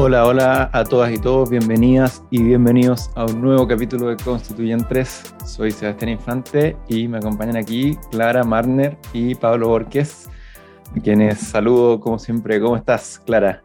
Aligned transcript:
Hola, 0.00 0.26
hola 0.26 0.70
a 0.72 0.84
todas 0.84 1.12
y 1.12 1.18
todos, 1.18 1.50
bienvenidas 1.50 2.22
y 2.30 2.40
bienvenidos 2.40 3.10
a 3.16 3.24
un 3.24 3.42
nuevo 3.42 3.66
capítulo 3.66 4.06
de 4.06 4.16
Constituyentes. 4.16 5.34
Soy 5.44 5.72
Sebastián 5.72 6.12
Infante 6.12 6.76
y 6.86 7.08
me 7.08 7.18
acompañan 7.18 7.56
aquí 7.56 7.98
Clara 8.12 8.44
Marner 8.44 8.96
y 9.12 9.34
Pablo 9.34 9.66
Borges, 9.66 10.30
a 10.96 11.00
quienes 11.00 11.40
saludo 11.40 11.98
como 11.98 12.20
siempre. 12.20 12.60
¿Cómo 12.60 12.76
estás, 12.76 13.20
Clara? 13.26 13.64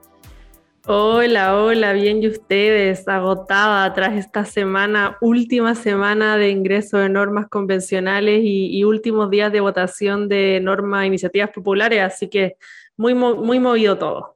Hola, 0.88 1.56
hola, 1.56 1.94
bien 1.94 2.24
y 2.24 2.28
ustedes, 2.30 3.08
agotada 3.08 3.94
tras 3.94 4.16
esta 4.16 4.44
semana, 4.44 5.20
última 5.22 5.76
semana 5.76 6.36
de 6.38 6.50
ingreso 6.50 6.98
de 6.98 7.10
normas 7.10 7.48
convencionales 7.48 8.42
y, 8.44 8.76
y 8.76 8.84
últimos 8.86 9.30
días 9.30 9.52
de 9.52 9.62
votación 9.62 10.28
de 10.30 10.60
normas 10.64 11.04
e 11.04 11.08
iniciativas 11.08 11.52
populares, 11.52 12.02
así 12.02 12.28
que 12.28 12.58
muy, 12.98 13.14
muy 13.14 13.60
movido 13.60 14.00
todo. 14.00 14.34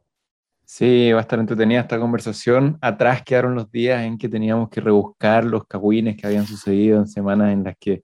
Sí, 0.70 1.14
va 1.14 1.20
a 1.20 1.22
estar 1.22 1.40
entretenida 1.40 1.80
esta 1.80 1.98
conversación. 1.98 2.78
Atrás 2.82 3.24
quedaron 3.24 3.56
los 3.56 3.72
días 3.72 4.04
en 4.04 4.18
que 4.18 4.28
teníamos 4.28 4.70
que 4.70 4.82
rebuscar 4.82 5.46
los 5.46 5.66
cagüines 5.66 6.18
que 6.18 6.28
habían 6.28 6.46
sucedido 6.46 7.00
en 7.00 7.08
semanas 7.08 7.54
en 7.54 7.64
las 7.64 7.78
que 7.80 8.04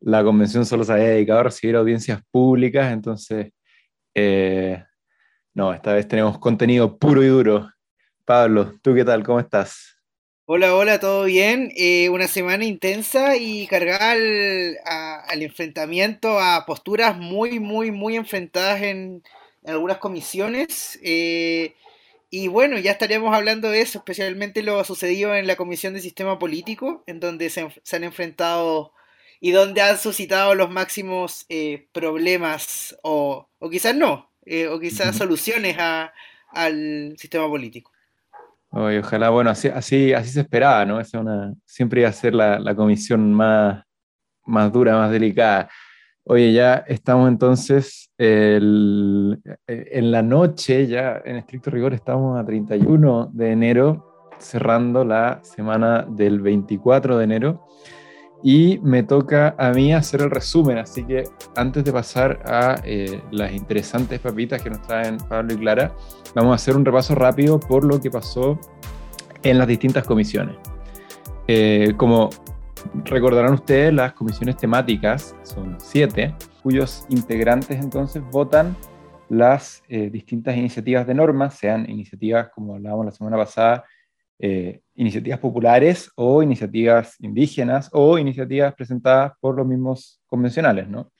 la 0.00 0.24
convención 0.24 0.66
solo 0.66 0.82
se 0.82 0.92
había 0.92 1.10
dedicado 1.10 1.38
a 1.38 1.42
recibir 1.44 1.76
audiencias 1.76 2.20
públicas. 2.32 2.92
Entonces, 2.92 3.52
eh, 4.12 4.82
no, 5.54 5.72
esta 5.72 5.92
vez 5.92 6.08
tenemos 6.08 6.36
contenido 6.40 6.98
puro 6.98 7.22
y 7.22 7.28
duro. 7.28 7.70
Pablo, 8.24 8.74
¿tú 8.82 8.92
qué 8.92 9.04
tal? 9.04 9.22
¿Cómo 9.22 9.38
estás? 9.38 9.96
Hola, 10.46 10.74
hola, 10.74 10.98
¿todo 10.98 11.26
bien? 11.26 11.70
Eh, 11.76 12.08
una 12.08 12.26
semana 12.26 12.64
intensa 12.64 13.36
y 13.36 13.68
cargada 13.68 14.10
al, 15.28 15.42
enfrentamiento, 15.42 16.40
a 16.40 16.66
posturas 16.66 17.16
muy, 17.16 17.60
muy, 17.60 17.92
muy 17.92 18.16
enfrentadas 18.16 18.82
en, 18.82 19.22
algunas 19.64 19.98
comisiones. 19.98 20.98
Eh, 21.04 21.76
y 22.30 22.46
bueno, 22.46 22.78
ya 22.78 22.92
estaríamos 22.92 23.34
hablando 23.34 23.70
de 23.70 23.80
eso, 23.80 23.98
especialmente 23.98 24.62
lo 24.62 24.82
sucedido 24.84 25.34
en 25.34 25.48
la 25.48 25.56
Comisión 25.56 25.94
de 25.94 26.00
Sistema 26.00 26.38
Político, 26.38 27.02
en 27.08 27.18
donde 27.18 27.50
se, 27.50 27.62
han 27.92 28.04
enfrentado 28.04 28.92
y 29.40 29.50
donde 29.50 29.82
han 29.82 29.98
suscitado 29.98 30.54
los 30.54 30.70
máximos 30.70 31.44
eh, 31.48 31.88
problemas, 31.92 32.96
o, 33.02 33.48
quizás 33.68 33.96
no, 33.96 34.30
eh, 34.46 34.68
o 34.68 34.78
quizás 34.78 35.16
soluciones 35.16 35.76
al 36.52 37.14
sistema 37.18 37.48
político. 37.48 37.90
ojalá, 38.70 39.30
bueno, 39.30 39.50
así, 39.50 39.66
así, 39.66 40.12
así 40.12 40.30
se 40.30 40.42
esperaba, 40.42 40.84
¿no? 40.84 41.00
Es 41.00 41.12
una, 41.14 41.52
siempre 41.64 42.02
iba 42.02 42.10
a 42.10 42.12
ser 42.12 42.34
la, 42.34 42.60
la 42.60 42.76
comisión 42.76 43.32
más, 43.32 43.82
más 44.44 44.72
dura, 44.72 44.96
más 44.96 45.10
delicada. 45.10 45.68
Oye, 46.24 46.52
ya 46.52 46.84
estamos 46.86 47.28
entonces 47.28 48.10
en 48.18 49.40
la 50.10 50.22
noche, 50.22 50.86
ya 50.86 51.22
en 51.24 51.36
estricto 51.36 51.70
rigor 51.70 51.94
estamos 51.94 52.38
a 52.38 52.44
31 52.44 53.30
de 53.32 53.52
enero, 53.52 54.28
cerrando 54.38 55.04
la 55.04 55.40
semana 55.42 56.06
del 56.08 56.40
24 56.40 57.18
de 57.18 57.24
enero. 57.24 57.66
Y 58.42 58.78
me 58.82 59.02
toca 59.02 59.54
a 59.58 59.70
mí 59.72 59.92
hacer 59.92 60.22
el 60.22 60.30
resumen, 60.30 60.78
así 60.78 61.04
que 61.04 61.24
antes 61.56 61.84
de 61.84 61.92
pasar 61.92 62.42
a 62.46 62.76
eh, 62.84 63.20
las 63.30 63.52
interesantes 63.52 64.18
papitas 64.18 64.62
que 64.62 64.70
nos 64.70 64.80
traen 64.82 65.18
Pablo 65.18 65.52
y 65.52 65.56
Clara, 65.58 65.94
vamos 66.34 66.52
a 66.52 66.54
hacer 66.54 66.74
un 66.74 66.84
repaso 66.84 67.14
rápido 67.14 67.60
por 67.60 67.84
lo 67.84 68.00
que 68.00 68.10
pasó 68.10 68.58
en 69.42 69.58
las 69.58 69.66
distintas 69.66 70.04
comisiones. 70.04 70.56
Eh, 71.48 71.92
como 71.96 72.30
Recordarán 73.04 73.54
ustedes, 73.54 73.92
las 73.92 74.12
comisiones 74.12 74.56
temáticas 74.56 75.34
son 75.42 75.76
siete, 75.78 76.34
cuyos 76.62 77.06
integrantes 77.08 77.78
entonces 77.78 78.22
votan 78.30 78.76
las 79.28 79.82
eh, 79.88 80.10
distintas 80.10 80.56
iniciativas 80.56 81.06
de 81.06 81.14
normas, 81.14 81.54
sean 81.54 81.88
iniciativas, 81.88 82.50
como 82.50 82.74
hablábamos 82.74 83.06
la 83.06 83.12
semana 83.12 83.36
pasada, 83.36 83.84
eh, 84.38 84.80
iniciativas 84.94 85.38
populares 85.38 86.10
o 86.16 86.42
iniciativas 86.42 87.14
indígenas 87.20 87.90
o 87.92 88.18
iniciativas 88.18 88.74
presentadas 88.74 89.32
por 89.38 89.54
los 89.54 89.66
mismos 89.66 90.20
convencionales. 90.26 90.88
¿no? 90.88 91.12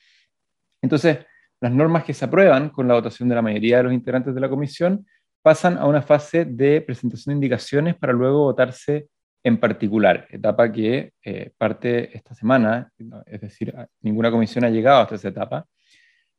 Entonces, 0.81 1.19
las 1.61 1.71
normas 1.71 2.03
que 2.03 2.13
se 2.13 2.25
aprueban 2.25 2.69
con 2.69 2.87
la 2.87 2.95
votación 2.95 3.29
de 3.29 3.35
la 3.35 3.41
mayoría 3.41 3.77
de 3.77 3.83
los 3.83 3.93
integrantes 3.93 4.33
de 4.33 4.41
la 4.41 4.49
comisión 4.49 5.05
pasan 5.43 5.77
a 5.77 5.85
una 5.85 6.01
fase 6.01 6.45
de 6.45 6.81
presentación 6.81 7.33
de 7.33 7.37
indicaciones 7.37 7.95
para 7.95 8.13
luego 8.13 8.43
votarse 8.43 9.07
en 9.43 9.57
particular, 9.59 10.27
etapa 10.29 10.71
que 10.71 11.13
eh, 11.23 11.51
parte 11.57 12.15
esta 12.15 12.35
semana, 12.35 12.91
es 13.25 13.41
decir, 13.41 13.73
ninguna 14.01 14.29
comisión 14.29 14.63
ha 14.63 14.69
llegado 14.69 15.01
hasta 15.01 15.15
esa 15.15 15.29
etapa, 15.29 15.65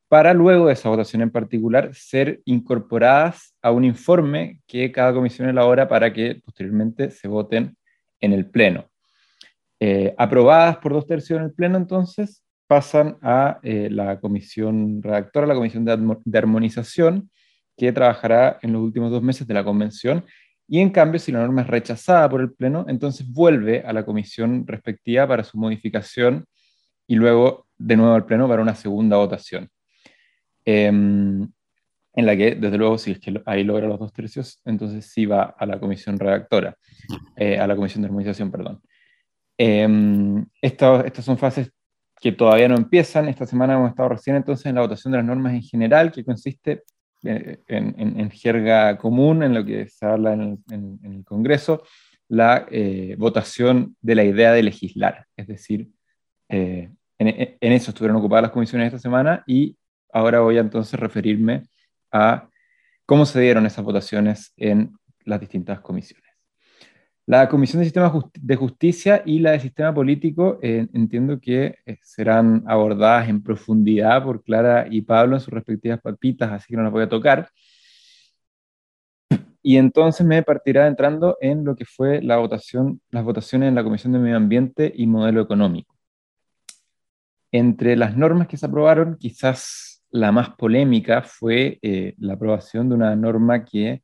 para 0.09 0.35
luego 0.35 0.67
de 0.67 0.75
esa 0.75 0.89
votación 0.89 1.23
en 1.23 1.31
particular 1.31 1.95
ser 1.95 2.43
incorporadas 2.45 3.57
a 3.63 3.71
un 3.71 3.85
informe 3.85 4.61
que 4.67 4.93
cada 4.93 5.13
comisión 5.13 5.49
elabora 5.49 5.89
para 5.89 6.13
que 6.13 6.41
posteriormente 6.45 7.11
se 7.11 7.29
voten 7.29 7.77
en 8.21 8.33
el 8.33 8.47
Pleno. 8.47 8.89
Eh, 9.81 10.15
aprobadas 10.17 10.77
por 10.77 10.93
dos 10.93 11.07
tercios 11.07 11.39
en 11.39 11.47
el 11.47 11.53
Pleno, 11.53 11.79
entonces, 11.79 12.45
pasan 12.69 13.19
a 13.21 13.59
eh, 13.63 13.89
la 13.91 14.21
comisión 14.21 15.03
redactora, 15.03 15.47
la 15.47 15.55
comisión 15.55 15.85
de 15.85 16.39
armonización, 16.39 17.31
que 17.77 17.93
trabajará 17.93 18.59
en 18.63 18.75
los 18.75 18.83
últimos 18.83 19.11
dos 19.11 19.23
meses 19.23 19.47
de 19.47 19.55
la 19.55 19.65
convención 19.65 20.25
y 20.73 20.81
en 20.81 20.89
cambio, 20.89 21.21
si 21.21 21.31
la 21.31 21.41
norma 21.41 21.61
es 21.61 21.67
rechazada 21.67 22.31
por 22.31 22.41
el 22.41 22.51
Pleno, 22.51 22.87
entonces 22.89 23.31
vuelve 23.31 23.83
a 23.83 23.93
la 23.93 24.07
comisión 24.07 24.67
respectiva 24.67 25.29
para 25.29 25.45
su 25.45 25.59
modificación 25.59 26.47
y 27.07 27.15
luego 27.15 27.67
de 27.77 27.95
nuevo 27.95 28.15
al 28.15 28.25
Pleno 28.25 28.49
para 28.49 28.63
una 28.63 28.75
segunda 28.75 29.19
votación. 29.19 29.69
Em, 30.65 31.47
en 32.15 32.27
la 32.27 32.35
que, 32.35 32.55
desde 32.55 32.79
luego, 32.79 32.97
si 32.97 33.11
es 33.11 33.21
que 33.21 33.43
ahí 33.45 33.65
logra 33.65 33.87
los 33.87 33.99
dos 33.99 34.15
tercios, 34.15 34.63
entonces 34.65 35.05
sí 35.13 35.27
va 35.27 35.43
a 35.59 35.67
la 35.67 35.79
comisión 35.79 36.19
redactora, 36.19 36.75
eh, 37.37 37.59
a 37.59 37.67
la 37.67 37.77
comisión 37.77 38.01
de 38.01 38.07
armonización, 38.07 38.51
perdón. 38.51 38.81
Em, 39.59 40.47
estas 40.63 41.23
son 41.23 41.37
fases 41.37 41.71
que 42.19 42.33
todavía 42.33 42.69
no 42.69 42.77
empiezan. 42.77 43.29
Esta 43.29 43.45
semana 43.45 43.75
hemos 43.75 43.91
estado 43.91 44.09
recién 44.09 44.37
entonces 44.37 44.65
en 44.65 44.77
la 44.77 44.81
votación 44.81 45.13
de 45.13 45.19
las 45.19 45.27
normas 45.27 45.53
en 45.53 45.65
general, 45.65 46.11
que 46.11 46.25
consiste 46.25 46.85
eh, 47.25 47.61
en, 47.69 48.31
jerga 48.31 48.99
común, 48.99 49.43
en 49.43 49.55
lo 49.55 49.65
que 49.65 49.89
se 49.89 50.07
habla 50.07 50.33
en 50.33 50.63
el, 50.71 51.25
Congreso, 51.25 51.85
la 52.29 52.67
eh, 52.71 53.15
votación 53.19 53.97
de 54.01 54.15
la 54.15 54.25
idea 54.25 54.53
de 54.53 54.63
legislar. 54.63 55.27
Es 55.37 55.47
decir, 55.47 55.89
eh, 56.49 56.91
en, 57.19 57.57
eso 57.61 57.91
estuvieron 57.91 58.17
ocupadas 58.17 58.43
las 58.43 58.51
comisiones 58.51 58.87
esta 58.87 58.99
semana 58.99 59.45
y 59.47 59.77
ahora 60.13 60.41
voy 60.41 60.59
a 60.59 60.63
entonces 60.63 60.99
referirme 60.99 61.63
a 62.11 62.49
cómo 63.07 63.25
se 63.25 63.41
dieron 63.41 63.67
esas 63.67 63.85
votaciones 63.85 64.53
en 64.57 64.93
las 65.25 65.39
distintas 65.39 65.81
comisiones. 65.81 66.32
La 67.27 67.49
Comisión 67.49 67.81
de 67.81 67.85
Sistema 67.87 68.13
de 68.35 68.57
Justicia 68.57 69.23
y 69.25 69.39
la 69.39 69.53
de 69.53 69.61
Sistema 69.61 69.95
Político 69.95 70.59
eh, 70.61 70.89
entiendo 70.93 71.41
que 71.41 71.79
eh, 71.87 71.99
serán 72.03 72.65
abordadas 72.67 73.29
en 73.29 73.43
profundidad 73.43 74.25
por 74.25 74.43
Clara 74.43 74.87
y 74.91 75.03
Pablo 75.03 75.37
en 75.37 75.41
sus 75.41 75.55
respectivas 75.55 76.01
papitas, 76.01 76.51
así 76.51 76.67
que 76.69 76.77
no 76.77 76.83
las 76.83 76.93
voy 76.93 77.05
a 77.05 77.09
tocar. 77.09 77.49
Y 79.63 79.77
entonces 79.77 80.27
me 80.27 80.43
partirá 80.43 80.89
entrando 80.89 81.37
en 81.41 81.65
lo 81.65 81.77
que 81.77 81.85
fue 81.85 82.21
la 82.21 82.39
votación, 82.39 83.01
las 83.11 83.23
votaciones 83.23 83.69
en 83.69 83.77
la 83.77 83.85
Comisión 83.85 84.13
de 84.13 84.19
Medio 84.19 84.37
Ambiente 84.37 84.93
y 84.95 85.07
Modelo 85.07 85.41
Económico. 85.41 85.95
Entre 87.53 87.97
las 87.97 88.17
normas 88.17 88.49
que 88.49 88.57
se 88.57 88.67
aprobaron, 88.67 89.17
quizás 89.17 90.03
la 90.11 90.33
más 90.33 90.51
polémica 90.51 91.23
fue 91.23 91.79
eh, 91.83 92.15
la 92.19 92.35
aprobación 92.35 92.89
de 92.89 92.97
una 92.97 93.15
norma 93.15 93.65
que 93.65 94.03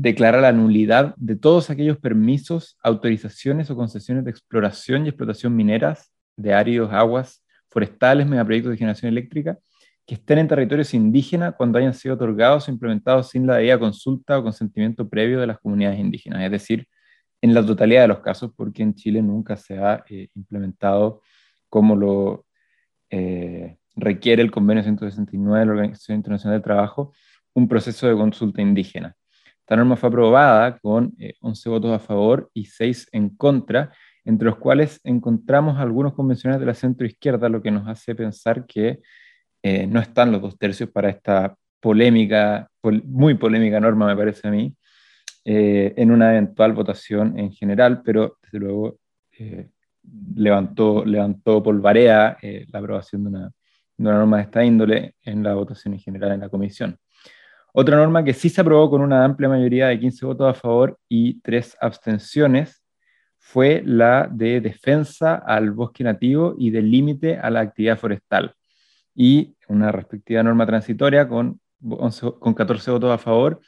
declara 0.00 0.40
la 0.40 0.52
nulidad 0.52 1.12
de 1.16 1.34
todos 1.34 1.70
aquellos 1.70 1.98
permisos, 1.98 2.78
autorizaciones 2.84 3.68
o 3.68 3.74
concesiones 3.74 4.24
de 4.24 4.30
exploración 4.30 5.04
y 5.04 5.08
explotación 5.08 5.56
mineras 5.56 6.12
de 6.36 6.54
áridos, 6.54 6.92
aguas, 6.92 7.44
forestales, 7.68 8.28
megaproyectos 8.28 8.70
de 8.70 8.78
generación 8.78 9.08
eléctrica 9.10 9.58
que 10.06 10.14
estén 10.14 10.38
en 10.38 10.46
territorios 10.46 10.94
indígenas 10.94 11.54
cuando 11.56 11.78
hayan 11.78 11.94
sido 11.94 12.14
otorgados 12.14 12.68
o 12.68 12.70
implementados 12.70 13.30
sin 13.30 13.44
la 13.44 13.56
debida 13.56 13.76
consulta 13.76 14.38
o 14.38 14.44
consentimiento 14.44 15.08
previo 15.08 15.40
de 15.40 15.48
las 15.48 15.58
comunidades 15.58 15.98
indígenas, 15.98 16.42
es 16.44 16.50
decir, 16.52 16.86
en 17.42 17.52
la 17.52 17.66
totalidad 17.66 18.02
de 18.02 18.08
los 18.08 18.20
casos, 18.20 18.52
porque 18.56 18.84
en 18.84 18.94
Chile 18.94 19.20
nunca 19.20 19.56
se 19.56 19.78
ha 19.78 20.04
eh, 20.08 20.28
implementado 20.36 21.22
como 21.68 21.96
lo 21.96 22.46
eh, 23.10 23.78
requiere 23.96 24.42
el 24.42 24.52
convenio 24.52 24.84
169 24.84 25.58
de 25.58 25.66
la 25.66 25.72
Organización 25.72 26.18
Internacional 26.18 26.58
del 26.58 26.64
Trabajo, 26.64 27.12
un 27.52 27.66
proceso 27.66 28.06
de 28.06 28.14
consulta 28.14 28.62
indígena. 28.62 29.17
Esta 29.68 29.76
norma 29.76 29.96
fue 29.96 30.08
aprobada 30.08 30.78
con 30.78 31.14
11 31.42 31.68
eh, 31.68 31.70
votos 31.70 31.92
a 31.92 31.98
favor 31.98 32.50
y 32.54 32.64
6 32.64 33.08
en 33.12 33.28
contra, 33.36 33.92
entre 34.24 34.46
los 34.46 34.56
cuales 34.56 34.98
encontramos 35.04 35.78
algunos 35.78 36.14
convencionales 36.14 36.60
de 36.60 36.64
la 36.64 36.72
centro 36.72 37.06
izquierda, 37.06 37.50
lo 37.50 37.60
que 37.60 37.70
nos 37.70 37.86
hace 37.86 38.14
pensar 38.14 38.64
que 38.64 39.00
eh, 39.62 39.86
no 39.86 40.00
están 40.00 40.32
los 40.32 40.40
dos 40.40 40.56
tercios 40.56 40.88
para 40.88 41.10
esta 41.10 41.54
polémica, 41.80 42.70
muy 42.82 43.34
polémica 43.34 43.78
norma, 43.78 44.06
me 44.06 44.16
parece 44.16 44.48
a 44.48 44.50
mí, 44.52 44.74
eh, 45.44 45.92
en 45.98 46.12
una 46.12 46.30
eventual 46.30 46.72
votación 46.72 47.38
en 47.38 47.52
general, 47.52 48.00
pero 48.02 48.38
desde 48.42 48.60
luego 48.60 49.00
levantó, 50.34 51.04
levantó 51.04 51.62
polvarea 51.62 52.38
la 52.40 52.78
aprobación 52.78 53.24
de 53.24 53.28
una, 53.28 53.40
de 53.40 53.52
una 53.98 54.12
norma 54.14 54.38
de 54.38 54.42
esta 54.44 54.64
índole 54.64 55.14
en 55.26 55.42
la 55.42 55.52
votación 55.52 55.92
en 55.92 56.00
general 56.00 56.32
en 56.32 56.40
la 56.40 56.48
comisión. 56.48 56.98
Otra 57.80 57.96
norma 57.96 58.24
que 58.24 58.34
sí 58.34 58.48
se 58.48 58.60
aprobó 58.60 58.90
con 58.90 59.02
una 59.02 59.24
amplia 59.24 59.48
mayoría 59.48 59.86
de 59.86 60.00
15 60.00 60.26
votos 60.26 60.50
a 60.50 60.52
favor 60.52 60.98
y 61.08 61.40
3 61.42 61.76
abstenciones 61.80 62.82
fue 63.38 63.84
la 63.86 64.28
de 64.28 64.60
defensa 64.60 65.36
al 65.36 65.70
bosque 65.70 66.02
nativo 66.02 66.56
y 66.58 66.70
del 66.70 66.90
límite 66.90 67.38
a 67.38 67.50
la 67.50 67.60
actividad 67.60 67.96
forestal. 67.96 68.52
Y 69.14 69.54
una 69.68 69.92
respectiva 69.92 70.42
norma 70.42 70.66
transitoria 70.66 71.28
con, 71.28 71.60
con 72.40 72.52
14 72.52 72.90
votos 72.90 73.12
a 73.12 73.18
favor 73.18 73.60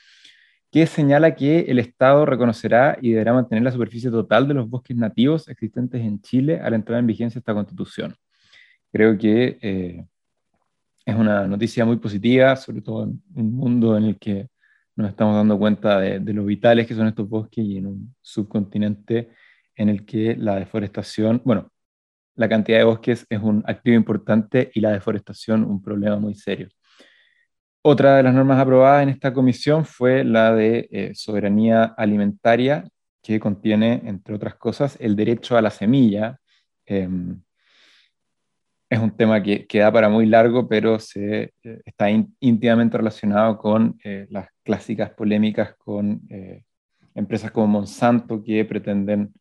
que 0.73 0.89
señala 0.89 1.37
que 1.37 1.61
el 1.69 1.79
Estado 1.79 2.27
reconocerá 2.27 2.99
y 3.01 3.13
deberá 3.13 3.33
mantener 3.33 3.63
la 3.63 3.71
superficie 3.71 4.11
total 4.11 4.49
de 4.49 4.55
los 4.55 4.69
bosques 4.69 4.97
nativos 4.97 5.47
existentes 5.47 6.01
en 6.01 6.21
Chile 6.21 6.59
al 6.61 6.75
entrar 6.75 6.99
en 6.99 7.07
vigencia 7.07 7.39
esta 7.39 7.55
constitución. 7.55 8.17
Creo 8.91 9.17
que 9.17 9.57
eh, 9.63 10.05
es 11.05 11.15
una 11.15 11.47
noticia 11.47 11.85
muy 11.85 11.97
positiva, 11.97 12.57
sobre 12.57 12.83
todo 12.83 13.05
en 13.05 13.23
un 13.35 13.55
mundo 13.55 13.97
en 13.97 14.05
el 14.05 14.19
que 14.19 14.49
nos 14.97 15.11
estamos 15.11 15.35
dando 15.37 15.59
cuenta 15.59 15.99
de, 16.01 16.21
de 16.21 16.33
lo 16.33 16.45
vitales 16.45 16.87
que 16.87 16.95
son 16.95 17.07
estos 17.07 17.29
bosques 17.29 17.65
y 17.65 17.79
en 17.79 17.87
un 17.87 18.15
subcontinente 18.21 19.31
en 19.77 19.89
el 19.89 20.05
que 20.05 20.37
la 20.37 20.57
deforestación, 20.57 21.41
bueno, 21.45 21.73
la 22.35 22.49
cantidad 22.49 22.79
de 22.79 22.85
bosques 22.85 23.27
es 23.29 23.41
un 23.41 23.63
activo 23.67 23.97
importante 23.97 24.71
y 24.75 24.81
la 24.81 24.93
deforestación 24.93 25.65
un 25.65 25.83
problema 25.83 26.19
muy 26.19 26.35
serio. 26.35 26.69
Otra 27.83 28.17
de 28.17 28.23
las 28.23 28.35
normas 28.35 28.61
aprobadas 28.61 29.03
en 29.03 29.09
esta 29.09 29.33
comisión 29.33 29.87
fue 29.87 30.23
la 30.23 30.55
de 30.55 30.89
eh, 30.91 31.15
soberanía 31.15 31.85
alimentaria, 31.97 32.87
que 33.23 33.41
contiene, 33.41 34.03
entre 34.05 34.35
otras 34.35 34.55
cosas, 34.57 34.99
el 35.01 35.17
derecho 35.17 35.57
a 35.57 35.63
la 35.63 35.71
semilla. 35.71 36.39
Em, 36.87 37.41
es 38.91 38.99
un 38.99 39.17
tema 39.17 39.43
que, 39.43 39.67
que, 39.67 39.79
da 39.79 39.93
para 39.93 40.09
muy 40.09 40.27
largo, 40.27 40.69
pero 40.69 40.99
se, 40.99 41.55
eh, 41.63 41.81
está 41.85 42.11
íntimamente 42.11 42.99
relacionado 42.99 43.57
con 43.57 43.99
eh, 44.05 44.27
las 44.31 44.49
clásicas 44.65 45.11
polémicas 45.11 45.75
con 45.79 46.23
empresas 47.15 47.51
como 47.51 47.67
Monsanto 47.69 48.43
que 48.43 48.65
pretenden 48.65 49.33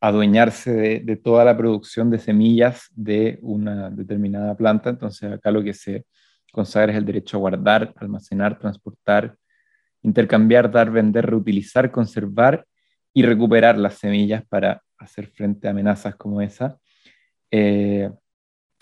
adueñarse 0.00 0.72
de, 0.72 1.00
de, 1.00 1.16
toda 1.16 1.44
la 1.44 1.56
producción 1.56 2.10
de 2.10 2.18
semillas 2.18 2.88
de 2.94 3.38
una 3.42 3.90
determinada 3.90 4.56
planta. 4.56 4.90
Entonces 4.90 5.30
acá 5.30 5.50
lo 5.50 5.62
que 5.62 5.74
se 5.74 6.06
consagres 6.52 6.96
el 6.96 7.04
derecho 7.04 7.36
a 7.36 7.40
guardar, 7.40 7.92
almacenar, 7.96 8.58
transportar, 8.58 9.36
intercambiar, 10.02 10.70
dar, 10.70 10.90
vender, 10.90 11.26
reutilizar, 11.26 11.90
conservar 11.90 12.66
y 13.12 13.22
recuperar 13.22 13.78
las 13.78 13.94
semillas 13.94 14.44
para 14.48 14.82
hacer 14.98 15.26
frente 15.28 15.66
a 15.66 15.70
amenazas 15.70 16.14
como 16.16 16.40
esa. 16.40 16.78
Eh, 17.52 18.10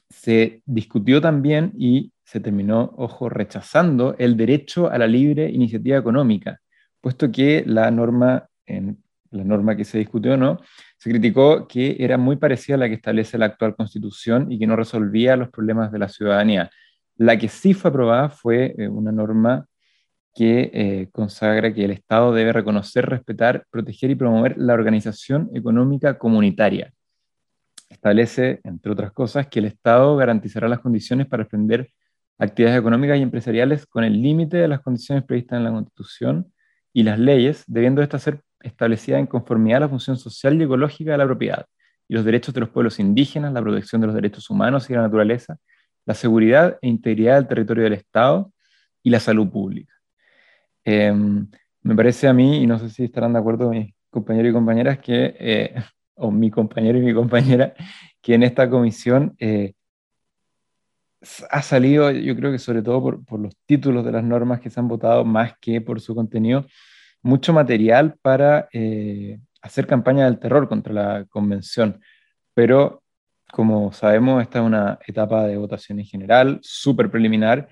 se 0.08 0.62
discutió 0.64 1.20
también 1.20 1.72
y 1.76 2.12
se 2.24 2.40
terminó, 2.40 2.94
ojo, 2.96 3.28
rechazando 3.28 4.14
el 4.18 4.36
derecho 4.36 4.90
a 4.90 4.98
la 4.98 5.06
libre 5.06 5.50
iniciativa 5.50 5.98
económica, 5.98 6.60
puesto 7.00 7.30
que 7.30 7.64
la 7.66 7.90
norma, 7.90 8.48
en 8.66 9.02
la 9.30 9.44
norma 9.44 9.76
que 9.76 9.84
se 9.84 9.98
discutió, 9.98 10.36
¿no? 10.36 10.60
se 10.96 11.10
criticó 11.10 11.66
que 11.66 11.96
era 11.98 12.18
muy 12.18 12.36
parecida 12.36 12.76
a 12.76 12.78
la 12.78 12.88
que 12.88 12.94
establece 12.94 13.38
la 13.38 13.46
actual 13.46 13.74
constitución 13.74 14.52
y 14.52 14.58
que 14.58 14.66
no 14.66 14.76
resolvía 14.76 15.36
los 15.36 15.48
problemas 15.50 15.90
de 15.90 15.98
la 15.98 16.08
ciudadanía. 16.08 16.70
La 17.16 17.38
que 17.38 17.48
sí 17.48 17.74
fue 17.74 17.90
aprobada 17.90 18.30
fue 18.30 18.74
eh, 18.78 18.88
una 18.88 19.10
norma 19.10 19.66
que 20.34 20.70
eh, 20.72 21.08
consagra 21.12 21.72
que 21.72 21.84
el 21.84 21.90
Estado 21.92 22.32
debe 22.32 22.52
reconocer, 22.52 23.06
respetar, 23.06 23.64
proteger 23.70 24.10
y 24.10 24.14
promover 24.14 24.58
la 24.58 24.74
organización 24.74 25.50
económica 25.54 26.18
comunitaria. 26.18 26.92
Establece, 27.90 28.60
entre 28.64 28.92
otras 28.92 29.12
cosas, 29.12 29.48
que 29.48 29.58
el 29.58 29.66
Estado 29.66 30.16
garantizará 30.16 30.68
las 30.68 30.78
condiciones 30.80 31.26
para 31.26 31.42
emprender 31.42 31.90
actividades 32.38 32.80
económicas 32.80 33.18
y 33.18 33.22
empresariales 33.22 33.86
con 33.86 34.04
el 34.04 34.22
límite 34.22 34.56
de 34.56 34.68
las 34.68 34.80
condiciones 34.80 35.24
previstas 35.24 35.58
en 35.58 35.64
la 35.64 35.70
Constitución 35.72 36.52
y 36.92 37.02
las 37.02 37.18
leyes, 37.18 37.64
debiendo 37.66 38.00
esta 38.00 38.18
ser 38.18 38.40
establecida 38.60 39.18
en 39.18 39.26
conformidad 39.26 39.78
a 39.78 39.80
la 39.80 39.88
función 39.88 40.16
social 40.16 40.58
y 40.58 40.64
ecológica 40.64 41.12
de 41.12 41.18
la 41.18 41.26
propiedad 41.26 41.66
y 42.08 42.14
los 42.14 42.24
derechos 42.24 42.54
de 42.54 42.60
los 42.60 42.70
pueblos 42.70 42.98
indígenas, 42.98 43.52
la 43.52 43.62
protección 43.62 44.00
de 44.00 44.06
los 44.06 44.16
derechos 44.16 44.48
humanos 44.50 44.88
y 44.88 44.94
la 44.94 45.02
naturaleza, 45.02 45.58
la 46.06 46.14
seguridad 46.14 46.78
e 46.80 46.88
integridad 46.88 47.36
del 47.36 47.48
territorio 47.48 47.84
del 47.84 47.92
Estado 47.94 48.52
y 49.02 49.10
la 49.10 49.20
salud 49.20 49.48
pública. 49.50 49.94
Em, 50.84 51.46
me 51.82 51.94
parece 51.94 52.28
a 52.28 52.32
mí, 52.32 52.62
y 52.62 52.66
no 52.66 52.78
sé 52.78 52.90
si 52.90 53.04
estarán 53.04 53.32
de 53.32 53.38
acuerdo 53.38 53.70
mis 53.70 53.94
compañeros 54.10 54.50
y 54.50 54.52
compañeras, 54.52 54.98
que, 54.98 55.36
eh, 55.38 55.74
o 56.14 56.30
mi 56.30 56.50
compañero 56.50 56.98
y 56.98 57.02
mi 57.02 57.14
compañera, 57.14 57.74
que 58.20 58.34
en 58.34 58.42
esta 58.42 58.68
comisión 58.68 59.34
eh, 59.38 59.74
ha 61.50 61.62
salido, 61.62 62.10
yo 62.10 62.34
creo 62.36 62.50
que 62.52 62.58
sobre 62.58 62.82
todo 62.82 63.02
por, 63.02 63.24
por, 63.24 63.40
los 63.40 63.54
títulos 63.66 64.04
de 64.04 64.12
las 64.12 64.24
normas 64.24 64.60
que 64.60 64.70
se 64.70 64.80
han 64.80 64.88
votado, 64.88 65.24
más 65.24 65.54
que 65.60 65.80
por 65.80 66.00
su 66.00 66.14
contenido, 66.14 66.66
mucho 67.22 67.52
material 67.52 68.16
para 68.22 68.68
eh, 68.72 69.38
hacer 69.62 69.86
campaña 69.86 70.24
del 70.24 70.38
terror 70.38 70.68
contra 70.68 70.92
la 70.92 71.24
convención. 71.26 72.00
Pero 72.54 73.02
como 73.52 73.92
sabemos, 73.92 74.42
esta 74.42 74.60
es 74.60 74.64
una 74.64 74.98
etapa 75.06 75.46
de 75.46 75.56
votación 75.56 75.98
en 75.98 76.06
general, 76.06 76.60
súper 76.62 77.10
preliminar, 77.10 77.68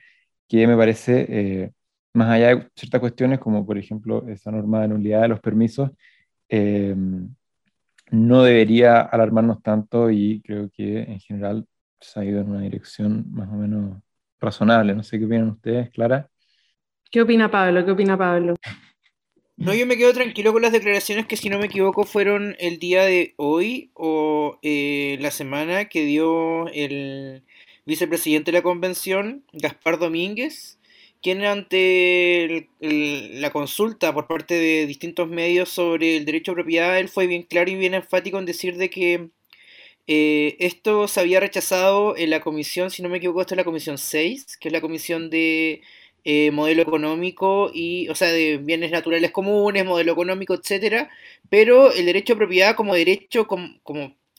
que 0.48 0.66
me 0.66 0.76
parece, 0.76 1.26
eh, 1.28 1.72
más 2.14 2.30
allá 2.30 2.48
de 2.48 2.68
ciertas 2.74 3.00
cuestiones, 3.00 3.38
como 3.38 3.64
por 3.66 3.78
ejemplo 3.78 4.26
esa 4.28 4.50
norma 4.50 4.82
de 4.82 4.88
nulidad 4.88 5.22
de 5.22 5.28
los 5.28 5.40
permisos, 5.40 5.90
eh, 6.48 6.94
no 8.10 8.42
debería 8.42 9.00
alarmarnos 9.00 9.62
tanto 9.62 10.10
y 10.10 10.40
creo 10.44 10.70
que 10.70 11.02
en 11.02 11.20
general 11.20 11.66
se 12.00 12.20
ha 12.20 12.24
ido 12.24 12.40
en 12.40 12.50
una 12.50 12.60
dirección 12.60 13.26
más 13.30 13.48
o 13.48 13.56
menos 13.56 14.02
razonable. 14.40 14.94
No 14.94 15.02
sé 15.02 15.18
qué 15.18 15.24
opinan 15.24 15.50
ustedes, 15.50 15.90
Clara. 15.90 16.28
¿Qué 17.10 17.22
opina 17.22 17.50
Pablo? 17.50 17.84
¿Qué 17.84 17.90
opina 17.90 18.16
Pablo? 18.16 18.54
No, 19.56 19.74
yo 19.74 19.86
me 19.86 19.96
quedo 19.96 20.12
tranquilo 20.12 20.52
con 20.52 20.62
las 20.62 20.70
declaraciones 20.70 21.26
que, 21.26 21.36
si 21.36 21.48
no 21.48 21.58
me 21.58 21.66
equivoco, 21.66 22.04
fueron 22.04 22.54
el 22.60 22.78
día 22.78 23.02
de 23.02 23.34
hoy 23.36 23.90
o 23.94 24.58
eh, 24.62 25.18
la 25.20 25.32
semana 25.32 25.86
que 25.86 26.04
dio 26.04 26.68
el 26.68 27.42
vicepresidente 27.84 28.52
de 28.52 28.58
la 28.58 28.62
convención, 28.62 29.44
Gaspar 29.52 29.98
Domínguez, 29.98 30.77
quien 31.22 31.44
ante 31.44 32.68
la 32.80 33.50
consulta 33.50 34.14
por 34.14 34.26
parte 34.26 34.54
de 34.54 34.86
distintos 34.86 35.28
medios 35.28 35.68
sobre 35.68 36.16
el 36.16 36.24
derecho 36.24 36.52
a 36.52 36.54
propiedad, 36.56 36.98
él 36.98 37.08
fue 37.08 37.26
bien 37.26 37.42
claro 37.42 37.70
y 37.70 37.76
bien 37.76 37.94
enfático 37.94 38.38
en 38.38 38.46
decir 38.46 38.76
de 38.76 38.90
que 38.90 39.30
eh, 40.06 40.56
esto 40.60 41.06
se 41.06 41.20
había 41.20 41.40
rechazado 41.40 42.16
en 42.16 42.30
la 42.30 42.40
comisión, 42.40 42.90
si 42.90 43.02
no 43.02 43.10
me 43.10 43.18
equivoco, 43.18 43.42
esta 43.42 43.54
es 43.54 43.58
la 43.58 43.64
comisión 43.64 43.98
6, 43.98 44.56
que 44.58 44.68
es 44.68 44.72
la 44.72 44.80
comisión 44.80 45.28
de 45.30 45.82
eh, 46.24 46.50
modelo 46.50 46.82
económico 46.82 47.70
y, 47.72 48.08
o 48.08 48.14
sea, 48.14 48.28
de 48.32 48.58
bienes 48.58 48.90
naturales 48.90 49.30
comunes, 49.32 49.84
modelo 49.84 50.12
económico, 50.12 50.54
etcétera, 50.54 51.10
pero 51.50 51.92
el 51.92 52.06
derecho 52.06 52.34
a 52.34 52.36
propiedad 52.36 52.74
como 52.76 52.94
derecho, 52.94 53.46
como, 53.46 53.80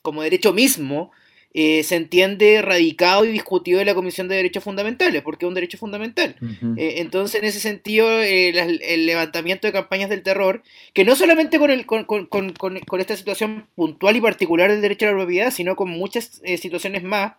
como, 0.01 0.21
derecho 0.23 0.53
mismo, 0.53 1.11
eh, 1.53 1.83
se 1.83 1.95
entiende 1.95 2.61
radicado 2.61 3.25
y 3.25 3.31
discutido 3.31 3.79
en 3.79 3.87
la 3.87 3.95
Comisión 3.95 4.27
de 4.27 4.35
Derechos 4.35 4.63
Fundamentales, 4.63 5.23
porque 5.23 5.45
es 5.45 5.47
un 5.47 5.55
derecho 5.55 5.77
fundamental. 5.77 6.35
Eh, 6.77 6.95
entonces, 6.97 7.41
en 7.41 7.47
ese 7.47 7.59
sentido, 7.59 8.21
el 8.21 9.05
levantamiento 9.05 9.67
de 9.67 9.73
campañas 9.73 10.09
del 10.09 10.21
terror, 10.21 10.61
que 10.93 11.05
no 11.05 11.15
solamente 11.15 11.57
con, 11.57 11.71
el, 11.71 11.85
con, 11.85 12.05
con, 12.05 12.27
con, 12.27 12.99
esta 12.99 13.15
situación 13.15 13.67
puntual 13.75 14.15
y 14.15 14.21
particular 14.21 14.69
del 14.69 14.81
derecho 14.81 15.07
a 15.07 15.11
la 15.11 15.17
propiedad, 15.17 15.51
sino 15.51 15.75
con 15.75 15.89
muchas 15.89 16.41
situaciones 16.59 17.03
más, 17.03 17.33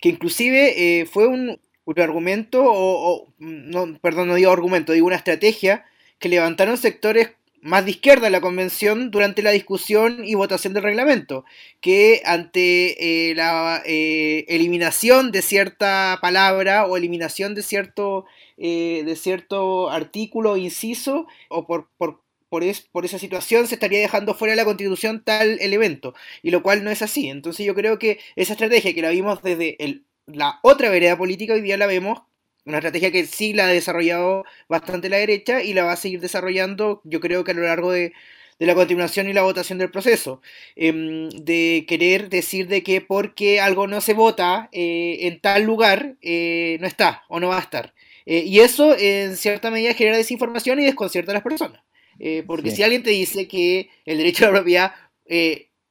que 0.00 0.08
inclusive 0.08 1.06
fue 1.10 1.26
un, 1.26 1.58
un 1.86 2.00
argumento, 2.00 2.62
o, 2.64 3.32
no, 3.38 3.98
perdón, 4.00 4.28
no 4.28 4.34
digo 4.34 4.52
argumento, 4.52 4.92
digo 4.92 5.06
una 5.06 5.16
estrategia 5.16 5.84
que 6.18 6.28
levantaron 6.28 6.76
sectores 6.76 7.30
más 7.62 7.84
de 7.84 7.92
izquierda 7.92 8.26
en 8.26 8.32
la 8.32 8.40
convención 8.40 9.10
durante 9.10 9.42
la 9.42 9.50
discusión 9.50 10.24
y 10.24 10.34
votación 10.34 10.74
del 10.74 10.82
reglamento, 10.82 11.44
que 11.80 12.22
ante 12.24 13.30
eh, 13.30 13.34
la 13.34 13.82
eh, 13.84 14.44
eliminación 14.48 15.32
de 15.32 15.42
cierta 15.42 16.18
palabra 16.22 16.86
o 16.86 16.96
eliminación 16.96 17.54
de 17.54 17.62
cierto, 17.62 18.26
eh, 18.56 19.02
de 19.04 19.16
cierto 19.16 19.90
artículo 19.90 20.56
inciso, 20.56 21.26
o 21.48 21.66
por, 21.66 21.88
por, 21.98 22.22
por, 22.48 22.64
por, 22.92 23.04
esa 23.04 23.18
situación 23.18 23.66
se 23.66 23.74
estaría 23.74 24.00
dejando 24.00 24.34
fuera 24.34 24.52
de 24.52 24.56
la 24.56 24.64
constitución 24.64 25.22
tal 25.24 25.58
elemento, 25.60 26.14
y 26.42 26.50
lo 26.50 26.62
cual 26.62 26.84
no 26.84 26.90
es 26.90 27.02
así. 27.02 27.28
Entonces 27.28 27.66
yo 27.66 27.74
creo 27.74 27.98
que 27.98 28.18
esa 28.36 28.52
estrategia 28.52 28.94
que 28.94 29.02
la 29.02 29.10
vimos 29.10 29.42
desde 29.42 29.82
el 29.82 30.06
la 30.26 30.58
otra 30.62 30.90
vereda 30.90 31.16
política 31.16 31.54
hoy 31.54 31.60
día 31.62 31.76
la 31.76 31.86
vemos, 31.86 32.20
una 32.66 32.78
estrategia 32.78 33.12
que 33.12 33.26
sí 33.26 33.52
la 33.52 33.66
ha 33.66 33.72
desarrollado 33.72 34.44
bastante 34.68 35.08
la 35.08 35.18
derecha 35.18 35.62
y 35.62 35.72
la 35.72 35.84
va 35.84 35.92
a 35.92 35.96
seguir 35.96 36.20
desarrollando, 36.20 37.00
yo 37.04 37.20
creo 37.20 37.44
que 37.44 37.52
a 37.52 37.54
lo 37.54 37.62
largo 37.62 37.92
de, 37.92 38.12
la 38.58 38.74
continuación 38.74 39.28
y 39.28 39.34
la 39.34 39.42
votación 39.42 39.78
del 39.78 39.90
proceso, 39.90 40.40
em, 40.76 41.28
de 41.30 41.84
querer 41.86 42.30
decir 42.30 42.68
de 42.68 42.82
que 42.82 43.02
porque 43.02 43.60
algo 43.60 43.86
no 43.86 44.00
se 44.00 44.14
vota 44.14 44.70
eh, 44.72 45.18
en 45.22 45.40
tal 45.40 45.64
lugar, 45.64 46.16
eh, 46.22 46.78
no 46.80 46.86
está 46.86 47.24
o 47.28 47.38
no 47.38 47.48
va 47.48 47.58
a 47.58 47.60
estar. 47.60 47.92
Eh, 48.24 48.44
y 48.46 48.60
eso 48.60 48.96
en 48.98 49.36
cierta 49.36 49.70
medida 49.70 49.94
genera 49.94 50.16
desinformación 50.16 50.80
y 50.80 50.84
desconcierta 50.84 51.32
a 51.32 51.34
las 51.34 51.42
personas. 51.42 51.82
porque 52.46 52.70
si 52.70 52.82
alguien 52.82 53.02
te 53.02 53.10
dice 53.10 53.46
que 53.46 53.90
el 54.06 54.18
derecho 54.18 54.44
a 54.46 54.48
la 54.48 54.54
propiedad 54.54 54.92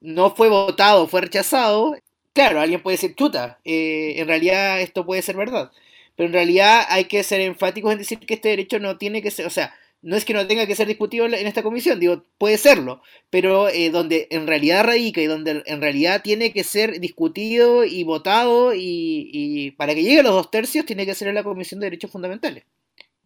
no 0.01 0.36
fue 0.36 0.50
votado, 0.50 1.08
fue 1.08 1.22
rechazado, 1.22 1.96
claro, 2.34 2.60
alguien 2.62 2.82
puede 2.82 2.98
decir, 2.98 3.15
chuta, 3.15 3.60
en 3.63 4.27
realidad 4.27 4.82
esto 4.82 5.05
puede 5.05 5.22
ser 5.22 5.36
verdad. 5.38 5.72
Pero 6.16 6.28
en 6.28 6.34
realidad 6.34 6.86
hay 6.90 7.06
que 7.06 7.24
ser 7.24 7.42
enfáticos 7.42 7.92
en 7.92 8.00
decir 8.00 8.20
que 8.20 8.36
este 8.36 8.50
derecho 8.50 8.80
no 8.80 8.98
tiene 8.98 9.22
que 9.22 9.32
ser, 9.32 9.46
o 9.46 9.50
sea, 9.50 9.74
no 10.02 10.16
es 10.16 10.24
que 10.24 10.36
no 10.36 10.46
tenga 10.46 10.68
que 10.68 10.76
ser 10.76 10.88
discutido 10.88 11.26
en 11.26 11.48
esta 11.48 11.64
comisión, 11.64 12.00
digo, 12.00 12.24
puede 12.38 12.58
serlo, 12.58 13.02
pero 13.32 13.70
eh, 13.70 13.90
donde 13.90 14.28
en 14.30 14.46
realidad 14.46 14.84
radica 14.86 15.20
y 15.20 15.26
donde 15.26 15.64
en 15.66 15.82
realidad 15.82 16.22
tiene 16.22 16.52
que 16.52 16.64
ser 16.64 17.00
discutido 17.00 17.84
y 17.84 18.04
votado 18.04 18.72
y, 18.76 19.74
para 19.78 19.96
que 19.96 20.04
llegue 20.04 20.20
a 20.20 20.24
los 20.24 20.34
dos 20.34 20.52
tercios 20.52 20.86
tiene 20.86 21.08
que 21.08 21.16
ser 21.16 21.28
en 21.30 21.36
la 21.36 21.44
Comisión 21.44 21.80
de 21.80 21.88
Derechos 21.88 22.12
Fundamentales. 22.12 22.66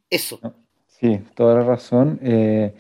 Eso. 0.10 0.40
Sí, 0.88 1.20
toda 1.36 1.56
la 1.56 1.66
razón. 1.66 2.20
Eh, 2.24 2.74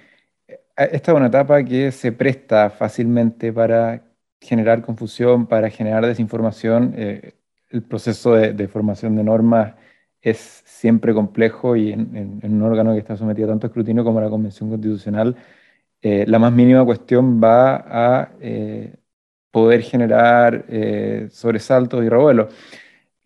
esta 0.77 1.11
es 1.11 1.17
una 1.17 1.27
etapa 1.27 1.63
que 1.63 1.91
se 1.91 2.13
presta 2.13 2.69
fácilmente 2.69 3.51
para 3.51 4.03
generar 4.39 4.81
confusión, 4.81 5.45
para 5.45 5.69
generar 5.69 6.05
desinformación. 6.05 6.93
Eh, 6.95 7.33
el 7.69 7.83
proceso 7.83 8.33
de, 8.33 8.67
formación 8.67 9.15
de 9.15 9.23
normas 9.23 9.75
es 10.21 10.63
siempre 10.65 11.13
complejo 11.13 11.75
y 11.75 11.91
en, 11.91 12.39
un 12.43 12.61
órgano 12.63 12.93
que 12.93 12.99
está 12.99 13.17
sometido 13.17 13.47
a 13.47 13.51
tanto 13.51 13.67
escrutinio 13.67 14.03
como 14.03 14.21
la 14.21 14.29
Convención 14.29 14.69
Constitucional, 14.69 15.35
eh, 16.01 16.25
la 16.27 16.39
más 16.39 16.53
mínima 16.53 16.85
cuestión 16.85 17.41
va 17.43 17.75
a 18.21 18.31
eh, 18.41 18.95
poder 19.51 19.81
generar 19.83 20.65
sobresaltos 21.31 22.03
y 22.03 22.09
revuelos. 22.09 22.53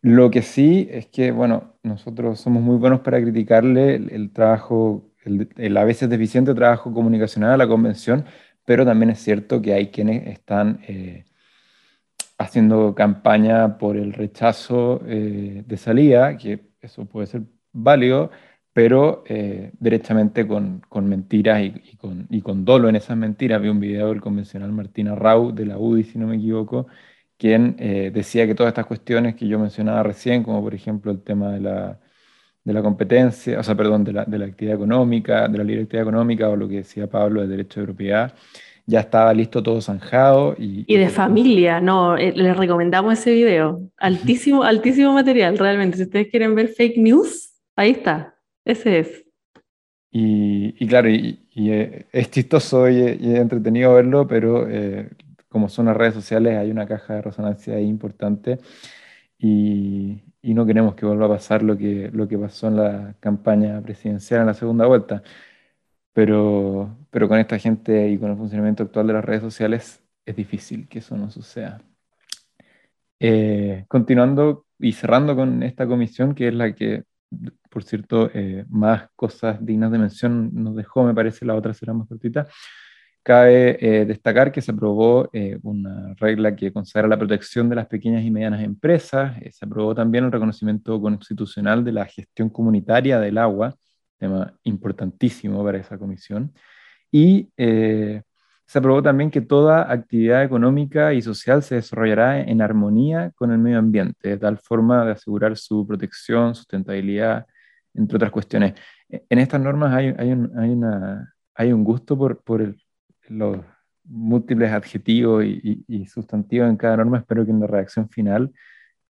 Lo 0.01 0.31
que 0.31 0.41
sí 0.41 0.87
es 0.91 1.07
que, 1.07 1.31
bueno, 1.31 1.75
nosotros 1.83 2.39
somos 2.39 2.63
muy 2.63 2.77
buenos 2.77 3.01
para 3.01 3.21
criticarle 3.21 3.95
el 3.95 4.31
trabajo 4.33 5.13
el, 5.25 5.77
a 5.77 5.83
veces 5.83 6.09
deficiente 6.09 6.53
trabajo 6.53 6.93
comunicacional 6.93 7.51
a 7.51 7.57
la 7.57 7.67
convención, 7.67 8.25
pero 8.65 8.85
también 8.85 9.11
es 9.11 9.19
cierto 9.19 9.61
que 9.61 9.73
hay 9.73 9.89
quienes 9.91 10.27
están 10.27 10.81
eh, 10.87 11.25
haciendo 12.37 12.95
campaña 12.95 13.77
por 13.77 13.97
el 13.97 14.13
rechazo 14.13 15.01
eh, 15.07 15.63
de 15.65 15.77
salida, 15.77 16.37
que 16.37 16.72
eso 16.85 17.05
puede 17.05 17.27
ser 17.27 17.43
válido, 17.71 18.31
pero 18.73 19.23
eh, 19.27 19.71
con, 20.47 20.81
con 20.89 21.07
mentiras 21.07 21.61
y, 21.61 21.97
con, 21.97 22.27
y, 22.29 22.41
con, 22.41 22.65
dolo 22.65 22.89
en 22.89 22.95
esas 22.95 23.17
mentiras. 23.17 23.61
Vi 23.61 23.69
un 23.69 23.79
video 23.79 24.09
del 24.09 24.21
convencional 24.21 24.71
Martina 24.71 25.15
Rau 25.15 25.51
de 25.53 25.65
la 25.65 25.77
UDI, 25.77 26.03
si 26.03 26.19
no 26.19 26.27
me 26.27 26.37
equivoco, 26.37 26.87
quien 27.37 27.75
decía 27.77 28.47
que 28.47 28.55
todas 28.55 28.71
estas 28.71 28.85
cuestiones 28.85 29.35
que 29.35 29.47
yo 29.47 29.59
mencionaba 29.59 30.03
recién, 30.03 30.43
como 30.43 30.61
por 30.63 30.73
ejemplo 30.73 31.11
el 31.11 31.21
tema 31.23 31.51
de 31.51 31.61
la 31.61 31.99
de 32.63 32.73
la 32.73 32.81
competencia, 32.81 33.59
o 33.59 33.63
sea, 33.63 33.75
perdón, 33.75 34.03
de 34.03 34.13
la, 34.13 34.25
de 34.25 34.37
la 34.39 34.45
actividad 34.45 34.75
económica, 34.75 35.47
de 35.47 35.57
la 35.57 35.63
libre 35.63 35.83
actividad 35.83 36.03
económica 36.03 36.49
o 36.49 36.55
lo 36.55 36.67
que 36.67 36.77
decía 36.77 37.07
Pablo 37.09 37.41
del 37.41 37.49
derecho 37.49 37.81
de 37.81 37.85
propiedad, 37.87 38.33
ya 38.85 38.99
estaba 38.99 39.33
listo 39.33 39.63
todo 39.63 39.81
zanjado. 39.81 40.55
Y, 40.57 40.85
y 40.87 40.97
de 40.97 41.09
familia, 41.09 41.79
no, 41.79 42.17
eh, 42.17 42.33
les 42.35 42.55
recomendamos 42.55 43.13
ese 43.13 43.31
video. 43.33 43.81
Altísimo, 43.97 44.63
altísimo 44.63 45.13
material, 45.13 45.57
realmente. 45.57 45.97
Si 45.97 46.03
ustedes 46.03 46.27
quieren 46.29 46.55
ver 46.55 46.69
fake 46.69 46.97
news, 46.97 47.53
ahí 47.75 47.91
está, 47.91 48.35
ese 48.65 48.99
es. 48.99 49.25
Y, 50.11 50.75
y 50.83 50.87
claro, 50.87 51.09
y, 51.09 51.39
eh, 51.55 52.05
es 52.11 52.29
chistoso 52.29 52.87
y, 52.89 53.01
entretenido 53.35 53.93
verlo, 53.95 54.27
pero 54.27 54.67
eh, 54.69 55.09
como 55.49 55.69
son 55.69 55.87
las 55.87 55.97
redes 55.97 56.13
sociales, 56.13 56.57
hay 56.57 56.69
una 56.69 56.85
caja 56.85 57.15
de 57.15 57.21
resonancia 57.23 57.75
ahí 57.75 57.87
importante. 57.87 58.59
Y, 59.39 60.21
y 60.41 60.53
no 60.53 60.65
queremos 60.65 60.95
que 60.95 61.05
vuelva 61.05 61.25
a 61.25 61.29
pasar 61.29 61.63
lo 61.63 61.77
que, 61.77 62.09
lo 62.13 62.27
que 62.27 62.37
pasó 62.37 62.67
en 62.67 62.77
la 62.77 63.15
campaña 63.19 63.81
presidencial 63.81 64.41
en 64.41 64.47
la 64.47 64.53
segunda 64.53 64.85
vuelta. 64.85 65.23
Pero, 66.13 66.95
pero 67.09 67.27
con 67.27 67.39
esta 67.39 67.57
gente 67.57 68.09
y 68.09 68.17
con 68.17 68.31
el 68.31 68.37
funcionamiento 68.37 68.83
actual 68.83 69.07
de 69.07 69.13
las 69.13 69.25
redes 69.25 69.41
sociales 69.41 70.03
es 70.25 70.35
difícil 70.35 70.87
que 70.87 70.99
eso 70.99 71.17
no 71.17 71.29
suceda. 71.31 71.81
Eh, 73.19 73.85
continuando 73.87 74.65
y 74.79 74.93
cerrando 74.93 75.35
con 75.35 75.63
esta 75.63 75.87
comisión, 75.87 76.35
que 76.35 76.49
es 76.49 76.53
la 76.53 76.73
que, 76.75 77.03
por 77.69 77.83
cierto, 77.83 78.29
eh, 78.33 78.65
más 78.69 79.09
cosas 79.15 79.65
dignas 79.65 79.91
de 79.91 79.99
mención 79.99 80.51
nos 80.53 80.75
dejó, 80.75 81.03
me 81.03 81.13
parece, 81.13 81.45
la 81.45 81.55
otra 81.55 81.73
será 81.73 81.93
más 81.93 82.07
cortita. 82.07 82.47
Cabe 83.23 83.77
eh, 83.79 84.05
destacar 84.05 84.51
que 84.51 84.61
se 84.61 84.71
aprobó 84.71 85.29
eh, 85.31 85.57
una 85.63 86.13
regla 86.15 86.57
que 86.57 86.73
consagra 86.73 87.07
la 87.07 87.17
protección 87.17 87.69
de 87.69 87.75
las 87.77 87.87
pequeñas 87.87 88.21
y 88.25 88.29
medianas 88.29 88.61
empresas, 88.61 89.37
eh, 89.41 89.49
se 89.49 89.63
aprobó 89.63 89.95
también 89.95 90.25
el 90.25 90.31
reconocimiento 90.31 90.99
constitucional 90.99 91.85
de 91.85 91.93
la 91.93 92.05
gestión 92.05 92.49
comunitaria 92.49 93.21
del 93.21 93.37
agua, 93.37 93.73
tema 94.17 94.53
importantísimo 94.63 95.63
para 95.63 95.77
esa 95.77 95.97
comisión, 95.97 96.53
y 97.11 97.49
se 97.55 98.79
aprobó 98.79 99.03
también 99.03 99.29
que 99.29 99.41
toda 99.41 99.91
actividad 99.91 100.43
económica 100.43 101.13
y 101.13 101.21
social 101.21 101.61
se 101.61 101.75
desarrollará 101.75 102.41
en 102.41 102.61
armonía 102.61 103.31
con 103.35 103.51
el 103.51 103.59
medio 103.59 103.77
ambiente, 103.77 104.29
de 104.29 104.37
tal 104.37 104.57
forma 104.57 105.05
de 105.05 105.11
asegurar 105.11 105.55
su 105.57 105.85
protección, 105.85 106.55
sustentabilidad, 106.55 107.45
entre 107.93 108.15
otras 108.15 108.31
cuestiones. 108.31 108.73
En 109.09 109.37
estas 109.37 109.61
normas 109.61 109.93
hay, 109.93 110.15
hay, 110.17 110.31
un, 110.31 110.57
hay 110.57 110.69
una, 110.71 111.33
hay 111.53 111.71
un 111.71 111.83
gusto 111.83 112.17
por, 112.17 112.41
por 112.41 112.61
el 112.61 112.77
los 113.29 113.57
múltiples 114.05 114.71
adjetivos 114.71 115.45
y, 115.45 116.05
sustantivos 116.07 116.69
en 116.69 116.77
cada 116.77 116.97
norma, 116.97 117.19
espero 117.19 117.45
que 117.45 117.51
en 117.51 117.59
la 117.59 117.67
redacción 117.67 118.09
final 118.09 118.51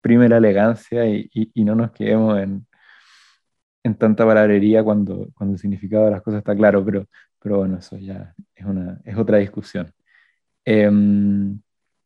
prime 0.00 0.28
la 0.28 0.36
elegancia 0.36 1.04
y, 1.06 1.50
no 1.56 1.74
nos 1.74 1.90
quedemos 1.90 2.38
en, 2.38 2.66
en, 3.86 3.94
tanta 3.96 4.24
palabrería 4.26 4.82
cuando, 4.84 5.28
cuando 5.34 5.54
el 5.54 5.58
significado 5.58 6.06
de 6.06 6.10
las 6.12 6.22
cosas 6.22 6.38
está 6.38 6.54
claro, 6.54 6.84
pero, 6.84 7.06
pero 7.40 7.58
bueno, 7.58 7.78
eso 7.78 7.96
ya 7.98 8.34
es, 8.54 8.64
una, 8.64 9.00
es 9.04 9.16
otra 9.16 9.38
discusión. 9.38 9.92
Em, 10.64 11.60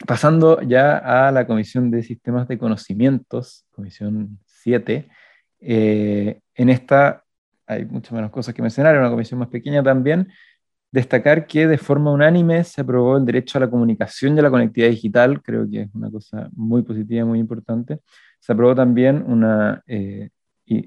pasando 0.06 0.60
ya 0.62 0.99
a 0.99 1.32
la 1.32 1.46
Comisión 1.46 1.90
de 1.90 2.02
Sistemas 2.02 2.49
de 2.49 2.58
Conocimientos, 2.58 3.66
Comisión 3.70 4.38
7, 4.46 5.08
eh, 5.60 6.40
en 6.54 6.68
esta 6.70 7.25
hay 7.66 7.84
muchas 7.84 8.12
menos 8.12 8.30
cosas 8.30 8.52
que 8.52 8.62
mencionar, 8.62 8.94
es 8.96 9.00
una 9.00 9.10
comisión 9.10 9.38
más 9.38 9.49
pequeña 9.49 9.82
también, 9.82 10.28
Destacar 10.92 11.46
que 11.46 11.68
de 11.68 11.78
forma 11.78 12.10
unánime 12.10 12.64
se 12.64 12.80
aprobó 12.80 13.16
el 13.16 13.25
derecho 13.25 13.58
a 13.58 13.60
la 13.60 13.70
comunicación 13.70 14.34
y 14.34 14.40
a 14.40 14.42
la 14.42 14.50
conectividad 14.50 14.90
digital, 14.90 15.40
creo 15.40 15.68
que 15.70 15.82
es 15.82 15.94
una 15.94 16.10
cosa 16.10 16.49
muy 16.52 16.82
positiva, 16.82 17.25
muy 17.25 17.38
importante. 17.38 18.00
Se 18.40 18.52
aprobó 18.52 18.75
también 18.75 19.22
una, 19.25 19.84
eh, 19.87 20.30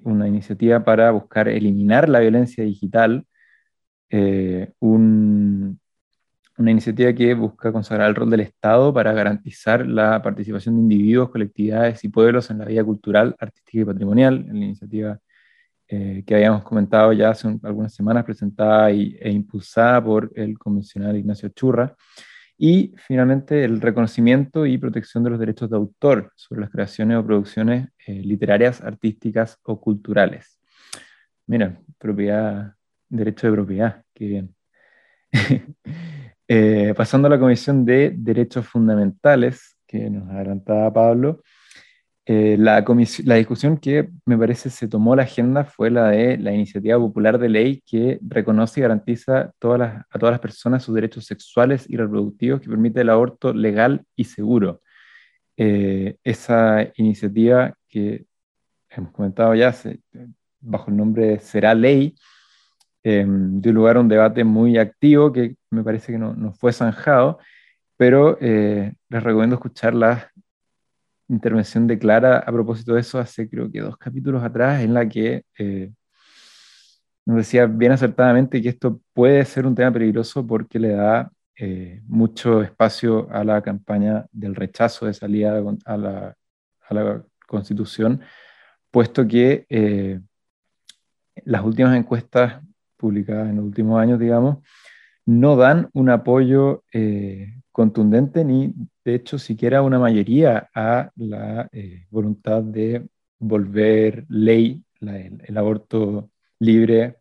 una 0.03 0.27
iniciativa 0.27 0.83
para 0.83 1.11
buscar 1.11 1.47
eliminar 1.47 2.09
la 2.09 2.19
violencia 2.19 2.63
digital, 2.63 3.25
eh, 4.09 4.71
una 4.79 6.71
iniciativa 6.71 7.13
que 7.13 7.33
busca 7.33 7.71
consagrar 7.71 8.09
el 8.09 8.15
rol 8.15 8.29
del 8.29 8.41
Estado 8.41 8.93
para 8.93 9.13
garantizar 9.13 9.85
la 9.87 10.21
participación 10.21 10.75
de 10.75 10.81
individuos, 10.81 11.29
colectividades 11.29 12.03
y 12.03 12.09
pueblos 12.09 12.49
en 12.51 12.59
la 12.59 12.65
vida 12.65 12.83
cultural, 12.83 13.35
artística 13.39 13.81
y 13.81 13.85
patrimonial, 13.85 14.45
la 14.47 14.65
iniciativa 14.65 15.19
eh, 15.87 16.23
que 16.25 16.35
habíamos 16.35 16.63
comentado 16.63 17.11
ya 17.13 17.29
hace 17.31 17.47
algunas 17.63 17.93
semanas, 17.93 18.23
presentada 18.23 18.89
e 18.91 19.29
impulsada 19.31 20.03
por 20.03 20.31
el 20.35 20.57
convencional 20.57 21.15
Ignacio 21.17 21.49
Churra. 21.49 21.95
Y 22.57 22.93
finalmente 22.97 23.63
el 23.63 23.81
reconocimiento 23.81 24.65
y 24.65 24.77
protección 24.77 25.23
de 25.23 25.31
los 25.31 25.39
derechos 25.39 25.69
de 25.69 25.75
autor 25.75 26.31
sobre 26.35 26.61
las 26.61 26.69
creaciones 26.69 27.17
o 27.17 27.25
producciones 27.25 27.89
eh, 28.05 28.13
literarias, 28.13 28.81
artísticas 28.81 29.59
o 29.63 29.81
culturales. 29.81 30.59
Mira, 31.47 31.79
propiedad, 31.97 32.75
derecho 33.09 33.47
de 33.47 33.53
propiedad, 33.53 34.03
qué 34.13 34.25
bien. 34.25 34.55
Eh, 36.45 36.93
pasando 36.95 37.27
a 37.27 37.31
la 37.31 37.39
Comisión 37.39 37.85
de 37.85 38.13
Derechos 38.15 38.67
Fundamentales, 38.67 39.77
que 39.87 40.09
nos 40.09 40.29
adelantaba 40.29 40.91
Pablo, 40.91 41.41
eh, 42.25 42.55
la, 42.57 42.85
la, 43.25 43.35
discusión 43.35 43.77
que 43.77 44.09
me 44.25 44.37
parece 44.37 44.69
se 44.69 44.87
tomó 44.87 45.13
la 45.13 45.23
agenda 45.23 45.65
fue 45.65 45.89
la 45.89 46.09
de 46.09 46.37
la 46.37 46.53
iniciativa 46.53 46.97
popular 46.97 47.37
de 47.37 47.49
ley 47.49 47.83
que 47.85 48.17
reconoce 48.21 48.79
y 48.79 48.83
garantiza 48.83 49.51
todas 49.59 50.05
a 50.09 50.19
todas 50.19 50.31
las 50.31 50.39
personas 50.39 50.83
sus 50.83 50.95
derechos 50.95 51.25
sexuales 51.25 51.85
y 51.89 51.97
reproductivos 51.97 52.61
que 52.61 52.69
permite 52.69 53.01
el 53.01 53.09
aborto 53.09 53.53
legal 53.53 54.05
y 54.15 54.23
seguro. 54.23 54.81
Eh, 55.57 56.15
esa 56.23 56.87
iniciativa 56.95 57.75
que 57.89 58.25
hemos 58.89 59.11
comentado 59.11 59.53
ya 59.55 59.75
bajo 60.61 60.91
el 60.91 60.97
nombre 60.97 61.39
Será 61.39 61.75
Ley, 61.75 62.15
em, 63.03 63.59
dio 63.61 63.73
lugar 63.73 63.97
a 63.97 63.99
un 63.99 64.07
debate 64.07 64.43
muy 64.45 64.77
activo 64.77 65.33
que 65.33 65.57
me 65.71 65.83
parece 65.83 66.13
que 66.13 66.17
no, 66.17 66.33
no 66.35 66.53
fue 66.53 66.71
zanjado, 66.71 67.39
pero 67.97 68.37
eh, 68.41 68.93
les 69.09 69.23
recomiendo 69.23 69.55
escuchar 69.55 69.93
las 69.93 70.25
intervención 71.27 71.87
de 71.87 71.97
Clara 71.97 72.37
a 72.39 72.51
propósito 72.51 72.93
de 72.93 73.01
eso 73.01 73.19
hace 73.19 73.49
creo 73.49 73.71
que 73.71 73.81
dos 73.81 73.97
capítulos 73.97 74.43
atrás, 74.43 74.81
en 74.81 74.93
la 74.93 75.07
que 75.07 75.45
eh, 75.57 75.91
nos 77.25 77.37
decía 77.37 77.65
bien 77.65 77.93
acertadamente 77.93 78.61
que 78.61 78.69
esto 78.69 79.01
puede 79.13 79.43
ser 79.45 79.65
un 79.65 79.75
tema 79.75 79.91
peligroso 79.91 80.45
porque 80.45 80.79
le 80.79 80.89
da 80.89 81.31
eh, 81.57 82.01
mucho 82.07 82.61
espacio 82.61 83.29
a 83.31 83.43
la 83.43 83.61
campaña 83.61 84.25
del 84.31 84.55
rechazo 84.55 85.05
de 85.05 85.13
salida 85.13 85.61
a 85.85 85.97
la, 85.97 86.35
Constitución, 87.47 88.21
puesto 88.89 89.27
que 89.27 89.65
eh, 89.69 90.19
las 91.45 91.63
últimas 91.63 91.95
encuestas 91.95 92.63
publicadas 92.97 93.49
en 93.49 93.57
los 93.57 93.65
últimos 93.65 94.01
años, 94.01 94.17
digamos, 94.19 94.57
no 95.25 95.55
dan 95.55 95.89
un 95.93 96.09
apoyo 96.09 96.83
contundente 97.73 98.45
ni, 98.45 98.73
de 99.03 99.15
hecho, 99.15 99.37
siquiera 99.37 99.81
una 99.81 99.99
mayoría 99.99 100.69
a 100.73 101.11
la 101.17 101.67
eh, 101.73 102.05
voluntad 102.09 102.63
de 102.63 103.09
volver 103.39 104.25
ley 104.29 104.81
el, 105.01 105.57
aborto 105.57 106.29
libre 106.59 107.17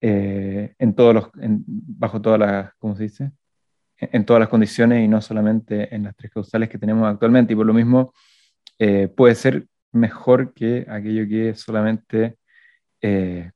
eh, 0.00 0.74
en 0.76 0.94
todos 0.94 1.14
los, 1.14 1.26
bajo 1.34 2.20
todas 2.20 2.40
las, 2.40 2.74
¿cómo 2.78 2.96
se 2.96 3.04
dice? 3.04 3.30
En, 3.98 4.24
todas 4.24 4.40
las 4.40 4.48
condiciones 4.48 5.04
y 5.04 5.06
no 5.06 5.20
solamente 5.20 5.94
en 5.94 6.04
las 6.04 6.16
tres 6.16 6.32
causales 6.32 6.68
que 6.68 6.78
tenemos 6.78 7.06
actualmente. 7.06 7.52
Y 7.52 7.56
por 7.56 7.66
lo 7.66 7.74
mismo 7.74 8.12
eh, 8.78 9.06
puede 9.06 9.36
ser 9.36 9.68
mejor 9.92 10.54
que 10.54 10.86
aquello 10.88 11.28
que 11.28 11.50
es 11.50 11.60
solamente 11.60 12.36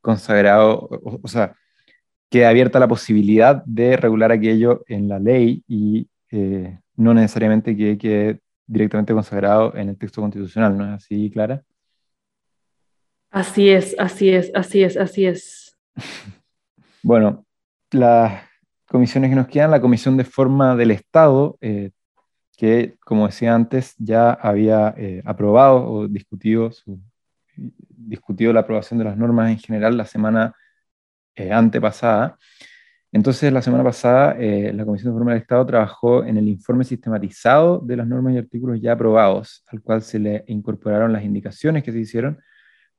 consagrado, 0.00 0.88
o, 0.90 1.28
sea, 1.28 1.54
que 2.30 2.44
abierta 2.44 2.78
la 2.78 2.88
posibilidad 2.88 3.62
de 3.64 3.96
regular 3.96 4.32
aquello 4.32 4.84
en 4.88 5.08
la 5.08 5.18
ley 5.18 5.62
y 5.68 6.08
no 6.96 7.14
necesariamente 7.14 7.76
que 7.76 7.96
quede 7.96 8.40
directamente 8.66 9.12
consagrado 9.12 9.74
en 9.76 9.90
el 9.90 9.96
texto 9.96 10.20
constitucional, 10.20 10.76
¿no 10.76 10.84
es 10.84 11.04
así, 11.04 11.30
Clara? 11.30 11.62
Así 13.30 13.68
es, 13.68 13.94
así 13.98 14.30
es, 14.30 14.50
así 14.54 14.82
es, 14.82 14.96
así 14.96 15.26
es. 15.26 15.76
Bueno, 17.02 17.46
las 17.92 18.42
comisiones 18.88 19.30
que 19.30 19.36
nos 19.36 19.46
quedan, 19.46 19.70
la 19.70 19.80
Comisión 19.80 20.16
de 20.16 20.24
Forma 20.24 20.74
del 20.74 20.90
Estado, 20.90 21.56
eh, 21.60 21.92
que 22.56 22.96
como 23.04 23.26
decía 23.26 23.54
antes, 23.54 23.94
ya 23.96 24.32
había 24.32 24.92
eh, 24.96 25.22
aprobado 25.24 25.88
o 25.88 26.08
discutido, 26.08 26.72
discutido 27.54 28.52
la 28.52 28.60
aprobación 28.60 28.98
de 28.98 29.04
las 29.04 29.16
normas 29.16 29.52
en 29.52 29.58
general 29.60 29.96
la 29.96 30.04
semana 30.04 30.56
eh, 31.36 31.52
antepasada. 31.52 32.36
Entonces, 33.12 33.52
la 33.52 33.62
semana 33.62 33.84
pasada, 33.84 34.34
la 34.34 34.84
Comisión 34.84 35.12
de 35.12 35.18
Forma 35.18 35.32
del 35.32 35.40
Estado 35.40 35.64
trabajó 35.64 36.24
en 36.24 36.36
el 36.36 36.48
informe 36.48 36.84
sistematizado 36.84 37.78
de 37.78 37.96
las 37.96 38.06
normas 38.06 38.34
y 38.34 38.38
artículos 38.38 38.80
ya 38.80 38.92
aprobados, 38.92 39.64
al 39.68 39.80
cual 39.80 40.02
se 40.02 40.18
le 40.18 40.44
incorporaron 40.48 41.12
las 41.12 41.24
indicaciones 41.24 41.82
que 41.82 41.92
se 41.92 42.00
hicieron 42.00 42.38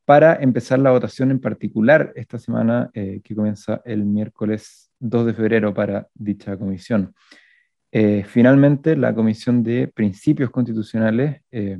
para 0.08 0.36
empezar 0.36 0.80
la 0.80 0.92
votación 0.92 1.32
en 1.32 1.42
particular 1.42 2.14
esta 2.16 2.40
semana 2.40 2.90
eh, 2.94 3.20
que 3.22 3.36
comienza 3.36 3.82
el 3.84 4.06
miércoles 4.06 4.90
2 5.00 5.26
de 5.26 5.34
febrero 5.34 5.74
para 5.74 6.08
dicha 6.14 6.56
comisión. 6.56 7.14
Eh, 7.92 8.24
finalmente, 8.26 8.96
la 8.96 9.14
Comisión 9.14 9.64
de 9.64 9.90
Principios 9.90 10.50
Constitucionales 10.50 11.42
eh, 11.52 11.78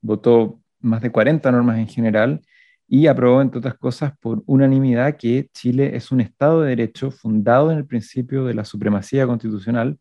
votó 0.00 0.60
más 0.78 1.02
de 1.02 1.10
40 1.10 1.50
normas 1.50 1.78
en 1.78 1.88
general 1.88 2.40
y 2.88 3.06
aprobó, 3.06 3.42
entre 3.42 3.58
otras 3.58 3.76
cosas, 3.76 4.14
por 4.18 4.42
unanimidad 4.46 5.16
que 5.18 5.50
Chile 5.52 5.94
es 5.94 6.10
un 6.10 6.22
Estado 6.22 6.62
de 6.62 6.70
Derecho 6.70 7.10
fundado 7.10 7.70
en 7.70 7.78
el 7.78 7.86
principio 7.86 8.46
de 8.46 8.54
la 8.54 8.64
supremacía 8.64 9.26
constitucional 9.26 9.98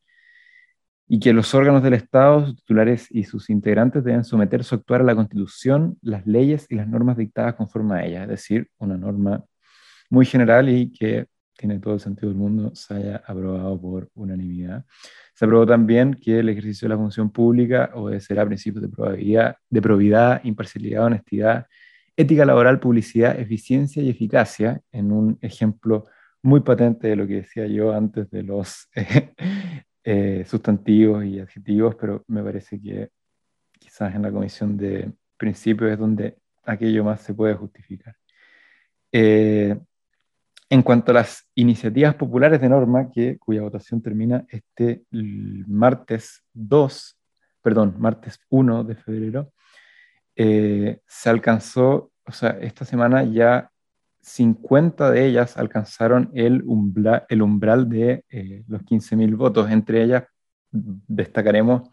y 1.09 1.19
que 1.19 1.33
los 1.33 1.53
órganos 1.53 1.83
del 1.83 1.93
Estado, 1.93 2.45
sus 2.45 2.55
titulares 2.57 3.07
y 3.11 3.25
sus 3.25 3.49
integrantes 3.49 4.03
deben 4.03 4.23
someterse 4.23 4.75
a 4.75 4.77
actuar 4.77 5.01
a 5.01 5.03
la 5.03 5.15
Constitución, 5.15 5.97
las 6.01 6.25
leyes 6.25 6.65
y 6.69 6.75
las 6.75 6.87
normas 6.87 7.17
dictadas 7.17 7.55
conforme 7.55 7.95
a 7.95 8.05
ella, 8.05 8.23
es 8.23 8.29
decir, 8.29 8.69
una 8.77 8.97
norma 8.97 9.43
muy 10.09 10.25
general 10.25 10.69
y 10.69 10.91
que 10.91 11.27
tiene 11.57 11.79
todo 11.79 11.95
el 11.95 11.99
sentido 11.99 12.29
del 12.29 12.37
mundo, 12.37 12.71
se 12.75 12.93
haya 12.93 13.17
aprobado 13.25 13.81
por 13.81 14.09
unanimidad. 14.13 14.85
Se 15.33 15.45
aprobó 15.45 15.65
también 15.65 16.13
que 16.13 16.39
el 16.39 16.49
ejercicio 16.49 16.87
de 16.87 16.95
la 16.95 16.97
función 16.97 17.31
pública 17.31 17.91
obedecerá 17.95 18.45
principios 18.45 18.83
de 18.83 18.89
probabilidad, 18.89 19.57
de 19.69 19.81
probidad, 19.81 20.41
imparcialidad, 20.43 21.05
honestidad, 21.05 21.65
ética 22.17 22.45
laboral, 22.45 22.79
publicidad, 22.79 23.39
eficiencia 23.39 24.03
y 24.03 24.09
eficacia, 24.09 24.81
en 24.91 25.13
un 25.13 25.37
ejemplo 25.41 26.05
muy 26.41 26.59
patente 26.59 27.07
de 27.07 27.15
lo 27.15 27.25
que 27.27 27.35
decía 27.35 27.67
yo 27.67 27.93
antes 27.93 28.29
de 28.31 28.43
los 28.43 28.89
Eh, 30.09 30.45
sustantivos 30.45 31.25
y 31.25 31.37
adjetivos, 31.41 31.93
pero 31.95 32.23
me 32.29 32.41
parece 32.41 32.79
que 32.79 33.09
quizás 33.77 34.15
en 34.15 34.21
la 34.21 34.31
comisión 34.31 34.77
de 34.77 35.11
principios 35.35 35.91
es 35.91 35.99
donde 35.99 36.37
aquello 36.63 37.03
más 37.03 37.19
se 37.19 37.33
puede 37.33 37.55
justificar. 37.55 38.15
Eh, 39.11 39.77
en 40.69 40.81
cuanto 40.81 41.11
a 41.11 41.15
las 41.15 41.49
iniciativas 41.55 42.15
populares 42.15 42.61
de 42.61 42.69
norma, 42.69 43.11
que, 43.11 43.37
cuya 43.37 43.63
votación 43.63 44.01
termina 44.01 44.45
este 44.47 45.03
martes 45.11 46.41
2, 46.53 47.19
perdón, 47.61 47.95
martes 47.99 48.39
1 48.47 48.85
de 48.85 48.95
febrero, 48.95 49.51
eh, 50.37 51.01
se 51.07 51.29
alcanzó, 51.29 52.11
o 52.25 52.31
sea, 52.31 52.51
esta 52.61 52.85
semana 52.85 53.23
ya 53.23 53.71
50 54.21 55.11
de 55.11 55.25
ellas 55.25 55.57
alcanzaron 55.57 56.29
el, 56.33 56.63
el 57.29 57.41
umbral 57.41 57.89
de 57.89 58.23
eh, 58.29 58.63
los 58.67 58.81
15.000 58.83 59.35
votos. 59.35 59.71
Entre 59.71 60.03
ellas 60.03 60.25
destacaremos 60.71 61.89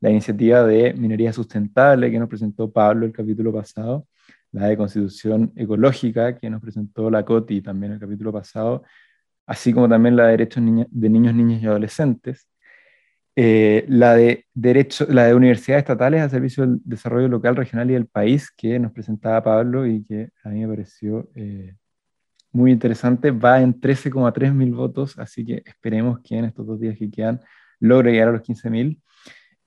la 0.00 0.10
iniciativa 0.10 0.64
de 0.64 0.92
minería 0.94 1.32
sustentable 1.32 2.10
que 2.10 2.18
nos 2.18 2.28
presentó 2.28 2.70
Pablo 2.70 3.06
el 3.06 3.12
capítulo 3.12 3.52
pasado, 3.52 4.08
la 4.50 4.66
de 4.66 4.76
constitución 4.76 5.52
ecológica 5.56 6.36
que 6.36 6.50
nos 6.50 6.60
presentó 6.60 7.10
la 7.10 7.24
COTI 7.24 7.62
también 7.62 7.92
el 7.92 8.00
capítulo 8.00 8.32
pasado, 8.32 8.82
así 9.46 9.72
como 9.72 9.88
también 9.88 10.16
la 10.16 10.24
de 10.24 10.30
derechos 10.32 10.64
de 10.64 11.08
niños, 11.10 11.34
niñas 11.34 11.62
y 11.62 11.66
adolescentes. 11.66 12.48
Eh, 13.36 13.84
la, 13.88 14.14
de 14.14 14.46
derecho, 14.54 15.06
la 15.08 15.24
de 15.26 15.34
universidades 15.34 15.82
estatales 15.82 16.22
a 16.22 16.28
servicio 16.28 16.64
del 16.64 16.80
desarrollo 16.84 17.26
local, 17.28 17.56
regional 17.56 17.90
y 17.90 17.94
del 17.94 18.06
país, 18.06 18.50
que 18.56 18.78
nos 18.78 18.92
presentaba 18.92 19.42
Pablo 19.42 19.86
y 19.86 20.04
que 20.04 20.30
a 20.44 20.50
mí 20.50 20.60
me 20.60 20.68
pareció 20.68 21.28
eh, 21.34 21.74
muy 22.52 22.70
interesante, 22.70 23.32
va 23.32 23.60
en 23.60 23.80
13,3 23.80 24.52
mil 24.52 24.72
votos, 24.72 25.18
así 25.18 25.44
que 25.44 25.62
esperemos 25.66 26.20
que 26.20 26.36
en 26.36 26.44
estos 26.44 26.64
dos 26.66 26.78
días 26.78 26.96
que 26.96 27.10
quedan 27.10 27.40
logre 27.80 28.12
llegar 28.12 28.28
a 28.28 28.32
los 28.32 28.42
15 28.42 28.70
mil. 28.70 29.02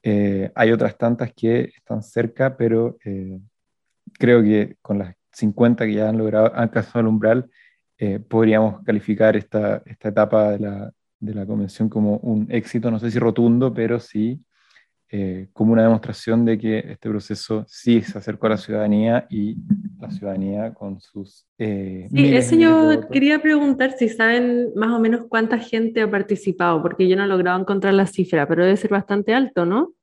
Eh, 0.01 0.49
hay 0.55 0.71
otras 0.71 0.97
tantas 0.97 1.33
que 1.33 1.71
están 1.75 2.01
cerca, 2.01 2.55
pero 2.55 2.97
creo 4.17 4.41
que 4.41 4.77
con 4.81 4.99
las 4.99 5.13
50 5.33 5.85
que 5.85 5.93
ya 5.93 6.09
han 6.09 6.17
logrado, 6.17 6.53
han 6.55 6.63
alcanzado 6.63 7.01
el 7.01 7.07
umbral, 7.07 7.49
podríamos 8.29 8.81
calificar 8.83 9.35
esta, 9.35 9.81
esta 9.85 10.09
etapa 10.09 10.51
de 10.51 10.59
la, 10.59 10.93
de 11.19 11.33
la 11.33 11.45
convención 11.45 11.89
como 11.89 12.17
un 12.17 12.47
éxito, 12.49 12.91
no 12.91 12.99
sé 12.99 13.11
si 13.11 13.19
rotundo, 13.19 13.73
pero 13.73 13.99
sí 13.99 14.39
eh, 15.09 15.47
como 15.53 15.71
una 15.71 15.83
demostración 15.83 16.43
de 16.43 16.57
que 16.57 16.79
este 16.79 17.09
proceso 17.09 17.63
sí 17.65 18.01
se 18.01 18.17
acercó 18.17 18.47
a 18.47 18.49
la 18.51 18.57
ciudadanía 18.57 19.25
y 19.29 19.55
la 20.01 20.11
ciudadanía 20.11 20.73
con 20.73 20.99
sus... 20.99 21.47
Eh, 21.57 22.09
sí, 22.11 22.35
eso 22.35 22.55
yo 22.57 23.07
quería 23.09 23.41
preguntar 23.41 23.93
si 23.97 24.09
saben 24.09 24.73
más 24.75 24.89
o 24.89 24.99
menos 24.99 25.21
cuánta 25.29 25.59
gente 25.59 26.01
ha 26.01 26.11
participado, 26.11 26.81
porque 26.81 27.07
yo 27.07 27.15
no 27.15 27.23
he 27.23 27.27
logrado 27.27 27.57
encontrar 27.57 27.93
la 27.93 28.05
cifra, 28.05 28.45
pero 28.49 28.65
debe 28.65 28.75
ser 28.75 28.91
bastante 28.91 29.33
alto, 29.33 29.65
¿no? 29.65 29.93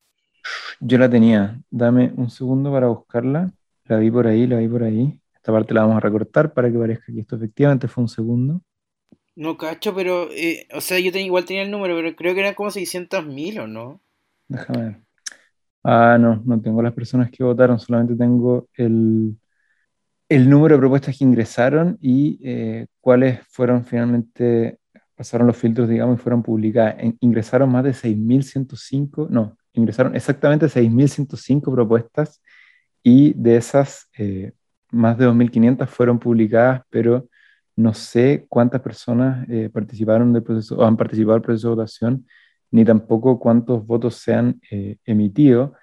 Yo 0.81 0.97
la 0.97 1.11
tenía, 1.11 1.61
dame 1.71 2.11
un 2.17 2.31
segundo 2.31 2.73
para 2.73 2.87
buscarla, 2.87 3.53
la 3.85 3.99
vi 3.99 4.11
por 4.11 4.27
ahí, 4.27 4.47
la 4.47 4.57
vi 4.57 4.69
por 4.69 4.85
ahí. 4.85 5.21
Esta 5.35 5.53
parte 5.53 5.75
la 5.75 5.83
vamos 5.83 5.99
a 5.99 6.01
recortar 6.01 6.55
para 6.55 6.73
que 6.73 6.79
parezca 6.79 7.13
que 7.13 7.21
esto 7.21 7.37
efectivamente 7.37 7.89
fue 7.89 8.05
un 8.05 8.09
segundo. 8.09 8.63
No 9.37 9.57
cacho, 9.57 9.95
pero, 9.95 10.29
eh, 10.31 10.69
o 10.73 10.81
sea, 10.81 10.99
yo 11.01 11.11
igual 11.19 11.45
tenía 11.45 11.63
el 11.63 11.71
número, 11.71 11.97
pero 11.97 12.15
creo 12.15 12.35
que 12.35 12.41
eran 12.41 12.55
como 12.55 12.71
600 12.71 13.27
mil, 13.27 13.59
¿o 13.59 13.67
no? 13.67 14.01
Déjame 14.49 14.83
ver. 14.85 15.01
Ah, 15.83 16.17
no, 16.19 16.43
no 16.45 16.61
tengo 16.61 16.83
las 16.83 16.95
personas 16.95 17.31
que 17.31 17.45
votaron, 17.45 17.79
solamente 17.79 18.17
tengo 18.17 18.69
el, 18.75 19.37
el 20.29 20.49
número 20.49 20.77
de 20.77 20.81
propuestas 20.81 21.19
que 21.19 21.25
ingresaron 21.25 21.99
y 22.01 22.41
eh, 22.43 22.87
cuáles 23.01 23.41
fueron 23.49 23.85
finalmente, 23.85 24.79
pasaron 25.15 25.47
los 25.47 25.57
filtros, 25.57 25.89
digamos, 25.89 26.19
y 26.19 26.23
fueron 26.23 26.43
publicadas. 26.43 26.97
ingresaron 27.21 27.71
más 27.71 27.85
de 27.85 27.93
6.105, 27.93 29.29
no, 29.31 29.57
ingresaron 29.75 30.17
exactamente 30.17 30.69
6.105 30.69 31.73
propuestas 31.73 32.41
y 33.03 33.35
de 33.35 33.57
esas, 33.57 34.09
eh, 34.19 34.53
más 34.91 35.19
de 35.19 35.27
2.500 35.27 35.89
fueron 35.89 36.19
publicadas, 36.19 36.83
pero 36.89 37.29
no 37.77 37.93
sé 37.95 38.47
cuántas 38.49 38.81
personas 38.81 39.49
eh, 39.49 39.69
participaron 39.73 40.33
del 40.33 40.43
proceso 40.43 40.77
o 40.77 40.85
han 40.85 40.97
participado 40.97 41.35
del 41.35 41.43
proceso 41.43 41.69
de 41.69 41.75
votación, 41.75 42.27
ni 42.71 42.85
tampoco 42.85 43.39
cuántos 43.39 43.87
votos 43.87 44.17
se 44.17 44.35
han 44.35 44.61
eh, 44.71 44.97
emitido. 45.05 45.75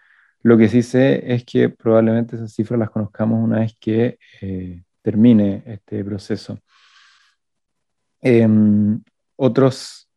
Lo 0.43 0.57
que 0.57 0.69
sí 0.69 0.81
sé 0.81 1.33
es 1.33 1.43
que 1.43 1.69
probablemente 1.69 2.35
esas 2.35 2.53
cifras 2.53 2.79
las 2.79 2.89
conozcamos 2.89 3.43
una 3.43 3.59
vez 3.59 3.75
que 3.79 4.17
eh, 4.41 4.83
termine 5.01 5.63
este 5.65 6.03
proceso. 6.03 6.59
Em, 8.21 9.01
otros 9.35 10.09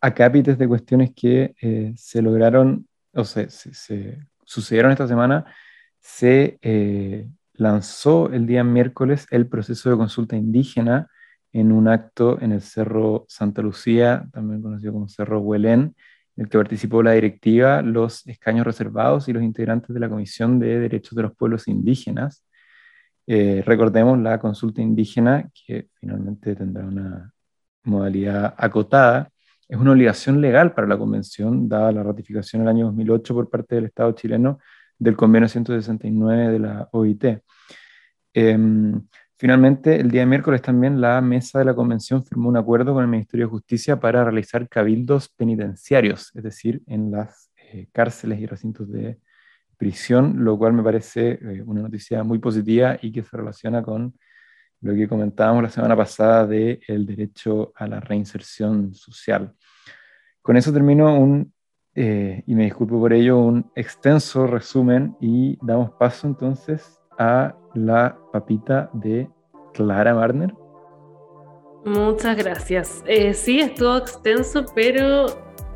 acápites 0.00 0.58
de 0.58 0.68
cuestiones 0.68 1.12
que 1.14 1.54
se 1.96 2.22
lograron 2.22 2.86
o 3.12 3.24
se, 3.24 3.50
se, 3.50 4.18
sucedieron 4.44 4.92
esta 4.92 5.06
semana 5.06 5.44
se 6.00 6.58
lanzó 7.60 8.32
el 8.32 8.46
día 8.46 8.64
miércoles 8.64 9.26
el 9.30 9.46
proceso 9.46 9.90
de 9.90 9.96
consulta 9.98 10.34
indígena 10.34 11.08
en 11.52 11.72
un 11.72 11.88
acto 11.88 12.40
en 12.40 12.52
el 12.52 12.62
Cerro 12.62 13.26
Santa 13.28 13.60
Lucía, 13.60 14.26
también 14.32 14.62
conocido 14.62 14.94
como 14.94 15.08
Cerro 15.08 15.40
Huelén, 15.40 15.94
en 16.36 16.44
el 16.44 16.48
que 16.48 16.56
participó 16.56 17.02
la 17.02 17.12
directiva, 17.12 17.82
los 17.82 18.26
escaños 18.26 18.64
reservados 18.64 19.28
y 19.28 19.34
los 19.34 19.42
integrantes 19.42 19.92
de 19.92 20.00
la 20.00 20.08
Comisión 20.08 20.58
de 20.58 20.78
Derechos 20.78 21.14
de 21.14 21.22
los 21.22 21.36
Pueblos 21.36 21.68
Indígenas. 21.68 22.46
Eh, 23.26 23.62
recordemos 23.66 24.18
la 24.18 24.38
consulta 24.38 24.80
indígena, 24.80 25.50
que 25.52 25.88
finalmente 26.00 26.56
tendrá 26.56 26.86
una 26.86 27.30
modalidad 27.84 28.54
acotada, 28.56 29.28
es 29.68 29.78
una 29.78 29.92
obligación 29.92 30.40
legal 30.40 30.72
para 30.72 30.86
la 30.86 30.96
Convención, 30.96 31.68
dada 31.68 31.92
la 31.92 32.02
ratificación 32.02 32.62
en 32.62 32.68
el 32.68 32.74
año 32.74 32.86
2008 32.86 33.34
por 33.34 33.50
parte 33.50 33.74
del 33.74 33.84
Estado 33.84 34.12
chileno 34.12 34.60
del 35.00 35.16
convenio 35.16 35.48
169 35.48 36.52
de 36.52 36.58
la 36.60 36.88
OIT. 36.92 37.42
Em, 38.34 39.02
finalmente, 39.36 39.98
el 39.98 40.10
día 40.10 40.26
miércoles 40.26 40.62
también 40.62 41.00
la 41.00 41.20
mesa 41.20 41.58
de 41.58 41.64
la 41.64 41.74
convención 41.74 42.24
firmó 42.24 42.50
un 42.50 42.58
acuerdo 42.58 42.92
con 42.94 43.02
el 43.02 43.10
Ministerio 43.10 43.46
de 43.46 43.50
Justicia 43.50 43.98
para 43.98 44.22
realizar 44.22 44.68
cabildos 44.68 45.28
penitenciarios, 45.30 46.30
es 46.36 46.42
decir, 46.44 46.82
en 46.86 47.10
las 47.10 47.50
eh, 47.56 47.88
cárceles 47.92 48.40
y 48.40 48.46
recintos 48.46 48.92
de 48.92 49.18
prisión, 49.76 50.44
lo 50.44 50.58
cual 50.58 50.74
me 50.74 50.82
parece 50.82 51.38
eh, 51.40 51.62
una 51.64 51.82
noticia 51.82 52.22
muy 52.22 52.38
positiva 52.38 52.98
y 53.00 53.10
que 53.10 53.22
se 53.22 53.36
relaciona 53.36 53.82
con 53.82 54.14
lo 54.82 54.94
que 54.94 55.08
comentábamos 55.08 55.62
la 55.62 55.70
semana 55.70 55.96
pasada 55.96 56.46
del 56.46 56.80
el 56.86 57.06
derecho 57.06 57.72
a 57.74 57.86
la 57.86 58.00
reinserción 58.00 58.94
social. 58.94 59.54
Con 60.42 60.56
eso 60.56 60.72
termino 60.72 61.18
un, 61.18 61.52
eh, 61.94 62.42
y 62.46 62.54
me 62.54 62.64
disculpo 62.64 62.98
por 63.00 63.12
ello, 63.12 63.38
un 63.38 63.70
extenso 63.74 64.46
resumen 64.46 65.16
y 65.20 65.58
damos 65.62 65.90
paso 65.92 66.26
entonces 66.26 67.00
a 67.18 67.54
la 67.74 68.16
papita 68.32 68.90
de 68.92 69.28
Clara 69.74 70.14
Marner. 70.14 70.54
Muchas 71.84 72.36
gracias. 72.36 73.02
Eh, 73.06 73.32
sí, 73.32 73.60
estuvo 73.60 73.96
extenso, 73.96 74.64
pero 74.74 75.26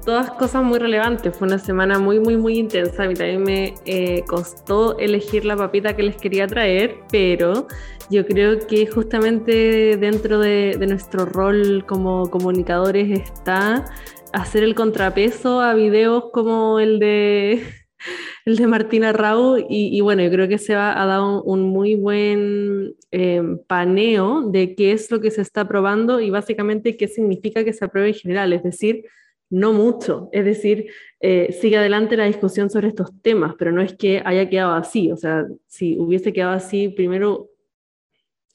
todas 0.05 0.31
cosas 0.33 0.63
muy 0.63 0.79
relevantes. 0.79 1.37
Fue 1.37 1.49
una 1.49 1.59
semana 1.59 1.99
muy, 1.99 2.21
muy, 2.21 2.37
muy 2.37 2.59
intensa. 2.59 3.05
A 3.05 3.09
mí 3.09 3.15
también 3.15 3.43
me 3.43 3.75
eh, 3.87 4.23
costó 4.27 4.99
elegir 4.99 5.45
la 5.45 5.57
papita 5.57 5.97
que 5.97 6.03
les 6.03 6.17
quería 6.17 6.47
traer, 6.47 6.97
pero 7.11 7.67
yo 8.11 8.27
creo 8.27 8.59
que 8.67 8.87
justamente 8.87 9.97
dentro 9.97 10.39
de, 10.39 10.77
nuestro 10.87 11.25
rol 11.25 11.85
como 11.87 12.31
comunicadores 12.31 13.19
está 13.19 13.87
hacer 14.35 14.65
el 14.65 14.75
contrapeso 14.75 15.61
a 15.61 15.75
videos 15.75 16.31
como 16.33 16.81
el 16.81 16.99
de 16.99 17.63
el 18.45 18.57
de 18.57 18.67
Martina 18.67 19.13
Rau 19.13 19.57
y, 19.69 20.01
bueno, 20.03 20.23
yo 20.23 20.31
creo 20.31 20.49
que 20.49 20.59
se 20.59 20.75
ha, 20.75 20.95
dado 21.07 21.43
un, 21.43 21.63
muy 21.63 21.95
buen 21.95 22.95
eh, 23.11 23.43
paneo 23.67 24.43
de 24.51 24.75
qué 24.75 24.93
es 24.93 25.11
lo 25.11 25.21
que 25.21 25.31
se 25.31 25.41
está 25.41 25.67
probando 25.67 26.21
y 26.21 26.31
básicamente 26.31 26.97
qué 26.97 27.09
significa 27.09 27.65
que 27.65 27.73
se 27.73 27.85
apruebe 27.85 28.09
en 28.09 28.15
general, 28.15 28.53
es 28.53 28.63
decir, 28.63 29.05
no 29.49 29.73
mucho. 29.73 30.29
Es 30.33 30.45
decir, 30.45 30.87
eh, 31.21 31.57
sigue 31.59 31.79
adelante 31.79 32.17
la 32.17 32.27
discusión 32.27 32.69
sobre 32.69 32.89
estos 32.89 33.11
temas, 33.23 33.55
pero 33.59 33.73
no 33.73 33.81
es 33.81 33.95
que 33.95 34.21
haya 34.25 34.51
quedado 34.51 34.75
así. 34.75 35.11
O 35.11 35.17
sea, 35.17 35.47
si 35.67 35.99
hubiese 35.99 36.33
quedado 36.33 36.53
así, 36.53 36.89
primero 36.89 37.49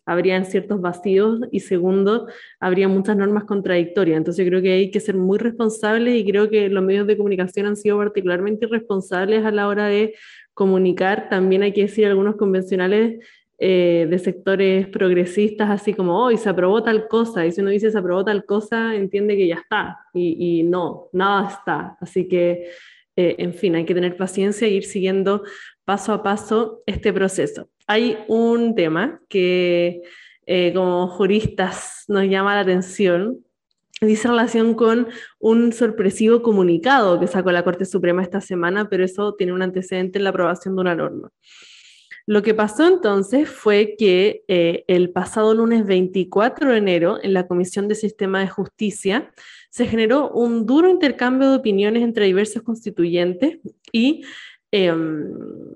habrían 0.10 0.46
ciertos 0.46 0.82
vacíos 0.82 1.42
y 1.52 1.60
segundo, 1.60 2.28
habría 2.60 2.88
muchas 2.88 3.16
normas 3.16 3.44
contradictorias. 3.44 4.18
Entonces 4.18 4.44
yo 4.44 4.50
creo 4.50 4.62
que 4.64 4.72
hay 4.72 4.92
que 4.92 5.00
ser 5.00 5.16
muy 5.16 5.38
responsables 5.38 6.16
y 6.16 6.26
creo 6.26 6.50
que 6.50 6.68
los 6.68 6.84
medios 6.84 7.06
de 7.06 7.16
comunicación 7.16 7.68
han 7.68 7.76
sido 7.76 7.98
particularmente 7.98 8.66
irresponsables 8.66 9.46
a 9.46 9.52
la 9.52 9.68
hora 9.68 9.86
de 9.86 10.16
comunicar. 10.56 11.30
También 11.30 11.62
hay 11.62 11.74
que 11.74 11.84
decir 11.84 12.08
algunos 12.08 12.38
convencionales 12.38 13.24
eh, 13.60 14.08
de 14.10 14.18
sectores 14.18 14.88
progresistas, 14.88 15.70
así 15.70 15.94
como, 15.94 16.18
hoy 16.24 16.38
se 16.38 16.50
aprobó 16.50 16.82
tal 16.82 17.08
cosa, 17.08 17.46
y 17.46 17.52
si 17.52 17.62
uno 17.62 17.70
dice 17.70 17.92
se 17.92 17.98
aprobó 17.98 18.26
tal 18.26 18.46
cosa, 18.46 18.96
entiende 18.96 19.36
que 19.36 19.48
ya 19.48 19.56
está, 19.56 20.00
y, 20.14 20.64
no, 20.64 21.10
nada 21.12 21.50
está. 21.50 21.98
Así 22.00 22.28
que, 22.28 22.70
eh, 23.16 23.36
en 23.38 23.54
fin, 23.54 23.76
hay 23.76 23.86
que 23.86 23.94
tener 23.94 24.16
paciencia 24.18 24.66
e 24.66 24.72
ir 24.72 24.86
siguiendo 24.86 25.44
paso 25.90 26.14
a 26.14 26.22
paso 26.22 26.84
este 26.86 27.12
proceso. 27.12 27.68
Hay 27.88 28.16
un 28.28 28.76
tema 28.76 29.20
que 29.28 30.04
eh, 30.46 30.72
como 30.72 31.08
juristas 31.08 32.04
nos 32.08 32.26
llama 32.26 32.54
la 32.54 32.62
atención, 32.62 33.44
dice 34.00 34.28
relación 34.28 34.76
con 34.76 35.08
un 35.40 35.74
sorpresivo 35.74 36.44
comunicado 36.44 37.20
que 37.20 37.26
sacó 37.26 37.52
la 37.52 37.64
Corte 37.64 37.86
Suprema 37.86 38.22
esta 38.22 38.40
semana, 38.40 38.88
pero 38.88 39.04
eso 39.04 39.34
tiene 39.34 39.52
un 39.52 39.64
antecedente 39.64 40.20
en 40.20 40.26
la 40.26 40.30
aprobación 40.30 40.76
de 40.76 40.82
una 40.82 40.94
norma. 40.94 41.32
Lo 42.28 42.44
que 42.44 42.54
pasó 42.54 42.86
entonces 42.86 43.50
fue 43.50 43.96
que 43.98 44.44
eh, 44.48 44.84
el 44.88 45.10
pasado 45.10 45.56
lunes 45.56 45.88
24 45.88 46.72
de 46.72 46.78
enero, 46.78 47.18
en 47.24 47.34
la 47.34 47.48
Comisión 47.48 47.88
de 47.88 47.96
Sistema 47.96 48.42
de 48.42 48.48
Justicia, 48.48 49.32
se 49.72 49.88
generó 49.88 50.30
un 50.30 50.68
duro 50.68 50.88
intercambio 50.88 51.50
de 51.50 51.58
opiniones 51.58 52.04
entre 52.04 52.26
diversos 52.26 52.62
constituyentes 52.62 53.58
y 53.92 54.22
em, 54.72 55.76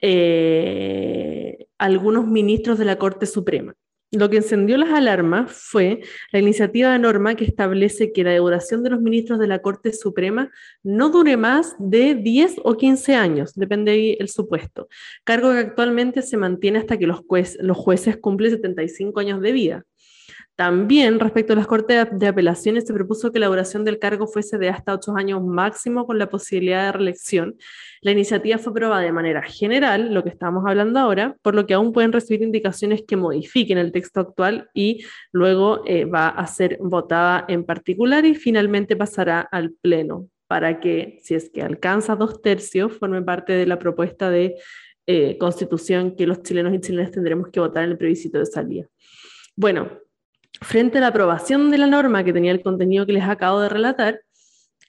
eh, 0.00 1.66
algunos 1.78 2.26
ministros 2.26 2.78
de 2.78 2.84
la 2.84 2.96
Corte 2.98 3.26
Suprema. 3.26 3.74
Lo 4.14 4.28
que 4.28 4.36
encendió 4.36 4.76
las 4.76 4.90
alarmas 4.90 5.50
fue 5.52 6.02
la 6.32 6.38
iniciativa 6.38 6.92
de 6.92 6.98
norma 6.98 7.34
que 7.34 7.46
establece 7.46 8.12
que 8.12 8.24
la 8.24 8.36
duración 8.36 8.82
de 8.82 8.90
los 8.90 9.00
ministros 9.00 9.38
de 9.38 9.46
la 9.46 9.62
Corte 9.62 9.94
Suprema 9.94 10.50
no 10.82 11.08
dure 11.08 11.38
más 11.38 11.74
de 11.78 12.14
10 12.14 12.56
o 12.62 12.76
15 12.76 13.14
años, 13.14 13.54
depende 13.54 14.16
del 14.18 14.28
supuesto, 14.28 14.88
cargo 15.24 15.52
que 15.52 15.60
actualmente 15.60 16.20
se 16.20 16.36
mantiene 16.36 16.78
hasta 16.78 16.98
que 16.98 17.06
los, 17.06 17.22
los 17.60 17.76
jueces 17.78 18.18
cumplen 18.18 18.50
75 18.50 19.18
años 19.18 19.40
de 19.40 19.52
vida. 19.52 19.84
También 20.54 21.18
respecto 21.18 21.54
a 21.54 21.56
las 21.56 21.66
Cortes 21.66 22.08
de 22.12 22.26
Apelaciones 22.26 22.84
se 22.86 22.92
propuso 22.92 23.32
que 23.32 23.38
la 23.38 23.46
duración 23.46 23.84
del 23.84 23.98
cargo 23.98 24.26
fuese 24.26 24.58
de 24.58 24.68
hasta 24.68 24.94
ocho 24.94 25.16
años 25.16 25.42
máximo 25.42 26.06
con 26.06 26.18
la 26.18 26.28
posibilidad 26.28 26.86
de 26.86 26.92
reelección. 26.92 27.56
La 28.02 28.10
iniciativa 28.10 28.58
fue 28.58 28.72
aprobada 28.72 29.02
de 29.02 29.12
manera 29.12 29.42
general, 29.42 30.12
lo 30.12 30.22
que 30.22 30.28
estamos 30.28 30.64
hablando 30.66 31.00
ahora, 31.00 31.36
por 31.40 31.54
lo 31.54 31.66
que 31.66 31.72
aún 31.72 31.92
pueden 31.92 32.12
recibir 32.12 32.42
indicaciones 32.42 33.02
que 33.08 33.16
modifiquen 33.16 33.78
el 33.78 33.92
texto 33.92 34.20
actual 34.20 34.68
y 34.74 35.04
luego 35.32 35.82
eh, 35.86 36.04
va 36.04 36.28
a 36.28 36.46
ser 36.46 36.78
votada 36.80 37.46
en 37.48 37.64
particular 37.64 38.26
y 38.26 38.34
finalmente 38.34 38.94
pasará 38.94 39.40
al 39.40 39.72
Pleno 39.80 40.28
para 40.48 40.80
que, 40.80 41.18
si 41.22 41.34
es 41.34 41.48
que 41.48 41.62
alcanza 41.62 42.14
dos 42.14 42.42
tercios, 42.42 42.92
forme 42.92 43.22
parte 43.22 43.54
de 43.54 43.66
la 43.66 43.78
propuesta 43.78 44.28
de 44.28 44.56
eh, 45.06 45.38
constitución 45.38 46.14
que 46.14 46.26
los 46.26 46.42
chilenos 46.42 46.74
y 46.74 46.80
chilenas 46.80 47.10
tendremos 47.10 47.48
que 47.48 47.58
votar 47.58 47.84
en 47.84 47.92
el 47.92 47.96
plebiscito 47.96 48.38
de 48.38 48.44
salida. 48.44 48.86
Bueno, 49.56 50.01
Frente 50.62 50.98
a 50.98 51.00
la 51.00 51.08
aprobación 51.08 51.70
de 51.70 51.78
la 51.78 51.86
norma 51.86 52.24
que 52.24 52.32
tenía 52.32 52.52
el 52.52 52.62
contenido 52.62 53.04
que 53.04 53.12
les 53.12 53.24
acabo 53.24 53.60
de 53.60 53.68
relatar, 53.68 54.20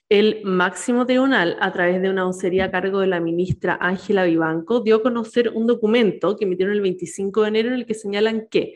el 0.08 0.42
máximo 0.44 1.06
tribunal, 1.06 1.56
a 1.60 1.72
través 1.72 2.00
de 2.00 2.10
una 2.10 2.24
vocería 2.24 2.66
a 2.66 2.70
cargo 2.70 3.00
de 3.00 3.08
la 3.08 3.20
ministra 3.20 3.78
Ángela 3.80 4.24
Vivanco, 4.24 4.80
dio 4.80 4.96
a 4.96 5.02
conocer 5.02 5.50
un 5.50 5.66
documento 5.66 6.36
que 6.36 6.44
emitieron 6.44 6.74
el 6.74 6.80
25 6.80 7.42
de 7.42 7.48
enero 7.48 7.68
en 7.70 7.74
el 7.74 7.86
que 7.86 7.94
señalan 7.94 8.46
que 8.48 8.74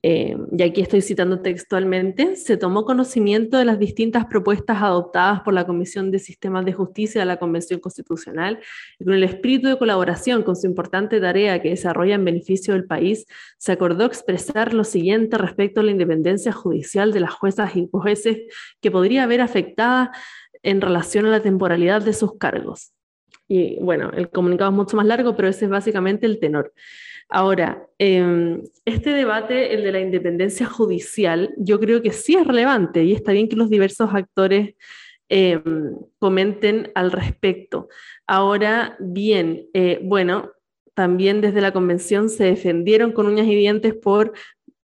eh, 0.00 0.36
y 0.56 0.62
aquí 0.62 0.80
estoy 0.80 1.00
citando 1.00 1.40
textualmente, 1.40 2.36
se 2.36 2.56
tomó 2.56 2.84
conocimiento 2.84 3.58
de 3.58 3.64
las 3.64 3.80
distintas 3.80 4.26
propuestas 4.26 4.80
adoptadas 4.80 5.40
por 5.40 5.54
la 5.54 5.66
Comisión 5.66 6.12
de 6.12 6.20
Sistemas 6.20 6.64
de 6.64 6.72
Justicia 6.72 7.20
de 7.20 7.26
la 7.26 7.38
Convención 7.38 7.80
Constitucional 7.80 8.60
y 9.00 9.04
con 9.04 9.14
el 9.14 9.24
espíritu 9.24 9.66
de 9.66 9.76
colaboración 9.76 10.44
con 10.44 10.54
su 10.54 10.68
importante 10.68 11.20
tarea 11.20 11.60
que 11.60 11.70
desarrolla 11.70 12.14
en 12.14 12.24
beneficio 12.24 12.74
del 12.74 12.84
país, 12.84 13.26
se 13.58 13.72
acordó 13.72 14.04
expresar 14.04 14.72
lo 14.72 14.84
siguiente 14.84 15.36
respecto 15.36 15.80
a 15.80 15.82
la 15.82 15.90
independencia 15.90 16.52
judicial 16.52 17.12
de 17.12 17.20
las 17.20 17.34
juezas 17.34 17.74
y 17.74 17.88
jueces 17.90 18.38
que 18.80 18.92
podría 18.92 19.24
haber 19.24 19.40
afectada 19.40 20.12
en 20.62 20.80
relación 20.80 21.26
a 21.26 21.30
la 21.30 21.40
temporalidad 21.40 22.02
de 22.02 22.12
sus 22.12 22.38
cargos. 22.38 22.92
Y 23.48 23.78
bueno, 23.80 24.10
el 24.14 24.28
comunicado 24.30 24.70
es 24.70 24.76
mucho 24.76 24.96
más 24.96 25.06
largo, 25.06 25.34
pero 25.34 25.48
ese 25.48 25.64
es 25.64 25.70
básicamente 25.70 26.26
el 26.26 26.38
tenor. 26.38 26.72
Ahora, 27.28 27.86
em, 27.98 28.62
este 28.84 29.10
debate, 29.10 29.74
el 29.74 29.82
de 29.84 29.92
la 29.92 30.00
independencia 30.00 30.66
judicial, 30.66 31.54
yo 31.58 31.78
creo 31.78 32.00
que 32.02 32.12
sí 32.12 32.34
es 32.34 32.46
relevante 32.46 33.04
y 33.04 33.12
está 33.12 33.32
bien 33.32 33.48
que 33.48 33.56
los 33.56 33.70
diversos 33.70 34.10
actores 34.14 34.74
em, 35.30 35.94
comenten 36.18 36.90
al 36.94 37.12
respecto. 37.12 37.88
Ahora 38.26 38.96
bien, 38.98 39.66
eh, 39.74 40.00
bueno, 40.02 40.52
también 40.94 41.42
desde 41.42 41.60
la 41.60 41.72
convención 41.72 42.30
se 42.30 42.44
defendieron 42.44 43.12
con 43.12 43.26
uñas 43.26 43.46
y 43.46 43.54
dientes 43.54 43.94
por 43.94 44.32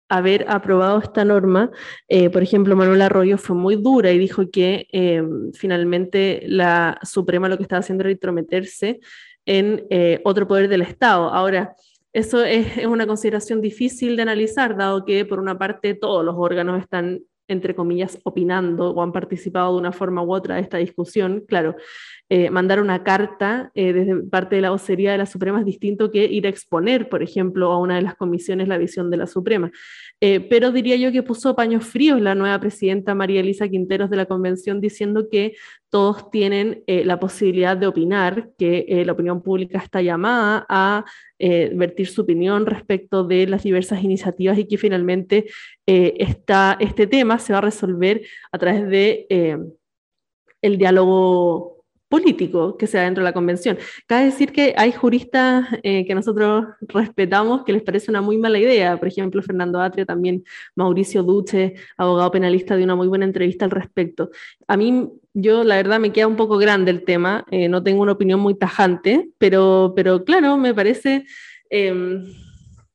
haber 0.10 0.45
aprobado 0.49 0.99
esta 0.99 1.25
norma. 1.25 1.71
Eh, 2.08 2.29
por 2.29 2.43
ejemplo, 2.43 2.75
Manuel 2.75 3.01
Arroyo 3.01 3.38
fue 3.38 3.56
muy 3.56 3.77
dura 3.77 4.12
y 4.12 4.19
dijo 4.19 4.51
que 4.51 4.86
em, 4.91 5.51
finalmente 5.53 6.43
la 6.45 6.99
Suprema 7.03 7.49
lo 7.49 7.58
que 7.58 7.63
estaba 7.63 7.79
haciendo 7.79 8.03
era 8.03 8.12
intrometerse 8.12 8.99
en 9.45 9.88
eh, 9.89 10.21
otro 10.23 10.47
poder 10.47 10.67
del 10.67 10.82
Estado. 10.82 11.34
Ahora, 11.34 11.75
eso 12.13 12.43
es, 12.43 12.86
una 12.86 13.08
consideración 13.08 13.62
difícil 13.62 14.15
de 14.15 14.21
analizar, 14.21 14.78
dado 14.78 15.06
que 15.06 15.26
por 15.26 15.39
una 15.39 15.58
parte 15.58 15.93
todos 15.95 16.23
los 16.23 16.36
órganos 16.38 16.80
están 16.80 17.21
entre 17.47 17.76
comillas, 17.76 18.19
opinando 18.23 18.91
o 18.91 19.02
han 19.02 19.12
participado 19.12 19.73
de 19.73 19.80
una 19.80 19.91
forma 19.91 20.23
u 20.23 20.34
otra 20.34 20.56
de 20.56 20.62
esta 20.62 20.78
discusión. 20.78 21.43
Claro, 21.47 21.76
eh, 22.36 22.50
mandar 22.50 22.82
una 22.82 23.04
carta 23.04 23.69
eh, 23.76 23.93
desde 23.93 24.24
parte 24.24 24.56
de 24.56 24.63
la 24.63 24.72
vocería 24.72 25.12
de 25.12 25.19
la 25.19 25.28
Suprema 25.28 25.60
es 25.60 25.65
distinto 25.65 26.10
que 26.10 26.26
ir 26.26 26.48
a 26.48 26.50
exponer, 26.50 27.08
por 27.08 27.22
ejemplo, 27.22 27.72
a 27.72 27.78
una 27.78 27.98
de 27.98 28.02
las 28.02 28.15
comisiones 28.15 28.67
la 28.67 28.80
visión 28.80 29.12
de 29.12 29.17
la 29.17 29.28
Suprema. 29.28 29.72
Eh, 30.19 30.39
pero 30.39 30.72
diría 30.72 30.96
yo 30.96 31.12
que 31.12 31.22
puso 31.22 31.56
paños 31.56 31.86
fríos 31.86 32.19
la 32.19 32.34
nueva 32.34 32.60
presidenta 32.60 33.13
María 33.13 33.41
Elisa 33.41 33.69
Quinteros 33.69 34.10
de 34.10 34.17
la 34.17 34.26
Convención 34.26 34.82
diciendo 34.82 35.28
que 35.30 35.54
todos 35.91 36.32
tienen 36.32 36.82
la 36.88 37.19
posibilidad 37.19 37.78
de 37.78 37.86
opinar, 37.86 38.50
que 38.58 39.04
la 39.06 39.12
opinión 39.12 39.43
pública 39.43 39.78
está 39.78 40.02
llamada 40.02 40.65
a 40.67 41.06
vertir 41.38 42.08
su 42.08 42.22
opinión 42.22 42.65
respecto 42.65 43.24
de 43.26 43.46
las 43.46 43.62
diversas 43.62 44.04
iniciativas 44.04 44.58
y 44.58 44.67
que 44.67 44.80
finalmente 44.80 45.46
este 45.86 47.06
tema 47.06 47.38
se 47.38 47.54
va 47.54 47.60
a 47.60 47.62
resolver 47.62 48.24
a 48.52 48.58
través 48.58 48.89
de 48.89 49.28
el 50.63 50.78
diálogo 50.80 51.72
político 52.13 52.78
que 52.78 52.86
sea 52.86 53.02
dentro 53.02 53.23
de 53.23 53.30
la 53.30 53.34
convención. 53.34 53.76
Cabe 54.06 54.26
decir 54.26 54.52
que 54.52 54.76
hay 54.78 54.91
juristas 54.91 55.65
eh, 55.82 56.06
que 56.06 56.13
nosotros 56.13 56.65
respetamos 56.82 57.63
que 57.63 57.73
les 57.73 57.82
parece 57.82 58.12
una 58.12 58.21
muy 58.21 58.38
mala 58.38 58.60
idea, 58.60 58.97
por 58.97 59.08
ejemplo, 59.08 59.41
Fernando 59.41 59.82
Atria, 59.82 60.06
también 60.06 60.43
Mauricio 60.76 61.23
Duche, 61.23 61.73
abogado 61.97 62.30
penalista, 62.30 62.78
de 62.78 62.84
una 62.84 62.95
muy 62.95 63.08
buena 63.08 63.26
entrevista 63.26 63.65
al 63.65 63.71
respecto. 63.71 64.30
A 64.67 64.78
mí, 64.78 65.10
yo 65.34 65.63
la 65.63 65.78
verdad 65.78 65.99
me 65.99 66.12
queda 66.12 66.28
un 66.28 66.36
poco 66.36 66.60
grande 66.60 66.91
el 66.91 67.04
tema, 67.04 67.47
eh, 67.49 67.67
no 67.67 67.82
tengo 67.82 68.04
una 68.04 68.12
opinión 68.12 68.39
muy 68.39 68.54
tajante, 68.54 69.32
pero, 69.39 69.93
pero 69.95 70.23
claro, 70.23 70.56
me 70.56 70.76
parece 70.76 71.26
em, 71.71 72.28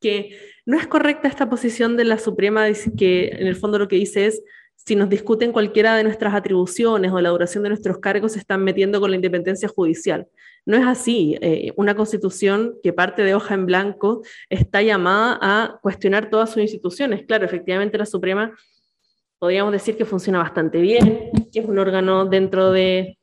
que 0.00 0.38
no 0.64 0.78
es 0.78 0.86
correcta 0.86 1.26
esta 1.26 1.50
posición 1.50 1.96
de 1.96 2.04
la 2.04 2.18
Suprema, 2.18 2.66
que 2.96 3.30
en 3.30 3.48
el 3.48 3.56
fondo 3.56 3.80
lo 3.80 3.88
que 3.88 3.96
dice 3.96 4.26
es 4.26 4.44
si 4.86 4.96
nos 4.96 5.10
discuten 5.10 5.52
cualquiera 5.52 5.96
de 5.96 6.04
nuestras 6.04 6.34
atribuciones 6.34 7.12
o 7.12 7.20
la 7.20 7.28
duración 7.28 7.62
de 7.62 7.68
nuestros 7.68 7.98
cargos, 7.98 8.32
se 8.32 8.38
están 8.38 8.64
metiendo 8.64 9.00
con 9.00 9.10
la 9.10 9.16
independencia 9.16 9.68
judicial. 9.68 10.26
No 10.64 10.76
es 10.76 10.86
así. 10.86 11.36
Eh, 11.40 11.72
una 11.76 11.94
constitución 11.94 12.74
que 12.82 12.92
parte 12.92 13.22
de 13.22 13.34
hoja 13.34 13.54
en 13.54 13.66
blanco 13.66 14.22
está 14.48 14.80
llamada 14.82 15.38
a 15.42 15.78
cuestionar 15.82 16.30
todas 16.30 16.50
sus 16.50 16.62
instituciones. 16.62 17.24
Claro, 17.26 17.44
efectivamente 17.44 17.98
la 17.98 18.06
Suprema 18.06 18.54
podríamos 19.38 19.72
decir 19.72 19.96
que 19.96 20.04
funciona 20.04 20.38
bastante 20.38 20.80
bien, 20.80 21.30
que 21.52 21.60
es 21.60 21.66
un 21.66 21.78
órgano 21.78 22.24
dentro 22.24 22.72
de 22.72 23.18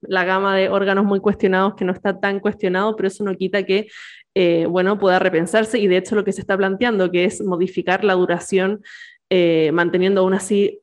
la 0.00 0.24
gama 0.24 0.56
de 0.56 0.68
órganos 0.68 1.04
muy 1.04 1.20
cuestionados 1.20 1.74
que 1.74 1.84
no 1.84 1.92
está 1.92 2.18
tan 2.18 2.40
cuestionado, 2.40 2.96
pero 2.96 3.08
eso 3.08 3.24
no 3.24 3.34
quita 3.36 3.64
que, 3.64 3.88
eh, 4.34 4.66
bueno, 4.68 4.98
pueda 4.98 5.18
repensarse 5.18 5.78
y 5.78 5.86
de 5.86 5.98
hecho 5.98 6.14
lo 6.14 6.24
que 6.24 6.32
se 6.32 6.40
está 6.40 6.56
planteando, 6.56 7.10
que 7.10 7.24
es 7.24 7.42
modificar 7.42 8.04
la 8.04 8.14
duración, 8.14 8.82
eh, 9.28 9.70
manteniendo 9.72 10.22
aún 10.22 10.34
así 10.34 10.80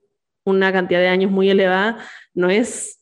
una 0.47 0.71
cantidad 0.71 0.99
de 0.99 1.09
años 1.09 1.31
muy 1.31 1.49
elevada, 1.49 1.97
no 2.33 2.49
es 2.49 2.99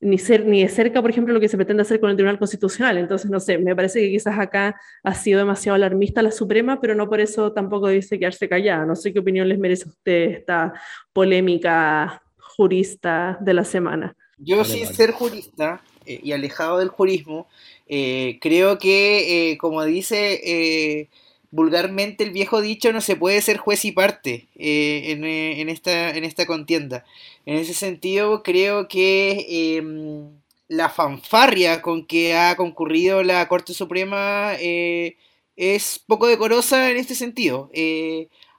ni, 0.00 0.18
ser, 0.18 0.46
ni 0.46 0.62
de 0.62 0.68
cerca, 0.68 1.00
por 1.00 1.10
ejemplo, 1.10 1.34
lo 1.34 1.40
que 1.40 1.48
se 1.48 1.56
pretende 1.56 1.82
hacer 1.82 2.00
con 2.00 2.10
el 2.10 2.16
Tribunal 2.16 2.38
Constitucional. 2.38 2.98
Entonces, 2.98 3.30
no 3.30 3.40
sé, 3.40 3.58
me 3.58 3.74
parece 3.74 4.00
que 4.00 4.10
quizás 4.10 4.38
acá 4.38 4.80
ha 5.02 5.14
sido 5.14 5.38
demasiado 5.38 5.76
alarmista 5.76 6.22
la 6.22 6.32
Suprema, 6.32 6.80
pero 6.80 6.94
no 6.94 7.08
por 7.08 7.20
eso 7.20 7.52
tampoco 7.52 7.88
dice 7.88 8.18
quedarse 8.18 8.48
callada. 8.48 8.84
No 8.84 8.96
sé 8.96 9.12
qué 9.12 9.20
opinión 9.20 9.48
les 9.48 9.58
merece 9.58 9.84
a 9.84 9.88
usted 9.88 10.30
esta 10.30 10.72
polémica 11.12 12.22
jurista 12.38 13.38
de 13.40 13.54
la 13.54 13.64
semana. 13.64 14.16
Yo, 14.38 14.64
sin 14.64 14.86
ser 14.86 15.12
jurista 15.12 15.80
eh, 16.04 16.20
y 16.22 16.32
alejado 16.32 16.78
del 16.78 16.88
jurismo, 16.88 17.48
eh, 17.86 18.38
creo 18.40 18.78
que, 18.78 19.52
eh, 19.52 19.58
como 19.58 19.84
dice 19.84 21.08
vulgarmente 21.52 22.24
el 22.24 22.32
viejo 22.32 22.60
dicho, 22.60 22.92
no 22.92 23.00
se 23.00 23.14
puede 23.14 23.40
ser 23.42 23.58
juez 23.58 23.84
y 23.84 23.92
parte 23.92 24.48
eh, 24.56 25.18
eh, 25.22 25.60
en, 25.60 25.68
esta, 25.68 26.10
en 26.10 26.24
esta 26.24 26.46
contienda. 26.46 27.04
En 27.46 27.56
ese 27.56 27.74
sentido, 27.74 28.42
creo 28.42 28.88
que 28.88 29.76
em, 29.78 30.30
la 30.68 30.88
fanfarria 30.88 31.82
con 31.82 32.06
que 32.06 32.34
ha 32.34 32.56
concurrido 32.56 33.22
la 33.22 33.46
Corte 33.48 33.74
Suprema 33.74 34.54
eh, 34.58 35.16
es 35.56 36.02
poco 36.06 36.26
decorosa 36.26 36.90
en 36.90 36.96
este 36.96 37.14
sentido. 37.14 37.70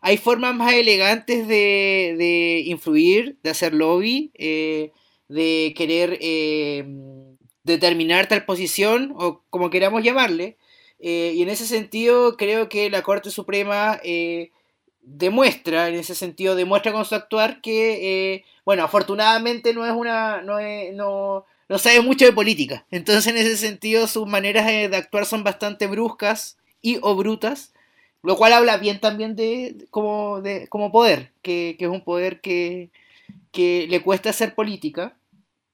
hay 0.01 0.17
formas 0.17 0.55
más 0.55 0.73
elegantes 0.73 1.47
de, 1.47 2.15
de, 2.17 2.63
influir, 2.65 3.37
de 3.43 3.49
hacer 3.49 3.73
lobby, 3.73 4.31
de 4.37 5.73
querer 5.75 6.19
em, 6.21 7.37
determinar 7.63 8.27
tal 8.27 8.45
posición, 8.45 9.13
o 9.17 9.41
como 9.49 9.69
queramos 9.71 10.03
llamarle, 10.03 10.57
eh, 11.05 11.33
y 11.35 11.41
en 11.41 11.49
ese 11.49 11.67
sentido 11.67 12.37
creo 12.37 12.69
que 12.69 12.89
la 12.89 13.01
Corte 13.01 13.29
Suprema 13.29 13.99
eh, 14.05 14.51
demuestra, 15.01 15.89
en 15.89 15.95
ese 15.95 16.15
sentido, 16.15 16.55
demuestra 16.55 16.93
con 16.93 17.03
su 17.03 17.13
actuar 17.13 17.59
que, 17.59 18.35
eh, 18.35 18.45
bueno, 18.63 18.85
afortunadamente 18.85 19.73
no 19.73 19.85
es 19.85 19.91
una, 19.91 20.41
no, 20.41 20.59
no, 20.93 21.45
no, 21.67 21.77
sabe 21.77 21.99
mucho 21.99 22.23
de 22.23 22.31
política. 22.31 22.85
Entonces, 22.89 23.27
en 23.27 23.35
ese 23.35 23.57
sentido, 23.57 24.07
sus 24.07 24.25
maneras 24.27 24.65
de 24.65 24.95
actuar 24.95 25.25
son 25.25 25.43
bastante 25.43 25.87
bruscas 25.87 26.57
y 26.81 26.99
o 27.01 27.15
brutas, 27.17 27.73
lo 28.21 28.37
cual 28.37 28.53
habla 28.53 28.77
bien 28.77 29.01
también 29.01 29.35
de 29.35 29.75
como, 29.91 30.39
de, 30.39 30.69
como 30.69 30.93
poder, 30.93 31.33
que, 31.41 31.75
que 31.77 31.83
es 31.83 31.91
un 31.91 32.05
poder 32.05 32.39
que, 32.39 32.91
que 33.51 33.87
le 33.89 34.01
cuesta 34.01 34.29
hacer 34.29 34.55
política, 34.55 35.17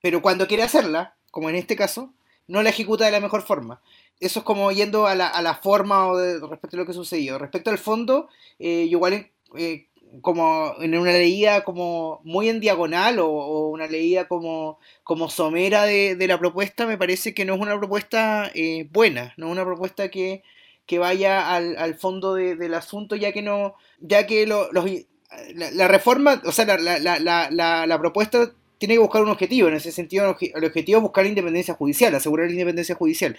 pero 0.02 0.24
cuando 0.24 0.48
quiere 0.48 0.64
hacerla, 0.64 1.14
como 1.30 1.52
en 1.52 1.56
este 1.56 1.76
caso, 1.76 2.12
no 2.48 2.64
la 2.64 2.72
ejecuta 2.72 3.06
de 3.06 3.12
la 3.12 3.20
mejor 3.20 3.44
forma 3.44 3.80
eso 4.20 4.40
es 4.40 4.46
como 4.46 4.72
yendo 4.72 5.08
a 5.08 5.16
la, 5.16 5.28
a 5.28 5.42
la 5.42 5.56
forma 5.56 6.08
o 6.08 6.20
respecto 6.48 6.78
a 6.78 6.80
lo 6.80 6.86
que 6.86 6.94
sucedió. 6.94 7.38
Respecto 7.38 7.70
al 7.70 7.78
fondo, 7.78 8.28
eh, 8.60 8.86
igual 8.90 9.30
eh, 9.56 9.88
como 10.22 10.74
en 10.82 10.98
una 10.98 11.12
leída 11.12 11.64
como 11.64 12.22
muy 12.24 12.50
en 12.50 12.60
diagonal 12.60 13.20
o, 13.20 13.70
una 13.70 13.88
leída 13.88 14.28
como, 14.28 14.80
como 15.04 15.30
somera 15.30 15.86
de, 15.86 16.16
de, 16.16 16.28
la 16.28 16.40
propuesta, 16.40 16.86
me 16.86 16.98
parece 16.98 17.34
que 17.34 17.46
no 17.46 17.56
es 17.56 17.62
una 17.62 17.78
propuesta 17.78 18.52
eh, 18.54 18.88
buena, 18.92 19.34
no 19.38 19.48
es 19.48 19.52
una 19.54 19.66
propuesta 19.66 20.10
que, 20.10 20.44
que 20.86 21.00
vaya 21.00 21.54
al, 21.54 21.78
al 21.78 21.96
fondo 21.96 22.34
del 22.34 22.74
asunto, 22.74 23.16
ya 23.16 23.32
que 23.32 23.42
no, 23.42 23.76
ya 24.00 24.26
que 24.26 24.48
los, 24.48 24.68
la, 24.74 25.72
la, 25.72 25.88
reforma, 25.88 26.42
o 26.44 26.52
sea, 26.52 26.66
la, 26.66 27.00
la, 27.00 27.86
la, 27.86 28.00
propuesta 28.00 28.52
tiene 28.80 28.96
que 28.96 29.00
buscar 29.00 29.22
un 29.22 29.30
objetivo, 29.30 29.68
en 29.68 29.76
ese 29.76 29.92
sentido 29.92 30.36
el 30.42 30.66
objetivo 30.66 30.98
es 30.98 31.04
buscar 31.04 31.24
la 31.24 31.30
independencia 31.30 31.76
judicial, 31.76 32.16
asegurar 32.16 32.48
la 32.48 32.54
independencia 32.54 32.96
judicial 32.96 33.38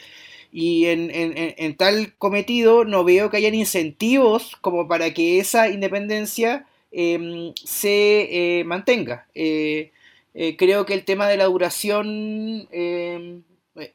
y 0.52 0.86
en, 0.86 1.10
en, 1.10 1.32
en, 1.36 1.76
tal 1.76 2.14
cometido 2.16 2.84
no 2.84 3.04
veo 3.04 3.30
que 3.30 3.36
hayan 3.36 3.54
incentivos 3.54 4.56
como 4.60 4.88
para 4.88 5.14
que 5.14 5.38
esa 5.38 5.68
independencia 5.68 6.66
em, 6.90 7.52
se 7.54 8.58
eh, 8.60 8.64
mantenga. 8.64 9.26
Eh, 9.34 9.92
eh, 10.34 10.56
creo 10.56 10.86
que 10.86 10.94
el 10.94 11.04
tema 11.04 11.28
de 11.28 11.36
la 11.36 11.44
duración, 11.44 12.68
em, 12.72 13.42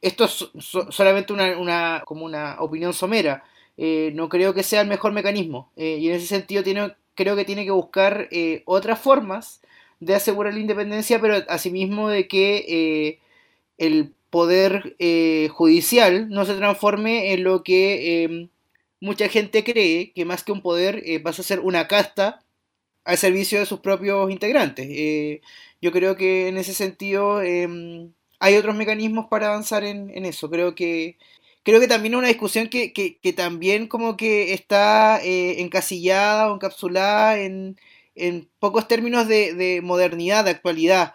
esto 0.02 0.26
es 0.26 0.50
solamente 0.90 1.34
una, 1.34 1.58
una, 1.58 2.04
como 2.06 2.26
una 2.26 2.58
opinión 2.60 2.94
somera, 2.94 3.44
no 3.78 4.30
creo 4.30 4.54
que 4.54 4.64
sea 4.64 4.82
el 4.82 4.88
mejor 4.88 5.12
mecanismo 5.12 5.70
y 5.76 6.08
en 6.08 6.16
ese 6.16 6.28
sentido 6.28 6.64
tiene, 6.64 6.96
creo 7.14 7.36
que 7.36 7.44
tiene 7.44 7.66
que 7.66 7.72
buscar 7.72 8.30
otras 8.66 9.00
formas 9.00 9.62
de 10.00 10.16
asegurar 10.16 10.54
la 10.54 10.62
independencia, 10.62 11.20
pero 11.20 11.44
asimismo 11.50 12.08
de 12.10 12.28
que 12.30 13.20
el 13.78 14.14
poder 14.36 14.98
eh, 15.00 15.48
judicial 15.54 16.28
no 16.30 16.44
se 16.44 16.56
transforme 16.56 17.32
en 17.32 17.46
lo 17.46 17.64
que 17.64 18.24
em, 18.26 18.50
mucha 19.00 19.30
gente 19.30 19.64
cree, 19.64 20.12
que 20.14 20.26
más 20.26 20.44
que 20.44 20.52
un 20.52 20.62
poder 20.62 21.02
eh, 21.06 21.22
pasa 21.22 21.42
a 21.42 21.46
ser 21.46 21.62
una 21.62 21.88
casta 21.88 22.44
al 23.06 23.18
servicio 23.18 23.60
de 23.60 23.66
sus 23.66 23.80
propios 23.80 24.30
integrantes. 24.32 24.88
Eh, 24.90 25.42
yo 25.82 25.94
creo 25.94 26.18
que 26.18 26.50
en 26.50 26.58
ese 26.58 26.74
sentido 26.74 27.42
em, 27.42 28.12
hay 28.40 28.58
otros 28.58 28.76
mecanismos 28.76 29.28
para 29.30 29.48
avanzar 29.48 29.86
en, 29.86 30.10
eso. 30.26 30.50
Creo 30.50 30.76
que, 30.76 31.18
creo 31.64 31.80
que 31.80 31.88
también 31.88 32.16
es 32.16 32.20
una 32.20 32.28
discusión 32.28 32.68
que, 32.68 32.92
también 33.38 33.88
como 33.88 34.18
que 34.18 34.54
está 34.54 35.22
encasillada 35.24 36.52
o 36.52 36.56
encapsulada 36.56 37.40
en, 37.40 37.78
pocos 38.60 38.88
términos 38.90 39.30
de, 39.30 39.54
de 39.54 39.82
modernidad, 39.82 40.44
de 40.44 40.52
actualidad 40.52 41.14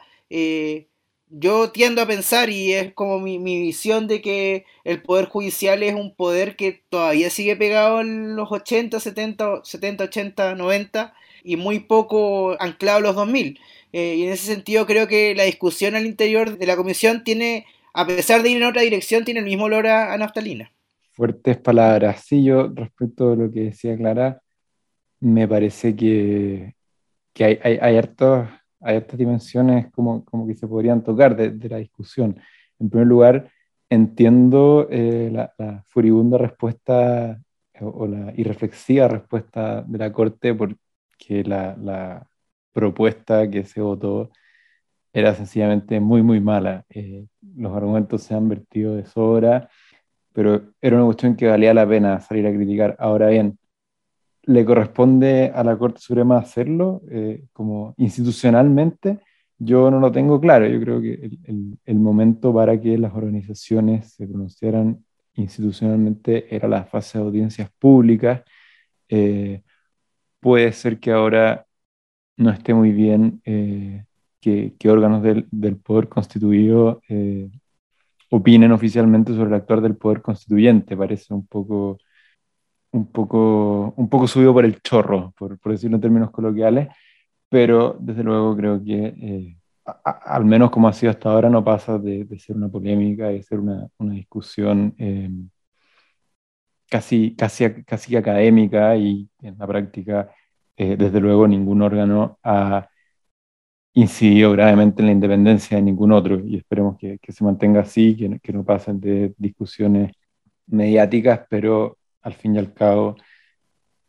yo 1.30 1.70
tiendo 1.70 2.02
a 2.02 2.06
pensar, 2.06 2.50
y 2.50 2.72
es 2.72 2.92
como 2.92 3.20
mi, 3.20 3.38
visión 3.38 4.08
de 4.08 4.20
que 4.20 4.64
el 4.84 5.02
poder 5.02 5.26
judicial 5.26 5.82
es 5.82 5.94
un 5.94 6.14
poder 6.14 6.56
que 6.56 6.82
todavía 6.88 7.30
sigue 7.30 7.56
pegado 7.56 8.00
en 8.00 8.34
los 8.36 8.50
80, 8.50 8.98
70, 8.98 9.60
70 9.64 10.04
80, 10.04 10.54
90 10.56 11.14
y 11.44 11.56
muy 11.56 11.80
poco 11.80 12.56
anclado 12.60 12.98
en 12.98 13.04
los 13.04 13.14
2000. 13.14 13.60
Eh, 13.92 14.14
y 14.16 14.24
en 14.24 14.32
ese 14.32 14.46
sentido 14.46 14.86
creo 14.86 15.06
que 15.08 15.34
la 15.34 15.44
discusión 15.44 15.94
al 15.94 16.06
interior 16.06 16.58
de 16.58 16.66
la 16.66 16.76
comisión 16.76 17.24
tiene, 17.24 17.66
a 17.94 18.06
pesar 18.06 18.42
de 18.42 18.50
ir 18.50 18.56
en 18.56 18.64
otra 18.64 18.82
dirección, 18.82 19.24
tiene 19.24 19.40
el 19.40 19.46
mismo 19.46 19.64
olor 19.64 19.86
a, 19.86 20.16
naftalina. 20.16 20.72
Fuertes 21.12 21.58
palabras. 21.58 22.24
Sí, 22.24 22.44
yo 22.44 22.68
respecto 22.74 23.32
a 23.32 23.36
lo 23.36 23.50
que 23.50 23.60
decía 23.60 23.96
Clara, 23.96 24.42
me 25.20 25.46
parece 25.46 25.94
que, 25.94 26.74
que 27.32 27.44
hay, 27.44 27.58
hay, 27.62 27.78
hay 27.80 27.96
hartos 27.96 28.48
hay 28.80 28.96
estas 28.98 29.18
dimensiones 29.18 29.90
como, 29.92 30.24
como 30.24 30.46
que 30.46 30.54
se 30.54 30.66
podrían 30.66 31.02
tocar 31.02 31.36
de, 31.36 31.68
la 31.68 31.78
discusión. 31.78 32.40
En 32.78 32.90
primer 32.90 33.06
lugar, 33.06 33.50
entiendo 33.88 34.88
eh, 34.90 35.30
la, 35.32 35.84
furibunda 35.88 36.38
respuesta 36.38 37.40
o, 37.80 38.06
la 38.06 38.32
irreflexiva 38.36 39.08
respuesta 39.08 39.82
de 39.82 39.98
la 39.98 40.12
Corte 40.12 40.54
porque 40.54 41.44
la, 41.44 41.76
la 41.76 42.26
propuesta 42.72 43.48
que 43.50 43.64
se 43.64 43.80
votó 43.80 44.30
era 45.12 45.34
sencillamente 45.34 46.00
muy, 46.00 46.22
muy 46.22 46.40
mala. 46.40 46.84
Eh, 46.90 47.26
los 47.56 47.74
argumentos 47.76 48.22
se 48.22 48.34
han 48.34 48.48
vertido 48.48 48.94
de 48.96 49.06
sobra, 49.06 49.68
pero 50.32 50.72
era 50.80 50.96
una 50.96 51.06
cuestión 51.06 51.36
que 51.36 51.48
valía 51.48 51.74
la 51.74 51.88
pena 51.88 52.20
salir 52.20 52.46
a 52.46 52.52
criticar. 52.52 52.96
Ahora 52.98 53.28
bien, 53.28 53.58
le 54.50 54.64
corresponde 54.64 55.52
a 55.54 55.62
la 55.62 55.78
Corte 55.78 56.00
Suprema 56.00 56.38
hacerlo 56.38 57.02
eh, 57.08 57.44
como 57.52 57.94
institucionalmente, 57.98 59.20
yo 59.58 59.90
no 59.90 60.00
lo 60.00 60.10
tengo 60.10 60.40
claro. 60.40 60.66
Yo 60.66 60.80
creo 60.80 61.00
que 61.00 61.30
el, 61.84 61.98
momento 61.98 62.52
para 62.52 62.80
que 62.80 62.98
las 62.98 63.14
organizaciones 63.14 64.12
se 64.14 64.26
pronunciaran 64.26 65.04
institucionalmente 65.34 66.54
era 66.54 66.66
la 66.68 66.84
fase 66.84 67.18
de 67.18 67.24
audiencias 67.24 67.70
públicas. 67.78 68.42
Eh, 69.08 69.62
puede 70.40 70.72
ser 70.72 70.98
que 70.98 71.12
ahora 71.12 71.66
no 72.36 72.50
esté 72.50 72.74
muy 72.74 72.92
bien 72.92 73.40
eh, 73.44 74.04
que, 74.40 74.74
que, 74.78 74.90
órganos 74.90 75.22
del, 75.22 75.46
del, 75.50 75.76
poder 75.76 76.08
constituido 76.08 77.02
opinen 78.30 78.72
oficialmente 78.72 79.34
sobre 79.34 79.48
el 79.48 79.54
actuar 79.54 79.80
del 79.82 79.96
poder 79.96 80.22
constituyente. 80.22 80.96
Parece 80.96 81.34
un 81.34 81.46
poco, 81.46 81.98
un 82.92 83.06
poco, 83.12 83.94
un 83.96 84.08
poco 84.08 84.26
subido 84.28 84.52
por 84.52 84.64
el 84.64 84.80
chorro, 84.82 85.32
por, 85.38 85.58
por 85.58 85.72
decirlo 85.72 85.96
en 85.96 86.02
términos 86.02 86.30
coloquiales, 86.30 86.88
pero 87.48 87.96
desde 88.00 88.22
luego 88.24 88.56
creo 88.56 88.82
que, 88.84 89.06
eh, 89.06 89.56
al 90.04 90.44
menos 90.44 90.70
como 90.70 90.88
ha 90.88 90.92
sido 90.92 91.10
hasta 91.10 91.30
ahora, 91.30 91.50
no 91.50 91.64
pasa 91.64 91.98
de, 91.98 92.26
ser 92.38 92.56
una 92.56 92.68
polémica, 92.68 93.28
de 93.28 93.42
ser 93.42 93.60
una, 93.60 93.88
una 93.98 94.14
discusión 94.14 94.94
eh, 94.98 95.30
casi, 96.88 97.34
casi, 97.36 97.84
casi 97.84 98.16
académica 98.16 98.96
y 98.96 99.28
en 99.42 99.56
la 99.58 99.66
práctica, 99.66 100.30
eh, 100.76 100.96
desde 100.96 101.20
luego, 101.20 101.46
ningún 101.48 101.82
órgano 101.82 102.38
ha 102.42 102.88
incidió 103.94 104.52
gravemente 104.52 105.02
en 105.02 105.06
la 105.06 105.12
independencia 105.12 105.76
de 105.76 105.82
ningún 105.82 106.12
otro 106.12 106.40
y 106.40 106.56
esperemos 106.56 106.96
que, 106.98 107.18
que 107.18 107.32
se 107.32 107.44
mantenga 107.44 107.80
así, 107.80 108.16
que, 108.16 108.38
que, 108.40 108.52
no 108.52 108.64
pasen 108.64 109.00
de 109.00 109.34
discusiones 109.38 110.12
mediáticas, 110.66 111.42
pero 111.50 111.98
al 112.22 112.34
fin 112.34 112.54
y 112.54 112.58
al 112.58 112.72
cabo 112.72 113.16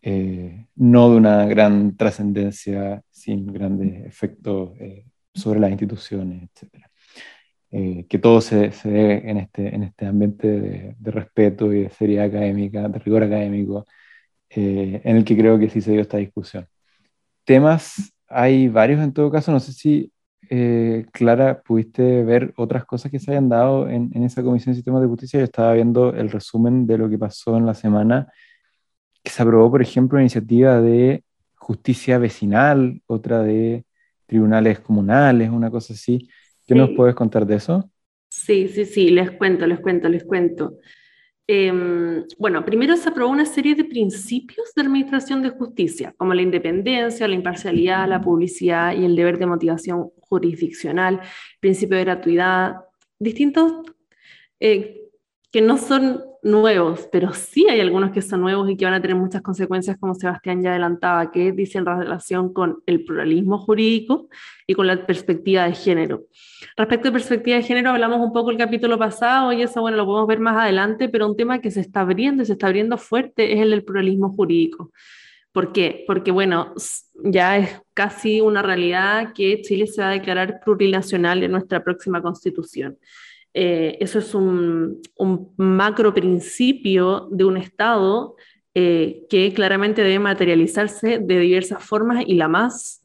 eh, 0.02 0.66
no 0.76 1.12
de 1.12 1.18
una 1.18 1.46
gran 1.46 1.96
trascendencia 1.96 3.04
sin 3.10 3.48
grandes 3.54 4.06
efectos 4.06 4.72
eh, 4.80 5.06
sobre 5.34 5.60
las 5.60 5.70
instituciones, 5.70 6.44
etc. 6.44 6.86
Eh, 7.72 8.06
que 8.10 8.20
todo 8.20 8.42
se, 8.42 8.72
se 8.72 8.90
dé 8.90 9.30
en 9.30 9.38
este, 9.38 9.74
en 9.74 9.84
este 9.84 10.06
ambiente 10.08 10.48
de, 10.48 10.96
de, 10.98 11.12
respeto 11.12 11.72
y 11.72 11.84
de 11.84 11.90
seriedad 11.92 12.26
académica, 12.26 12.88
de 12.90 13.00
rigor 13.00 13.24
académico, 13.24 13.86
en 14.50 15.16
el 15.16 15.24
que 15.24 15.38
creo 15.38 15.58
que 15.58 15.70
sí 15.70 15.80
se 15.80 15.92
dio 15.92 16.02
esta 16.02 16.18
discusión. 16.18 16.68
Temas 17.46 18.14
hay 18.28 18.68
varios 18.68 19.02
en 19.02 19.14
todo 19.14 19.32
caso, 19.32 19.52
no 19.52 19.60
sé 19.60 19.74
si 19.74 20.12
eh, 20.54 21.06
Clara, 21.14 21.62
pudiste 21.62 22.26
ver 22.26 22.54
otras 22.58 22.84
cosas 22.84 23.10
que 23.10 23.20
se 23.20 23.32
hayan 23.32 23.48
dado 23.48 23.88
en, 23.88 24.12
esa 24.22 24.44
Comisión 24.44 24.74
de 24.74 24.76
Sistemas 24.76 25.02
de 25.02 25.08
Justicia. 25.08 25.40
Yo 25.40 25.46
estaba 25.46 25.72
viendo 25.72 26.14
el 26.14 26.30
resumen 26.30 26.86
de 26.86 26.98
lo 26.98 27.10
que 27.10 27.18
pasó 27.18 27.56
en 27.56 27.66
la 27.66 27.74
semana, 27.74 28.28
que 29.24 29.32
se 29.32 29.42
aprobó, 29.42 29.72
por 29.72 29.82
ejemplo, 29.82 30.18
una 30.18 30.24
iniciativa 30.24 30.82
de 30.82 31.24
justicia 31.56 32.18
vecinal, 32.18 33.02
otra 33.08 33.42
de 33.44 33.86
tribunales 34.26 34.82
comunales, 34.82 35.50
una 35.50 35.72
cosa 35.72 35.94
así. 35.94 36.28
¿Qué 36.68 36.76
nos 36.76 36.90
puedes 36.98 37.16
contar 37.16 37.46
de 37.46 37.56
eso? 37.56 37.90
Sí, 38.28 38.68
sí, 38.68 38.84
sí, 38.84 39.10
les 39.10 39.32
cuento, 39.32 39.66
les 39.66 39.80
cuento, 39.80 40.10
les 40.10 40.26
cuento. 40.26 40.80
Em, 41.48 42.26
bueno, 42.38 42.66
primero 42.66 42.98
se 42.98 43.08
aprobó 43.08 43.32
una 43.32 43.46
serie 43.46 43.74
de 43.74 43.86
principios 43.86 44.74
de 44.76 44.82
administración 44.82 45.42
de 45.42 45.52
justicia, 45.52 46.14
como 46.18 46.34
la 46.34 46.42
independencia, 46.42 47.26
la 47.26 47.36
imparcialidad, 47.36 48.10
la 48.10 48.20
publicidad 48.20 48.94
y 48.98 49.06
el 49.06 49.16
deber 49.16 49.38
de 49.38 49.46
motivación 49.46 50.12
jurisdiccional, 50.32 51.20
principio 51.60 51.98
de 51.98 52.06
gratuidad, 52.06 52.76
distintos 53.20 53.74
eh, 54.62 55.10
que 55.52 55.62
no 55.62 55.78
son 55.78 56.24
nuevos, 56.42 57.10
pero 57.12 57.34
sí 57.34 57.68
hay 57.70 57.82
algunos 57.82 58.12
que 58.12 58.22
son 58.22 58.40
nuevos 58.40 58.70
y 58.70 58.78
que 58.78 58.86
van 58.86 58.94
a 58.94 59.02
tener 59.02 59.18
muchas 59.18 59.42
consecuencias, 59.42 59.98
como 60.00 60.16
Sebastián 60.16 60.64
ya 60.64 60.70
adelantaba, 60.70 61.32
que 61.32 61.52
dicen 61.52 61.86
relación 61.86 62.54
con 62.54 62.82
el 62.86 63.04
pluralismo 63.04 63.58
jurídico 63.58 64.30
y 64.66 64.74
con 64.74 64.88
la 64.88 65.06
perspectiva 65.06 65.66
de 65.66 65.74
género. 65.74 66.24
Respecto 66.78 67.10
a 67.10 67.12
perspectiva 67.12 67.58
de 67.58 67.64
género, 67.64 67.90
hablamos 67.90 68.22
un 68.22 68.32
poco 68.32 68.52
el 68.52 68.58
capítulo 68.58 68.98
pasado 68.98 69.52
y 69.52 69.62
eso, 69.62 69.82
bueno, 69.82 69.98
lo 69.98 70.06
podemos 70.06 70.28
ver 70.28 70.40
más 70.40 70.58
adelante, 70.58 71.10
pero 71.10 71.28
un 71.28 71.36
tema 71.36 71.60
que 71.60 71.70
se 71.70 71.82
está 71.82 72.00
abriendo 72.02 72.44
y 72.44 72.46
se 72.46 72.54
está 72.54 72.68
abriendo 72.68 72.98
fuerte 72.98 73.54
es 73.54 73.60
el 73.60 73.72
del 73.72 73.84
pluralismo 73.84 74.30
jurídico. 74.30 74.92
¿Por 75.52 75.74
qué? 75.74 76.04
Porque, 76.08 76.32
bueno, 76.32 76.74
ya 77.24 77.58
es 77.58 77.82
casi 77.94 78.40
una 78.40 78.62
realidad 78.62 79.34
que 79.34 79.62
Chile 79.62 79.86
se 79.88 80.02
va 80.02 80.10
a 80.10 80.14
declarar 80.14 80.62
plurinacional 80.64 81.44
en 81.44 81.52
nuestra 81.52 81.84
próxima 81.84 82.22
constitución. 82.22 82.98
Eh, 83.54 83.98
eso 84.00 84.20
es 84.20 84.34
un, 84.34 85.02
macro 85.58 86.14
principio 86.14 87.28
de 87.32 87.44
un 87.44 87.58
Estado 87.58 88.36
eh, 88.74 89.26
que 89.30 89.52
claramente 89.54 90.04
debe 90.04 90.20
materializarse 90.20 91.20
de 91.20 91.40
diversas 91.40 91.84
formas 91.84 92.24
y 92.26 92.36
la 92.36 92.48
más 92.48 93.04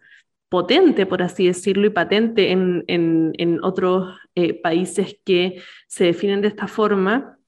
potente, 0.49 1.07
por 1.07 1.23
así 1.23 1.47
decirlo, 1.49 1.87
y 1.87 1.91
patente 1.91 2.53
en, 2.53 2.85
en, 2.87 3.59
otros 3.65 4.17
eh, 4.37 4.55
países 4.55 5.19
que 5.25 5.61
se 5.89 6.05
definen 6.05 6.41
de 6.41 6.49
esta 6.49 6.69
forma, 6.69 7.39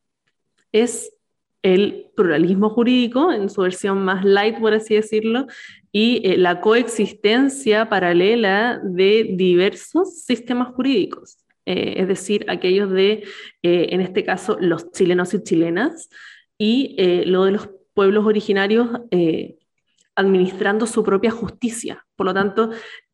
es 0.72 1.14
el 1.74 2.10
pluralismo 2.16 2.70
jurídico 2.70 3.32
en 3.32 3.48
su 3.50 3.62
versión 3.62 4.04
más 4.04 4.24
light, 4.24 4.58
por 4.58 4.74
así 4.74 4.94
decirlo, 4.94 5.46
y 5.92 6.20
eh, 6.24 6.36
la 6.36 6.60
coexistencia 6.60 7.88
paralela 7.88 8.80
de 8.82 9.34
diversos 9.36 10.22
sistemas 10.22 10.74
jurídicos, 10.74 11.38
eh, 11.66 11.94
es 11.98 12.08
decir, 12.08 12.44
aquellos 12.48 12.90
de, 12.90 13.24
en 13.62 14.00
este 14.00 14.24
caso, 14.24 14.56
los 14.60 14.90
chilenos 14.92 15.34
y 15.34 15.42
chilenas, 15.42 16.08
y 16.56 16.96
lo 17.26 17.44
de 17.44 17.52
los 17.52 17.70
pueblos 17.94 18.26
originarios 18.26 18.88
administrando 20.16 20.86
su 20.86 21.04
propia 21.04 21.30
justicia. 21.30 22.07
Por 22.18 22.26
lo 22.26 22.34
tanto, 22.34 22.70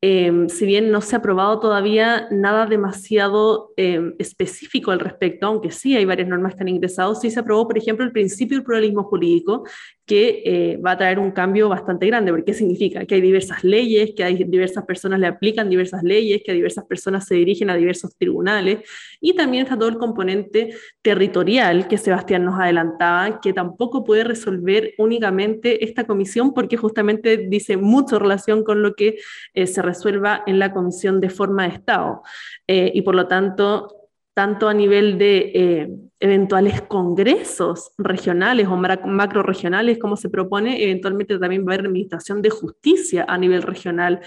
Em, 0.06 0.50
si 0.50 0.66
bien 0.66 0.90
no 0.90 1.00
se 1.00 1.16
ha 1.16 1.18
aprobado 1.18 1.60
todavía 1.60 2.28
nada 2.30 2.66
demasiado 2.66 3.72
em, 3.78 4.14
específico 4.18 4.90
al 4.90 5.00
respecto, 5.00 5.46
aunque 5.46 5.70
sí 5.70 5.96
hay 5.96 6.04
varias 6.04 6.28
normas 6.28 6.54
que 6.54 6.60
han 6.60 6.68
ingresado, 6.68 7.14
sí 7.14 7.30
se 7.30 7.40
aprobó, 7.40 7.66
por 7.66 7.78
ejemplo, 7.78 8.04
el 8.04 8.12
principio 8.12 8.58
del 8.58 8.66
pluralismo 8.66 9.04
jurídico, 9.04 9.64
que 10.04 10.42
eh, 10.44 10.76
va 10.76 10.90
a 10.90 10.98
traer 10.98 11.18
un 11.18 11.30
cambio 11.30 11.70
bastante 11.70 12.06
grande, 12.06 12.30
porque 12.30 12.52
significa 12.52 13.06
que 13.06 13.14
hay 13.14 13.22
diversas 13.22 13.64
leyes, 13.64 14.12
que 14.14 14.22
hay 14.22 14.44
diversas 14.44 14.84
personas 14.84 15.18
le 15.18 15.26
aplican 15.26 15.70
diversas 15.70 16.02
leyes, 16.02 16.42
que 16.44 16.52
diversas 16.52 16.84
personas 16.84 17.26
se 17.26 17.36
dirigen 17.36 17.70
a 17.70 17.74
diversos 17.74 18.14
tribunales, 18.18 18.80
y 19.22 19.34
también 19.34 19.62
está 19.62 19.78
todo 19.78 19.88
el 19.88 19.96
componente 19.96 20.74
territorial 21.00 21.88
que 21.88 21.96
Sebastián 21.96 22.44
nos 22.44 22.60
adelantaba, 22.60 23.40
que 23.40 23.54
tampoco 23.54 24.04
puede 24.04 24.24
resolver 24.24 24.92
únicamente 24.98 25.82
esta 25.82 26.04
comisión, 26.04 26.52
porque 26.52 26.76
justamente 26.76 27.38
dice 27.38 27.78
mucho 27.78 28.18
relación 28.18 28.62
con 28.64 28.82
lo 28.82 28.93
que 28.96 29.18
eh, 29.54 29.66
se 29.66 29.82
resuelva 29.82 30.42
en 30.46 30.58
la 30.58 30.72
Comisión 30.72 31.20
de 31.20 31.30
Forma 31.30 31.64
de 31.64 31.74
Estado. 31.74 32.22
Eh, 32.66 32.92
y 32.94 33.02
por 33.02 33.14
lo 33.14 33.26
tanto, 33.26 34.04
tanto 34.34 34.68
a 34.68 34.74
nivel 34.74 35.16
de 35.16 35.52
eh, 35.54 35.88
eventuales 36.18 36.82
congresos 36.82 37.92
regionales 37.98 38.66
o 38.66 38.76
macro 38.76 39.42
regionales, 39.42 39.98
como 39.98 40.16
se 40.16 40.28
propone, 40.28 40.82
eventualmente 40.82 41.38
también 41.38 41.62
va 41.62 41.72
a 41.72 41.74
haber 41.74 41.86
administración 41.86 42.42
de 42.42 42.50
justicia 42.50 43.24
a 43.28 43.38
nivel 43.38 43.62
regional 43.62 44.20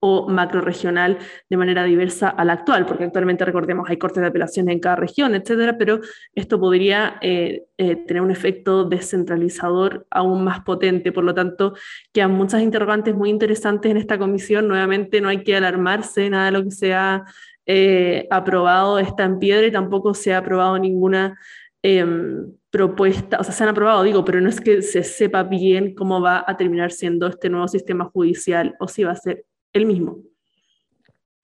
o 0.00 0.28
macro-regional 0.28 1.18
de 1.48 1.56
manera 1.56 1.84
diversa 1.84 2.30
a 2.30 2.44
la 2.44 2.54
actual, 2.54 2.86
porque 2.86 3.04
actualmente 3.04 3.44
recordemos 3.44 3.88
hay 3.88 3.98
cortes 3.98 4.22
de 4.22 4.28
apelaciones 4.28 4.72
en 4.74 4.80
cada 4.80 4.96
región, 4.96 5.34
etcétera, 5.34 5.76
pero 5.78 6.00
esto 6.34 6.58
podría 6.58 7.18
eh, 7.20 7.64
eh, 7.76 7.96
tener 7.96 8.22
un 8.22 8.30
efecto 8.30 8.84
descentralizador 8.84 10.06
aún 10.10 10.42
más 10.42 10.60
potente. 10.60 11.12
Por 11.12 11.24
lo 11.24 11.34
tanto, 11.34 11.74
quedan 12.12 12.32
muchas 12.32 12.62
interrogantes 12.62 13.14
muy 13.14 13.28
interesantes 13.28 13.90
en 13.90 13.98
esta 13.98 14.18
comisión. 14.18 14.68
Nuevamente, 14.68 15.20
no 15.20 15.28
hay 15.28 15.44
que 15.44 15.54
alarmarse, 15.54 16.30
nada 16.30 16.46
de 16.46 16.52
lo 16.52 16.64
que 16.64 16.70
se 16.70 16.94
ha 16.94 17.24
eh, 17.66 18.26
aprobado 18.30 18.98
está 18.98 19.24
en 19.24 19.38
piedra 19.38 19.66
y 19.66 19.70
tampoco 19.70 20.14
se 20.14 20.32
ha 20.32 20.38
aprobado 20.38 20.78
ninguna 20.78 21.38
em, 21.82 22.52
propuesta, 22.70 23.38
o 23.38 23.44
sea, 23.44 23.52
se 23.52 23.62
han 23.62 23.70
aprobado, 23.70 24.02
digo, 24.02 24.24
pero 24.24 24.40
no 24.40 24.48
es 24.48 24.60
que 24.60 24.82
se 24.82 25.02
sepa 25.04 25.42
bien 25.42 25.94
cómo 25.94 26.20
va 26.20 26.44
a 26.46 26.56
terminar 26.56 26.90
siendo 26.90 27.26
este 27.26 27.50
nuevo 27.50 27.68
sistema 27.68 28.06
judicial 28.06 28.76
o 28.80 28.88
si 28.88 29.04
va 29.04 29.12
a 29.12 29.16
ser 29.16 29.44
el 29.72 29.86
mismo. 29.86 30.18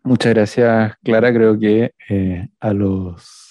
Muchas 0.03 0.35
gracias, 0.35 0.95
Clara. 1.03 1.33
Creo 1.33 1.59
que 1.59 1.93
eh, 2.09 2.49
a 2.61 2.73
los 2.73 3.47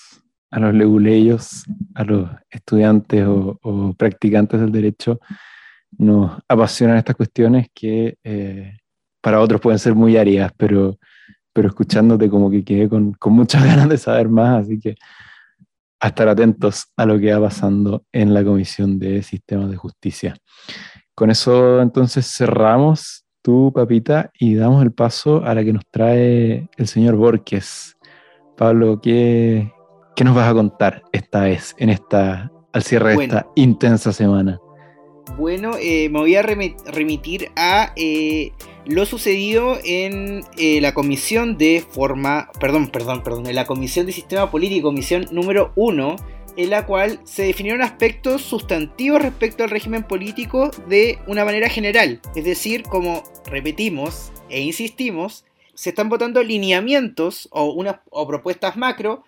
a 0.56 0.60
los 0.60 0.74
leguleyos, 0.74 1.66
a 1.96 2.06
los 2.06 2.30
estudiantes 2.50 3.26
o, 3.28 3.94
practicantes 3.98 4.62
del 4.62 4.72
derecho, 4.72 5.20
nos 5.98 6.32
apasionan 6.48 6.96
estas 6.96 7.18
cuestiones 7.18 7.68
que 7.74 8.18
eh, 8.24 8.78
para 9.20 9.42
otros 9.42 9.60
pueden 9.60 9.80
ser 9.80 9.96
muy 9.96 10.16
áridas, 10.16 10.54
pero, 10.56 10.98
pero 11.52 11.68
escuchándote 11.68 12.30
como 12.30 12.50
que 12.50 12.64
quedé 12.64 12.88
con, 12.88 13.12
con 13.16 13.34
muchas 13.34 13.64
ganas 13.66 13.90
de 13.90 13.98
saber 13.98 14.30
más, 14.30 14.64
así 14.64 14.80
que 14.80 14.96
a 16.00 16.08
estar 16.08 16.30
atentos 16.30 16.86
a 16.96 17.06
lo 17.06 17.20
que 17.20 17.34
va 17.34 17.50
pasando 17.50 18.06
en 18.14 18.34
la 18.34 18.42
Comisión 18.46 18.98
de 18.98 19.24
Sistemas 19.24 19.70
de 19.70 19.76
Justicia. 19.76 20.38
Con 21.14 21.32
eso 21.32 21.82
entonces 21.82 22.34
cerramos 22.34 23.25
tú, 23.46 23.72
papita, 23.72 24.32
y 24.40 24.56
damos 24.56 24.82
el 24.82 24.92
paso 24.92 25.46
a 25.46 25.54
la 25.54 25.64
que 25.64 25.72
nos 25.72 25.86
trae 25.92 26.68
el 26.78 26.88
señor 26.88 27.16
Borges. 27.16 27.96
Pablo, 28.58 29.00
¿qué, 29.00 29.72
qué 30.16 30.24
nos 30.24 30.36
vas 30.36 30.50
a 30.50 30.54
contar 30.56 31.04
esta 31.12 31.42
vez, 31.42 31.76
en 31.78 31.92
esta, 31.92 32.52
al 32.74 32.82
cierre 32.82 33.16
de 33.16 33.24
esta 33.26 33.48
intensa 33.54 34.12
semana? 34.12 34.60
Bueno, 35.38 35.74
eh, 35.80 36.10
me 36.10 36.20
voy 36.20 36.36
a 36.36 36.42
remitir 36.42 37.50
a 37.56 37.94
eh, 37.96 38.52
lo 38.88 39.06
sucedido 39.06 39.78
en 39.86 40.42
eh, 40.58 40.82
la 40.82 40.96
comisión 40.96 41.56
de 41.56 41.84
forma, 41.88 42.50
perdón, 42.60 42.88
perdón, 42.88 43.22
perdón, 43.22 43.46
en 43.46 43.56
la 43.56 43.68
comisión 43.68 44.08
de 44.08 44.12
sistema 44.12 44.50
político, 44.50 44.88
comisión 44.88 45.28
número 45.32 45.72
uno, 45.76 46.16
en 46.58 46.70
la 46.70 46.86
cual 46.86 47.20
se 47.24 47.44
definieron 47.44 47.82
aspectos 47.82 48.42
sustantivos 48.42 49.22
respecto 49.22 49.64
al 49.64 49.70
régimen 49.70 50.04
político 50.04 50.72
de 50.88 51.20
una 51.28 51.46
manera 51.46 51.70
general. 51.70 52.22
Es 52.36 52.46
decir, 52.46 52.84
como 52.84 53.24
repetimos 53.46 54.32
e 54.50 54.62
insistimos, 54.62 55.46
se 55.74 55.90
están 55.90 56.10
votando 56.10 56.42
lineamientos 56.44 57.50
o, 57.52 58.28
propuestas 58.28 58.78
macro 58.78 59.24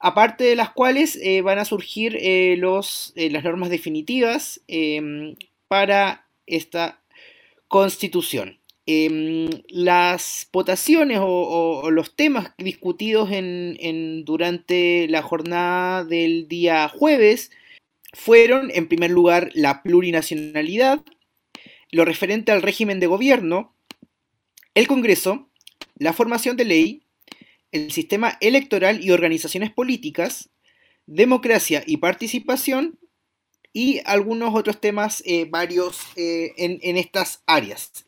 aparte 0.00 0.42
de 0.42 0.56
las 0.56 0.70
cuales 0.70 1.18
van 1.44 1.60
a 1.60 1.64
surgir 1.64 2.18
los, 2.58 3.12
las 3.14 3.44
normas 3.44 3.70
definitivas 3.70 4.60
em, 4.66 5.36
para 5.68 6.26
esta 6.46 7.00
constitución. 7.68 8.58
Em, 8.84 9.48
las 9.68 10.48
votaciones 10.52 11.20
o, 11.22 11.90
los 11.92 12.16
temas 12.16 12.52
discutidos 12.58 13.30
en, 13.30 14.24
durante 14.24 15.06
la 15.08 15.22
jornada 15.22 16.04
del 16.04 16.48
día 16.48 16.88
jueves 16.88 17.52
fueron, 18.12 18.70
en 18.74 18.88
primer 18.88 19.10
lugar, 19.12 19.50
la 19.54 19.82
plurinacionalidad, 19.82 21.00
lo 21.92 22.04
referente 22.04 22.50
al 22.50 22.62
régimen 22.62 22.98
de 22.98 23.06
gobierno, 23.06 23.72
el 24.74 24.88
Congreso, 24.88 25.48
la 25.96 26.12
formación 26.12 26.56
de 26.56 26.64
ley, 26.64 27.02
el 27.70 27.92
sistema 27.92 28.36
electoral 28.40 29.04
y 29.04 29.12
organizaciones 29.12 29.70
políticas, 29.70 30.50
democracia 31.06 31.84
y 31.86 31.98
participación, 31.98 32.98
y 33.72 34.00
algunos 34.04 34.54
otros 34.54 34.80
temas 34.80 35.22
eh, 35.24 35.46
varios 35.48 36.00
eh, 36.16 36.52
en, 36.58 36.96
estas 36.98 37.42
áreas. 37.46 38.04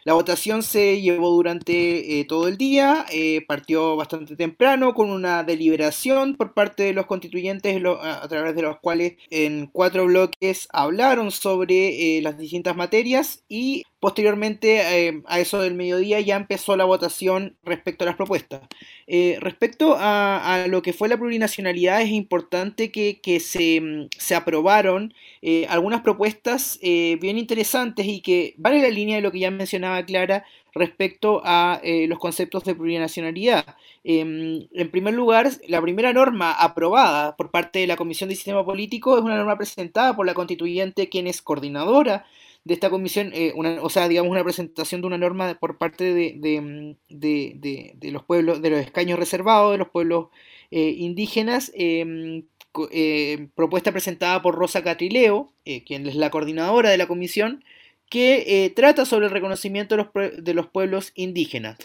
Eh, 0.00 0.10
la 0.10 0.14
votación 0.14 0.62
se 0.62 1.00
llevó 1.00 1.30
durante 1.30 2.24
todo 2.28 2.48
el 2.48 2.56
día, 2.56 3.06
partió 3.46 3.96
bastante 3.96 4.36
temprano 4.36 4.94
con 4.94 5.10
una 5.10 5.44
deliberación 5.44 6.36
por 6.36 6.54
parte 6.54 6.84
de 6.84 6.92
los 6.92 7.06
constituyentes 7.06 7.82
a, 8.02 8.28
través 8.28 8.54
de 8.54 8.62
los 8.62 8.78
cuales 8.80 9.14
en 9.30 9.66
cuatro 9.66 10.06
bloques 10.06 10.68
hablaron 10.72 11.30
sobre 11.30 12.20
las 12.22 12.38
distintas 12.38 12.76
materias 12.76 13.44
y 13.48 13.84
Posteriormente, 14.00 15.08
eh, 15.08 15.22
a 15.26 15.40
eso 15.40 15.60
del 15.60 15.74
mediodía, 15.74 16.20
ya 16.20 16.36
empezó 16.36 16.74
la 16.74 16.86
votación 16.86 17.58
respecto 17.64 18.04
a 18.04 18.06
las 18.06 18.16
propuestas. 18.16 18.62
Eh, 19.06 19.36
respecto 19.40 19.94
a, 19.98 20.64
lo 20.68 20.80
que 20.80 20.94
fue 20.94 21.10
la 21.10 21.18
plurinacionalidad, 21.18 22.00
es 22.00 22.08
importante 22.08 22.90
que, 22.90 23.20
mm, 23.82 24.08
se, 24.18 24.34
aprobaron 24.34 25.12
eh, 25.42 25.66
algunas 25.68 26.00
propuestas 26.00 26.78
bien 26.80 27.36
interesantes 27.36 28.06
y 28.06 28.22
que 28.22 28.54
van 28.56 28.74
en 28.74 28.82
la 28.82 28.88
línea 28.88 29.16
de 29.16 29.22
lo 29.22 29.32
que 29.32 29.40
ya 29.40 29.50
mencionaba 29.50 30.04
Clara 30.06 30.44
respecto 30.74 31.42
a 31.44 31.80
los 32.08 32.18
conceptos 32.18 32.64
de 32.64 32.74
plurinacionalidad. 32.74 33.76
Em, 34.04 34.66
en 34.72 34.90
primer 34.90 35.14
lugar, 35.14 35.50
la 35.68 35.82
primera 35.82 36.12
norma 36.12 36.52
aprobada 36.52 37.36
por 37.36 37.50
parte 37.50 37.80
de 37.80 37.86
la 37.86 37.96
Comisión 37.96 38.30
de 38.30 38.36
Sistema 38.36 38.64
Político 38.64 39.18
es 39.18 39.24
una 39.24 39.36
norma 39.36 39.56
presentada 39.58 40.16
por 40.16 40.26
la 40.26 40.34
constituyente, 40.34 41.08
quien 41.08 41.26
es 41.26 41.42
coordinadora 41.42 42.24
de 42.64 42.74
esta 42.74 42.90
comisión, 42.90 43.30
eh, 43.34 43.52
una, 43.56 43.82
o 43.82 43.88
sea, 43.88 44.08
digamos 44.08 44.30
una 44.30 44.44
presentación 44.44 45.00
de 45.00 45.06
una 45.06 45.18
norma 45.18 45.58
por 45.58 45.78
parte 45.78 46.12
de, 46.12 46.60
mm, 46.60 48.12
los 48.12 48.24
pueblos, 48.24 48.60
de 48.62 48.70
los 48.70 48.80
escaños 48.80 49.18
reservados, 49.18 49.72
de 49.72 49.78
los 49.78 49.88
pueblos 49.88 50.28
eh, 50.70 50.94
indígenas, 50.98 51.72
em, 51.74 52.44
eh, 52.92 53.48
propuesta 53.54 53.92
presentada 53.92 54.42
por 54.42 54.54
Rosa 54.56 54.84
Catrileo, 54.84 55.52
quien 55.86 56.06
es 56.06 56.14
la 56.14 56.30
coordinadora 56.30 56.90
de 56.90 56.98
la 56.98 57.08
comisión, 57.08 57.64
que 58.08 58.72
trata 58.76 59.04
sobre 59.06 59.26
el 59.26 59.32
reconocimiento 59.32 59.96
de 59.96 60.04
los, 60.04 60.44
de 60.44 60.54
los, 60.54 60.66
pueblos 60.68 61.12
indígenas. 61.14 61.78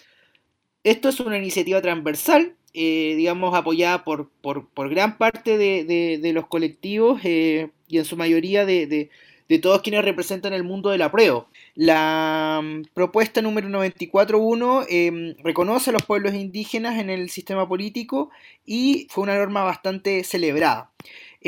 Esto 0.84 1.09
es 1.09 1.19
una 1.19 1.38
iniciativa 1.38 1.82
transversal, 1.82 2.55
digamos, 2.73 3.55
apoyada 3.55 4.03
por, 4.03 4.30
por, 4.41 4.69
por 4.69 4.89
gran 4.89 5.17
parte 5.17 5.57
de, 5.57 6.32
los 6.34 6.47
colectivos 6.47 7.23
y 7.23 7.97
en 7.97 8.05
su 8.05 8.17
mayoría 8.17 8.65
de, 8.65 9.09
de 9.48 9.60
todos 9.60 9.82
quienes 9.82 10.04
representan 10.04 10.54
el 10.54 10.64
mundo 10.64 10.89
del 10.89 11.02
apruebo. 11.02 11.48
La 11.76 12.62
mm, 12.64 12.84
propuesta 12.93 13.41
número 13.41 13.70
94.1 13.70 14.86
em, 14.89 15.36
reconoce 15.43 15.89
a 15.89 15.93
los 15.93 16.04
pueblos 16.04 16.34
indígenas 16.34 17.00
en 17.00 17.10
el 17.10 17.30
sistema 17.30 17.68
político 17.68 18.30
y 18.66 19.08
fue 19.10 19.24
una 19.24 19.38
norma 19.38 19.64
bastante 19.64 20.24
celebrada. 20.24 20.91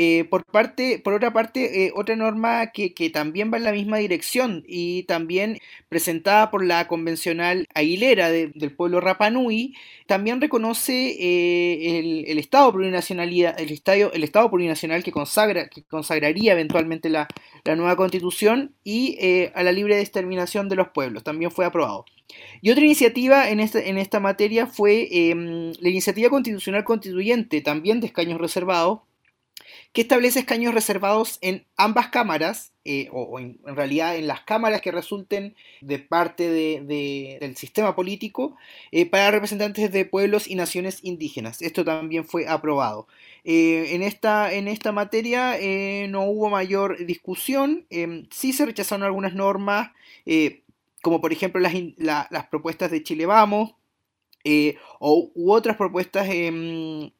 Eh, 0.00 0.26
por, 0.30 0.44
parte, 0.44 1.00
por 1.00 1.12
otra 1.12 1.32
parte, 1.32 1.86
eh, 1.86 1.92
otra 1.92 2.14
norma 2.14 2.68
que, 2.70 3.10
también 3.12 3.52
va 3.52 3.56
en 3.56 3.64
la 3.64 3.72
misma 3.72 3.96
dirección 3.98 4.62
y 4.64 5.02
también 5.02 5.58
presentada 5.88 6.52
por 6.52 6.64
la 6.64 6.86
convencional 6.86 7.66
Aguilera 7.74 8.30
del 8.30 8.76
pueblo 8.76 9.00
Rapanui, 9.00 9.74
también 10.06 10.40
reconoce 10.40 11.16
eh, 11.18 12.28
el, 12.28 12.38
Estado 12.38 12.72
plurinacionalidad, 12.72 13.58
el 13.58 13.72
Estado, 13.72 14.12
el 14.12 14.22
Estado 14.22 14.48
plurinacional 14.48 15.02
que, 15.02 15.10
consagra, 15.10 15.68
que 15.68 15.82
consagraría 15.82 16.52
eventualmente 16.52 17.08
la, 17.08 17.26
nueva 17.66 17.96
constitución 17.96 18.76
y 18.84 19.18
a 19.52 19.62
la 19.64 19.72
libre 19.72 19.96
determinación 19.96 20.68
de 20.68 20.76
los 20.76 20.88
pueblos. 20.88 21.24
También 21.24 21.50
fue 21.50 21.66
aprobado. 21.66 22.04
Y 22.60 22.70
otra 22.70 22.84
iniciativa 22.84 23.50
en 23.50 23.58
esta, 23.60 23.80
en 23.80 23.98
esta 23.98 24.20
materia 24.20 24.66
fue 24.66 25.08
em, 25.10 25.72
la 25.80 25.88
iniciativa 25.88 26.30
constitucional 26.30 26.84
constituyente, 26.84 27.60
también 27.62 28.00
de 28.00 28.06
escaños 28.06 28.40
reservados, 28.40 29.00
que 29.92 30.02
establece 30.02 30.40
escaños 30.40 30.74
reservados 30.74 31.38
en 31.40 31.66
ambas 31.76 32.08
cámaras, 32.08 32.72
eh, 32.84 33.08
o, 33.12 33.38
en, 33.38 33.58
realidad 33.64 34.16
en 34.16 34.26
las 34.26 34.42
cámaras 34.42 34.80
que 34.80 34.92
resulten 34.92 35.56
de 35.80 35.98
parte 35.98 36.50
del 36.50 37.56
sistema 37.56 37.96
político, 37.96 38.56
eh, 38.92 39.06
para 39.06 39.30
representantes 39.30 39.90
de 39.90 40.04
pueblos 40.04 40.46
y 40.46 40.54
naciones 40.54 41.00
indígenas. 41.02 41.62
Esto 41.62 41.84
también 41.84 42.24
fue 42.24 42.46
aprobado. 42.48 43.08
Eh, 43.44 43.94
en, 43.94 44.02
esta, 44.02 44.52
en 44.52 44.68
esta 44.68 44.92
materia 44.92 45.56
no 46.08 46.24
hubo 46.24 46.50
mayor 46.50 47.04
discusión, 47.06 47.86
sí 48.30 48.52
se 48.52 48.66
rechazaron 48.66 49.04
algunas 49.04 49.34
normas, 49.34 49.90
como 51.02 51.20
por 51.20 51.32
ejemplo 51.32 51.60
las, 51.60 51.74
las 51.96 52.46
propuestas 52.48 52.90
de 52.90 53.02
Chile 53.02 53.26
Vamos, 53.26 53.74
o, 55.00 55.30
u 55.34 55.52
otras 55.52 55.76
propuestas 55.76 56.28
em, 56.30 57.10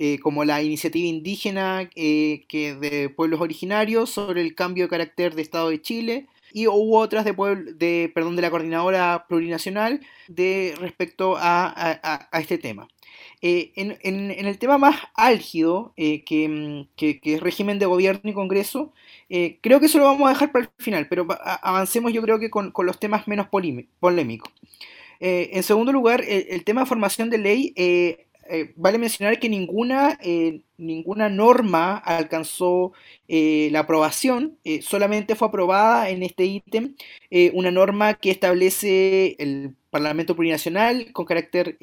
eh, 0.00 0.20
como 0.20 0.44
la 0.44 0.62
iniciativa 0.62 1.08
indígena 1.08 1.90
eh, 1.96 2.44
que 2.48 2.76
de 2.76 3.08
pueblos 3.08 3.40
originarios 3.40 4.10
sobre 4.10 4.42
el 4.42 4.54
cambio 4.54 4.84
de 4.84 4.90
carácter 4.90 5.34
de 5.34 5.42
Estado 5.42 5.70
de 5.70 5.82
Chile 5.82 6.26
y 6.52 6.68
hubo 6.68 7.00
otras 7.00 7.24
de, 7.24 7.32
de, 7.74 8.08
perdón, 8.14 8.36
de 8.36 8.42
la 8.42 8.50
coordinadora 8.50 9.26
plurinacional 9.28 10.00
de 10.28 10.76
respecto 10.78 11.34
a, 11.36 12.30
este 12.34 12.58
tema. 12.58 12.86
Eh, 13.42 13.72
en, 13.74 14.30
el 14.30 14.58
tema 14.58 14.78
más 14.78 14.96
álgido, 15.14 15.92
que, 15.96 16.86
es 16.96 17.40
régimen 17.40 17.80
de 17.80 17.86
gobierno 17.86 18.30
y 18.30 18.34
Congreso, 18.34 18.92
creo 19.28 19.80
que 19.80 19.86
eso 19.86 19.98
lo 19.98 20.04
vamos 20.04 20.28
a 20.28 20.32
dejar 20.32 20.52
para 20.52 20.66
el 20.66 20.70
final, 20.78 21.08
pero 21.08 21.26
avancemos 21.62 22.12
yo 22.12 22.22
creo 22.22 22.38
que 22.38 22.50
con, 22.50 22.72
los 22.84 23.00
temas 23.00 23.26
menos 23.26 23.48
polémicos. 23.48 24.52
en 25.18 25.62
segundo 25.64 25.90
lugar, 25.90 26.22
el, 26.22 26.46
el, 26.50 26.64
tema 26.64 26.82
de 26.82 26.86
formación 26.86 27.30
de 27.30 27.38
ley 27.38 27.74
eh, 28.50 28.72
vale 28.76 28.98
mencionar 28.98 29.38
que 29.38 29.48
ninguna, 29.48 30.18
eh, 30.22 30.62
ninguna 30.76 31.28
norma 31.28 31.96
alcanzó 31.96 32.92
eh, 33.28 33.68
la 33.72 33.80
aprobación, 33.80 34.58
solamente 34.80 35.34
fue 35.34 35.48
aprobada 35.48 36.10
en 36.10 36.22
este 36.22 36.44
ítem 36.44 36.94
una 37.52 37.70
norma 37.70 38.14
que 38.14 38.30
establece 38.30 39.36
el 39.38 39.74
Parlamento 39.90 40.34
Plurinacional 40.34 41.12
con 41.12 41.26
carácter 41.26 41.76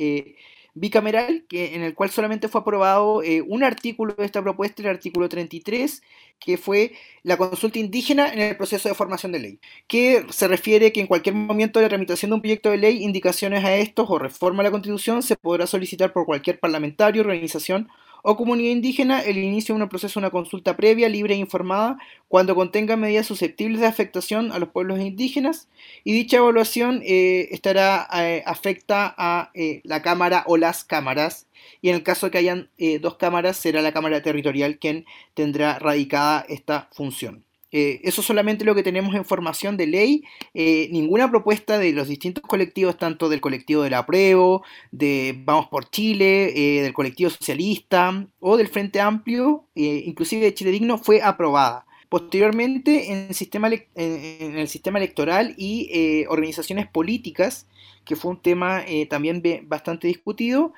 bicameral, 0.76 1.46
que, 1.50 1.74
en 1.74 1.82
el 1.82 1.96
cual 1.96 2.12
solamente 2.12 2.50
fue 2.50 2.62
aprobado 2.62 3.24
eh, 3.24 3.42
un 3.42 3.64
artículo 3.64 4.14
de 4.14 4.26
esta 4.26 4.44
propuesta, 4.44 4.82
el 4.82 4.90
artículo 4.90 5.30
33, 5.30 6.04
que 6.38 6.58
fue 6.58 6.94
la 7.24 7.38
consulta 7.38 7.80
indígena 7.80 8.32
en 8.32 8.40
el 8.42 8.58
proceso 8.58 8.90
de 8.90 8.96
formación 8.96 9.32
de 9.32 9.40
ley, 9.40 9.60
que 9.88 10.26
se 10.30 10.48
refiere 10.48 10.92
que 10.92 11.00
en 11.00 11.08
cualquier 11.08 11.34
momento 11.34 11.80
de 11.80 11.84
la 11.86 11.90
tramitación 11.90 12.30
de 12.30 12.36
un 12.36 12.42
proyecto 12.42 12.70
de 12.72 12.78
ley, 12.78 13.04
indicaciones 13.04 13.64
a 13.64 13.76
estos 13.76 14.10
o 14.10 14.20
reforma 14.20 14.62
a 14.62 14.66
la 14.66 14.72
Constitución 14.72 15.24
se 15.24 15.38
podrá 15.38 15.66
solicitar 15.66 16.14
por 16.14 16.26
cualquier 16.26 16.60
parlamentario, 16.60 17.22
organización 17.22 17.88
o 18.28 18.36
comunidad 18.36 18.72
indígena 18.72 19.22
el 19.22 19.38
inicio 19.38 19.76
de 19.76 19.84
un 19.84 19.88
proceso 19.88 20.20
de 20.20 20.26
una 20.26 20.32
consulta 20.32 20.76
previa, 20.76 21.08
libre 21.10 21.36
e 21.36 21.38
informada 21.38 22.00
cuando 22.28 22.56
contenga 22.56 22.96
medidas 22.96 23.28
susceptibles 23.28 23.82
de 23.82 23.86
afectación 23.86 24.52
a 24.52 24.58
los 24.58 24.70
pueblos 24.70 25.00
indígenas 25.00 25.68
y 26.04 26.14
dicha 26.14 26.38
evaluación 26.38 27.04
eh, 27.06 27.50
estará 27.52 28.08
eh, 28.16 28.42
afecta 28.48 29.14
a 29.16 29.52
eh, 29.54 29.82
la 29.84 30.02
Cámara 30.02 30.44
o 30.48 30.58
las 30.58 30.84
cámaras 30.84 31.46
y 31.84 31.90
en 31.90 31.96
el 31.98 32.02
caso 32.02 32.26
de 32.26 32.32
que 32.32 32.38
hayan 32.40 32.70
dos 33.00 33.18
cámaras 33.18 33.58
será 33.58 33.84
la 33.84 33.92
Cámara 33.92 34.24
Territorial 34.24 34.80
quien 34.80 35.06
tendrá 35.36 35.78
radicada 35.78 36.46
esta 36.50 36.90
función. 36.94 37.44
Eh, 37.72 38.00
eso 38.04 38.22
solamente 38.22 38.64
lo 38.64 38.76
que 38.76 38.84
tenemos 38.84 39.16
en 39.16 39.26
formación 39.26 39.76
de 39.76 39.88
ley, 39.88 40.24
eh, 40.54 40.88
ninguna 40.92 41.30
propuesta 41.30 41.78
de 41.78 41.92
los 41.92 42.08
distintos 42.08 42.44
colectivos, 42.44 42.98
tanto 42.98 43.28
del 43.28 43.42
colectivo 43.42 43.84
del 43.84 43.96
apruebo, 43.96 44.64
de 44.92 45.42
Vamos 45.46 45.68
por 45.68 45.90
Chile, 45.90 46.54
eh, 46.56 46.84
del 46.84 46.94
colectivo 46.94 47.30
socialista 47.30 48.28
o 48.40 48.58
del 48.58 48.68
Frente 48.68 49.02
Amplio, 49.02 49.68
inclusive 49.76 50.46
de 50.46 50.54
Chile 50.54 50.72
Digno, 50.72 50.98
fue 50.98 51.22
aprobada. 51.22 51.86
Posteriormente, 52.08 53.12
en, 53.12 53.34
sistema, 53.34 53.70
en 53.70 54.58
el 54.58 54.68
sistema 54.70 55.00
electoral 55.00 55.54
y 55.58 56.26
organizaciones 56.30 56.88
políticas, 56.88 57.68
que 58.06 58.16
fue 58.16 58.32
un 58.32 58.42
tema 58.42 58.86
también 59.10 59.44
bastante 59.64 60.08
discutido. 60.08 60.72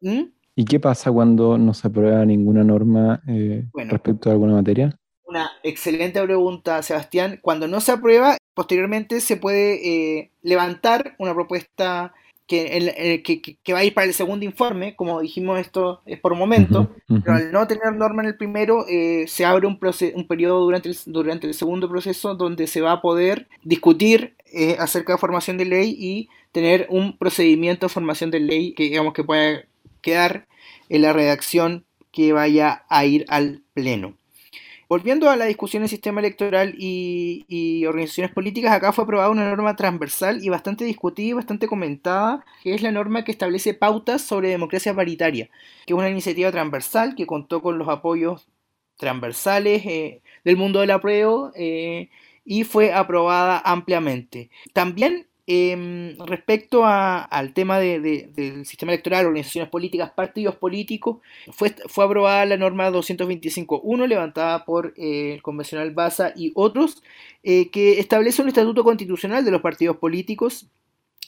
¿Mm? 0.00 0.22
¿Y 0.54 0.64
qué 0.64 0.78
pasa 0.78 1.10
cuando 1.10 1.58
no 1.58 1.74
se 1.74 1.88
aprueba 1.88 2.24
ninguna 2.24 2.62
norma 2.62 3.20
respecto 3.88 4.28
a 4.28 4.32
alguna 4.32 4.52
materia? 4.52 4.96
Una 5.26 5.50
excelente 5.62 6.22
pregunta, 6.22 6.82
Sebastián. 6.82 7.38
Cuando 7.42 7.66
no 7.66 7.80
se 7.80 7.92
aprueba, 7.92 8.36
posteriormente 8.54 9.20
se 9.20 9.36
puede 9.36 10.18
eh, 10.18 10.30
levantar 10.42 11.14
una 11.18 11.34
propuesta 11.34 12.12
que, 12.46 13.22
que, 13.62 13.72
va 13.72 13.78
a 13.78 13.84
ir 13.84 13.94
para 13.94 14.06
el 14.06 14.14
segundo 14.14 14.44
informe, 14.44 14.94
como 14.96 15.20
dijimos 15.20 15.58
esto 15.58 16.02
es 16.04 16.20
por 16.20 16.34
momento, 16.34 16.94
pero 17.06 17.36
al 17.36 17.52
no 17.52 17.66
tener 17.66 17.94
norma 17.94 18.22
en 18.22 18.28
el 18.28 18.36
primero, 18.36 18.86
eh, 18.86 19.24
se 19.28 19.46
abre 19.46 19.66
un, 19.66 19.78
un 20.14 20.26
periodo 20.26 20.60
durante 20.60 20.90
el, 20.90 20.96
durante 21.06 21.46
el 21.46 21.54
segundo 21.54 21.88
proceso 21.88 22.34
donde 22.34 22.66
se 22.66 22.82
va 22.82 22.92
a 22.92 23.00
poder 23.00 23.48
discutir 23.62 24.36
eh, 24.52 24.76
acerca 24.78 25.14
de 25.14 25.18
formación 25.18 25.56
de 25.56 25.64
ley 25.64 25.96
y 25.98 26.28
tener 26.52 26.86
un 26.90 27.16
procedimiento 27.16 27.86
de 27.86 27.92
formación 27.92 28.30
de 28.30 28.40
ley 28.40 28.74
que 28.74 28.84
digamos 28.84 29.14
que 29.14 29.24
pueda 29.24 29.64
quedar 30.02 30.46
en 30.90 31.02
la 31.02 31.12
redacción 31.14 31.86
que 32.12 32.32
vaya 32.32 32.84
a 32.88 33.06
ir 33.06 33.24
al 33.28 33.62
Pleno. 33.72 34.16
Volviendo 34.88 35.30
a 35.30 35.36
la 35.36 35.46
discusión 35.46 35.82
del 35.82 35.90
sistema 35.90 36.20
electoral 36.20 36.74
y, 36.78 37.84
organizaciones 37.86 38.32
políticas, 38.32 38.72
acá 38.72 38.92
fue 38.92 39.04
aprobada 39.04 39.30
una 39.30 39.48
norma 39.48 39.76
transversal 39.76 40.44
y 40.44 40.48
bastante 40.48 40.84
discutida 40.84 41.28
y 41.28 41.32
bastante 41.32 41.66
comentada, 41.68 42.44
que 42.62 42.74
es 42.74 42.82
la 42.82 42.92
norma 42.92 43.24
que 43.24 43.32
establece 43.32 43.74
pautas 43.74 44.22
sobre 44.22 44.50
democracia 44.50 44.94
paritaria, 44.94 45.48
que 45.86 45.94
es 45.94 45.98
una 45.98 46.10
iniciativa 46.10 46.50
transversal 46.50 47.14
que 47.14 47.26
contó 47.26 47.62
con 47.62 47.78
los 47.78 47.88
apoyos 47.88 48.48
transversales 48.96 49.84
eh, 49.86 50.22
del 50.44 50.56
mundo 50.56 50.80
del 50.80 50.90
apruebo 50.90 51.50
eh, 51.56 52.10
y 52.44 52.64
fue 52.64 52.92
aprobada 52.92 53.60
ampliamente. 53.64 54.50
También 54.72 55.26
Em, 55.46 56.16
respecto 56.26 56.86
al 56.86 57.52
tema 57.52 57.78
del 57.78 58.64
sistema 58.64 58.92
electoral, 58.92 59.26
organizaciones 59.26 59.70
políticas, 59.70 60.10
partidos 60.10 60.56
políticos, 60.56 61.18
fue, 61.52 61.74
fue 61.86 62.06
aprobada 62.06 62.46
la 62.46 62.56
norma 62.56 62.90
225.1 62.90 64.06
levantada 64.06 64.64
por 64.64 64.94
eh, 64.96 65.34
el 65.34 65.42
convencional 65.42 65.90
Baza 65.90 66.32
y 66.34 66.52
otros, 66.54 67.02
eh, 67.42 67.68
que 67.70 68.00
establece 68.00 68.40
un 68.40 68.48
estatuto 68.48 68.84
constitucional 68.84 69.44
de 69.44 69.50
los 69.50 69.60
partidos 69.60 69.98
políticos 69.98 70.66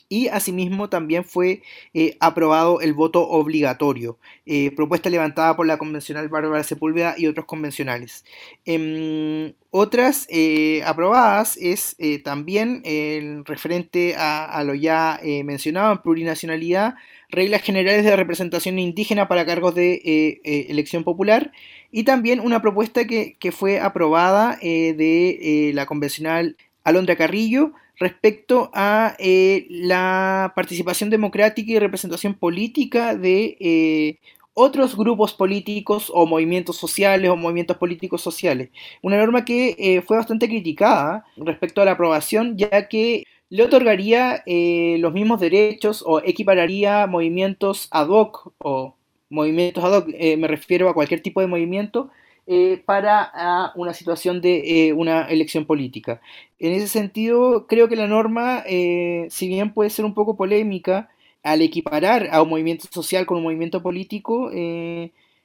y 0.09 0.28
asimismo 0.28 0.88
también 0.88 1.24
fue 1.24 1.62
eh, 1.94 2.16
aprobado 2.20 2.80
el 2.80 2.94
voto 2.94 3.28
obligatorio, 3.28 4.18
eh, 4.44 4.70
propuesta 4.70 5.11
levantada 5.11 5.57
por 5.57 5.66
la 5.66 5.78
convencional 5.78 6.28
Bárbara 6.28 6.62
Sepúlveda 6.62 7.14
y 7.18 7.26
otros 7.26 7.46
convencionales. 7.46 8.24
Em, 8.64 9.54
otras 9.70 10.26
eh, 10.30 10.82
aprobadas 10.84 11.57
es 11.57 11.96
también 12.24 12.82
el 12.84 13.44
referente 13.44 14.14
a, 14.16 14.62
lo 14.64 14.74
ya 14.74 15.20
mencionado 15.44 15.92
en 15.92 15.98
plurinacionalidad, 15.98 16.94
reglas 17.28 17.62
generales 17.62 18.04
de 18.04 18.16
representación 18.16 18.78
indígena 18.78 19.28
para 19.28 19.44
cargos 19.44 19.74
de 19.74 20.40
elección 20.68 21.04
popular 21.04 21.52
y 21.90 22.04
también 22.04 22.40
una 22.40 22.62
propuesta 22.62 23.07
que, 23.07 23.36
que 23.38 23.52
fue 23.52 23.80
aprobada 23.80 24.57
de 24.62 25.72
la 25.74 25.84
convencional 25.84 26.57
Alondra 26.84 27.16
Carrillo, 27.16 27.72
respecto 27.99 28.70
a 28.74 29.16
eh, 29.18 29.66
la 29.70 30.53
participación 30.55 31.11
democrática 31.11 31.72
y 31.72 31.78
representación 31.78 32.34
política 32.34 33.14
de 33.14 33.57
eh, 33.61 34.18
otros 34.55 34.97
grupos 34.97 35.34
políticos 35.34 36.11
o 36.14 36.26
movimientos 36.26 36.76
sociales 36.76 37.30
o 37.30 37.36
movimientos 37.36 37.76
políticos 37.76 38.22
sociales. 38.22 38.70
Una 39.03 39.18
norma 39.18 39.44
que 39.44 39.76
eh, 39.78 40.03
fue 40.03 40.16
bastante 40.16 40.49
criticada 40.49 41.24
respecto 41.36 41.82
a 41.82 41.84
la 41.84 41.92
aprobación, 41.92 42.57
ya 42.57 42.88
que 42.88 43.24
le 43.49 43.62
otorgaría 43.62 44.42
los 44.47 45.12
mismos 45.12 45.40
derechos 45.40 46.03
o 46.05 46.20
equipararía 46.20 47.07
movimientos 47.07 47.86
ad 47.92 48.09
hoc 48.09 48.53
o 48.59 48.97
movimientos 49.30 49.84
ad 49.84 49.99
hoc, 49.99 50.09
me 50.09 50.49
refiero 50.49 50.88
a 50.88 50.94
cualquier 50.94 51.20
tipo 51.20 51.40
de 51.40 51.47
movimiento, 51.47 52.11
eh, 52.49 52.80
para 52.86 53.72
una 53.74 53.92
situación 53.92 54.40
de 54.40 54.88
eh, 54.88 54.92
una 54.92 55.22
elección 55.24 55.64
política. 55.66 56.20
En 56.61 56.72
ese 56.72 56.86
sentido, 56.86 57.66
creo 57.66 57.88
que 57.88 57.97
la 57.97 58.07
norma, 58.07 58.62
eh, 58.66 59.26
si 59.30 59.49
bien 59.49 59.72
puede 59.74 59.90
ser 59.90 60.05
un 60.05 60.14
poco 60.14 60.36
polémica, 60.36 61.11
al 61.42 61.61
equiparar 61.62 62.28
a 62.30 62.42
un 62.42 62.49
movimiento 62.51 62.86
social 62.90 63.26
con 63.26 63.38
un 63.38 63.44
movimiento 63.44 63.82
político, 63.82 64.51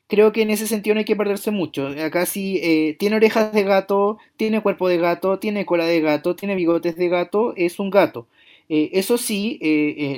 creo 0.07 0.31
que 0.31 0.41
en 0.43 0.51
ese 0.51 0.67
sentido 0.67 0.93
no 0.95 0.99
hay 0.99 1.05
que 1.05 1.15
perderse 1.15 1.51
mucho. 1.51 1.87
Acá 1.87 2.25
sí 2.25 2.95
tiene 2.99 3.15
orejas 3.17 3.53
de 3.53 3.63
gato, 3.63 4.17
tiene 4.37 4.61
cuerpo 4.61 4.87
de 4.87 4.97
gato, 4.97 5.39
tiene 5.39 5.65
cola 5.65 5.85
de 5.85 6.01
gato, 6.01 6.35
tiene 6.35 6.55
bigotes 6.55 6.95
de 6.95 7.09
gato, 7.09 7.53
es 7.55 7.79
un 7.79 7.89
gato. 7.91 8.27
eso 8.67 9.17
sí, 9.17 9.59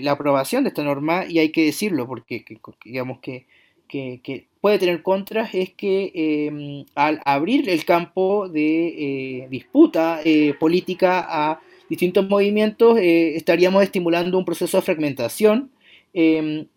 la 0.02 0.14
aprobación 0.14 0.64
de 0.64 0.70
esta 0.70 0.84
norma, 0.84 1.26
y 1.28 1.40
hay 1.40 1.52
que 1.52 1.66
decirlo, 1.66 2.08
porque 2.08 2.46
digamos 2.86 3.20
que 3.20 3.46
que, 3.94 4.48
puede 4.62 4.80
tener 4.80 5.04
contras 5.04 5.54
es 5.54 5.74
que 5.74 6.12
em, 6.16 6.86
al 6.96 7.20
abrir 7.26 7.70
el 7.70 7.84
campo 7.84 8.48
de 8.48 8.88
eh, 9.44 9.48
disputa 9.50 10.22
eh, 10.24 10.54
política 10.58 11.26
a 11.28 11.60
distintos 11.90 12.28
movimientos, 12.30 12.98
eh, 12.98 13.36
estaríamos 13.36 13.84
estimulando 13.84 14.38
un 14.38 14.46
proceso 14.46 14.78
de 14.78 14.84
fragmentación 14.84 15.70
em, 16.14 16.68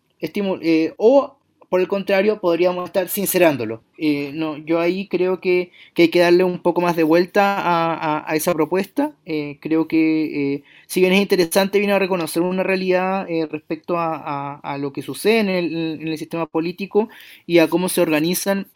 o 0.97 1.36
por 1.69 1.81
el 1.81 1.87
contrario, 1.87 2.39
podríamos 2.39 2.85
estar 2.85 3.09
sincerándolo. 3.09 3.83
Eh, 3.97 4.31
no, 4.33 4.57
yo 4.57 4.79
ahí 4.79 5.07
creo 5.07 5.41
que, 5.41 5.71
hay 5.97 6.07
que 6.09 6.19
darle 6.19 6.43
un 6.43 6.59
poco 6.59 6.79
más 6.81 6.95
de 6.95 7.03
vuelta 7.03 8.23
a, 8.25 8.35
esa 8.35 8.53
propuesta. 8.53 9.11
Eh, 9.25 9.57
creo 9.59 9.87
que, 9.87 10.53
eh, 10.53 10.63
si 10.85 11.01
bien 11.01 11.13
es 11.13 11.21
interesante, 11.21 11.79
viene 11.79 11.93
a 11.93 11.99
reconocer 11.99 12.41
una 12.41 12.63
realidad 12.63 13.27
respecto 13.51 13.95
a, 13.97 14.77
lo 14.79 14.93
que 14.93 15.01
sucede 15.01 15.39
en 15.39 15.49
el, 15.49 16.17
sistema 16.17 16.45
político 16.45 17.09
y 17.45 17.59
a 17.59 17.67
cómo 17.67 17.89
se 17.89 18.01
organizan 18.01 18.67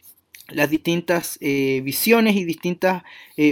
las 0.48 0.68
distintas 0.68 1.38
visiones 1.40 2.36
y 2.36 2.44
distintas 2.44 3.04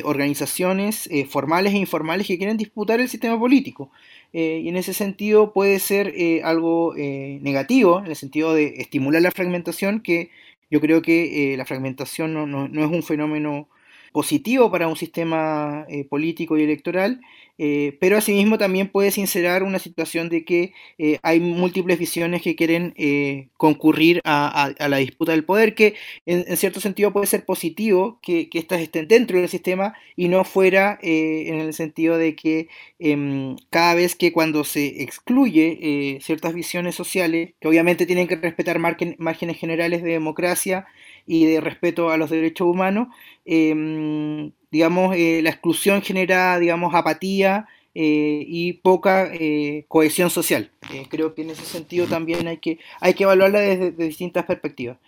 organizaciones 0.04 1.08
formales 1.28 1.72
e 1.72 1.78
informales 1.78 2.26
que 2.26 2.36
quieren 2.36 2.58
disputar 2.58 3.00
el 3.00 3.08
sistema 3.08 3.38
político. 3.38 3.90
Eh, 4.32 4.60
y 4.62 4.68
en 4.68 4.76
ese 4.76 4.94
sentido 4.94 5.52
puede 5.52 5.78
ser 5.80 6.12
eh, 6.16 6.42
algo 6.44 6.94
eh, 6.96 7.40
negativo, 7.42 7.98
en 7.98 8.06
el 8.06 8.16
sentido 8.16 8.54
de 8.54 8.74
estimular 8.78 9.22
la 9.22 9.32
fragmentación, 9.32 10.00
que 10.00 10.30
yo 10.70 10.80
creo 10.80 11.02
que 11.02 11.54
la 11.56 11.66
fragmentación 11.66 12.32
no, 12.32 12.46
no, 12.46 12.84
es 12.84 12.90
un 12.90 13.02
fenómeno 13.02 13.68
positivo 14.12 14.70
para 14.70 14.88
un 14.88 14.96
sistema 14.96 15.86
político 16.08 16.56
y 16.58 16.62
electoral, 16.62 17.20
eh, 17.62 17.98
pero 18.00 18.16
asimismo 18.16 18.56
también 18.56 18.88
puede 18.88 19.10
sincerar 19.10 19.62
una 19.64 19.78
situación 19.78 20.30
de 20.30 20.46
que 20.46 20.72
eh, 20.96 21.18
hay 21.22 21.40
múltiples 21.40 21.98
visiones 21.98 22.40
que 22.40 22.56
quieren 22.56 22.94
eh, 22.96 23.48
concurrir 23.58 24.22
a, 24.24 24.72
la 24.78 24.96
disputa 24.96 25.32
del 25.32 25.44
poder, 25.44 25.74
que 25.74 25.94
en, 26.24 26.56
cierto 26.56 26.80
sentido 26.80 27.12
puede 27.12 27.26
ser 27.26 27.44
positivo 27.44 28.18
que, 28.22 28.48
que 28.48 28.58
éstas 28.58 28.80
estén 28.80 29.08
dentro 29.08 29.38
del 29.38 29.50
sistema 29.50 29.92
y 30.16 30.28
no 30.28 30.44
fuera 30.44 30.98
en 31.02 31.60
el 31.60 31.74
sentido 31.74 32.16
de 32.16 32.34
que 32.34 32.68
em, 32.98 33.56
cada 33.68 33.94
vez 33.94 34.16
que 34.16 34.32
cuando 34.32 34.64
se 34.64 35.02
excluye 35.02 36.18
ciertas 36.22 36.54
visiones 36.54 36.94
sociales, 36.94 37.52
que 37.60 37.68
obviamente 37.68 38.06
tienen 38.06 38.26
que 38.26 38.36
respetar 38.36 38.78
márgenes 38.78 39.58
generales 39.58 40.02
de 40.02 40.12
democracia 40.12 40.86
y 41.30 41.46
de 41.46 41.60
respeto 41.60 42.10
a 42.10 42.16
los 42.16 42.28
derechos 42.28 42.66
humanos, 42.66 43.06
em, 43.44 44.50
digamos, 44.72 45.14
eh, 45.16 45.40
la 45.44 45.50
exclusión 45.50 46.02
genera, 46.02 46.58
digamos, 46.58 46.92
apatía 46.92 47.68
eh, 47.94 48.44
y 48.48 48.72
poca 48.74 49.30
eh, 49.32 49.84
cohesión 49.86 50.30
social. 50.30 50.72
creo 51.08 51.34
que 51.34 51.42
en 51.42 51.50
ese 51.50 51.64
sentido 51.64 52.08
también 52.08 52.48
hay 52.48 52.58
que, 52.58 52.80
hay 53.00 53.14
que 53.14 53.22
evaluarla 53.24 53.60
desde, 53.60 53.92
distintas 53.92 54.44
perspectivas. 54.44 54.98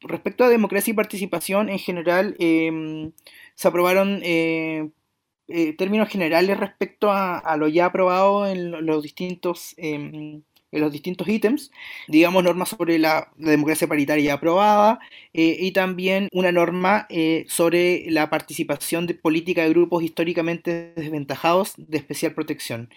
respecto 0.00 0.44
a 0.44 0.48
democracia 0.48 0.90
y 0.92 0.94
participación, 0.94 1.68
en 1.68 1.78
general, 1.78 2.34
em, 2.40 3.12
se 3.54 3.68
aprobaron 3.68 4.22
términos 5.78 6.08
generales 6.08 6.58
respecto 6.58 7.10
a, 7.12 7.56
lo 7.56 7.68
ya 7.68 7.86
aprobado 7.86 8.46
en 8.48 8.84
los 8.86 9.02
distintos 9.02 9.74
em, 9.76 10.42
en 10.72 10.80
los 10.80 10.92
distintos 10.92 11.28
ítems, 11.28 11.70
digamos 12.08 12.44
normas 12.44 12.70
sobre 12.70 12.98
la, 12.98 13.32
democracia 13.36 13.88
paritaria 13.88 14.34
aprobada 14.34 15.00
eh, 15.32 15.56
y 15.58 15.72
también 15.72 16.28
una 16.32 16.52
norma 16.52 17.06
eh, 17.08 17.44
sobre 17.48 18.04
la 18.10 18.30
participación 18.30 19.06
de 19.06 19.14
política 19.14 19.62
de 19.62 19.70
grupos 19.70 20.02
históricamente 20.04 20.92
desventajados 20.96 21.74
de 21.76 21.98
especial 21.98 22.34
protección 22.34 22.90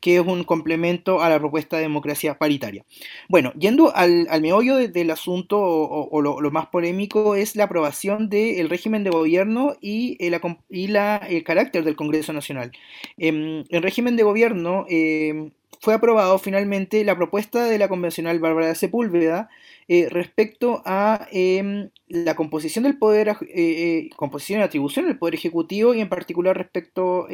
que 0.00 0.16
es 0.16 0.26
un 0.26 0.44
complemento 0.44 1.22
a 1.22 1.28
la 1.28 1.38
propuesta 1.38 1.76
de 1.76 1.82
democracia 1.82 2.38
paritaria. 2.38 2.84
Bueno, 3.28 3.52
yendo 3.58 3.94
al, 3.94 4.26
meollo 4.40 4.76
del 4.76 5.10
asunto 5.10 5.58
o, 5.60 6.22
lo, 6.22 6.50
más 6.50 6.66
polémico 6.68 7.34
es 7.34 7.56
la 7.56 7.64
aprobación 7.64 8.28
del 8.28 8.68
régimen 8.70 9.04
de 9.04 9.10
gobierno 9.10 9.76
y, 9.80 10.16
el, 10.24 10.40
y 10.68 10.88
la, 10.88 11.16
el 11.16 11.44
carácter 11.44 11.84
del 11.84 11.96
Congreso 11.96 12.32
Nacional. 12.32 12.72
Em, 13.16 13.64
el 13.68 13.82
régimen 13.82 14.16
de 14.16 14.22
gobierno 14.22 14.86
em, 14.88 15.50
fue 15.80 15.94
aprobado 15.94 16.38
finalmente 16.38 17.04
la 17.04 17.16
propuesta 17.16 17.64
de 17.64 17.78
la 17.78 17.88
convencional 17.88 18.40
Bárbara 18.40 18.74
Sepúlveda 18.74 19.48
eh, 19.86 20.08
respecto 20.10 20.82
a 20.84 21.28
em, 21.32 21.88
la 22.08 22.34
composición 22.36 22.84
del 22.84 22.98
poder, 22.98 23.28
eh, 23.28 23.36
eh, 23.48 24.10
composición 24.16 24.60
y 24.60 24.64
atribución 24.64 25.06
del 25.06 25.18
poder 25.18 25.34
ejecutivo 25.34 25.94
y 25.94 26.00
en 26.00 26.08
particular 26.08 26.56
respecto 26.58 27.26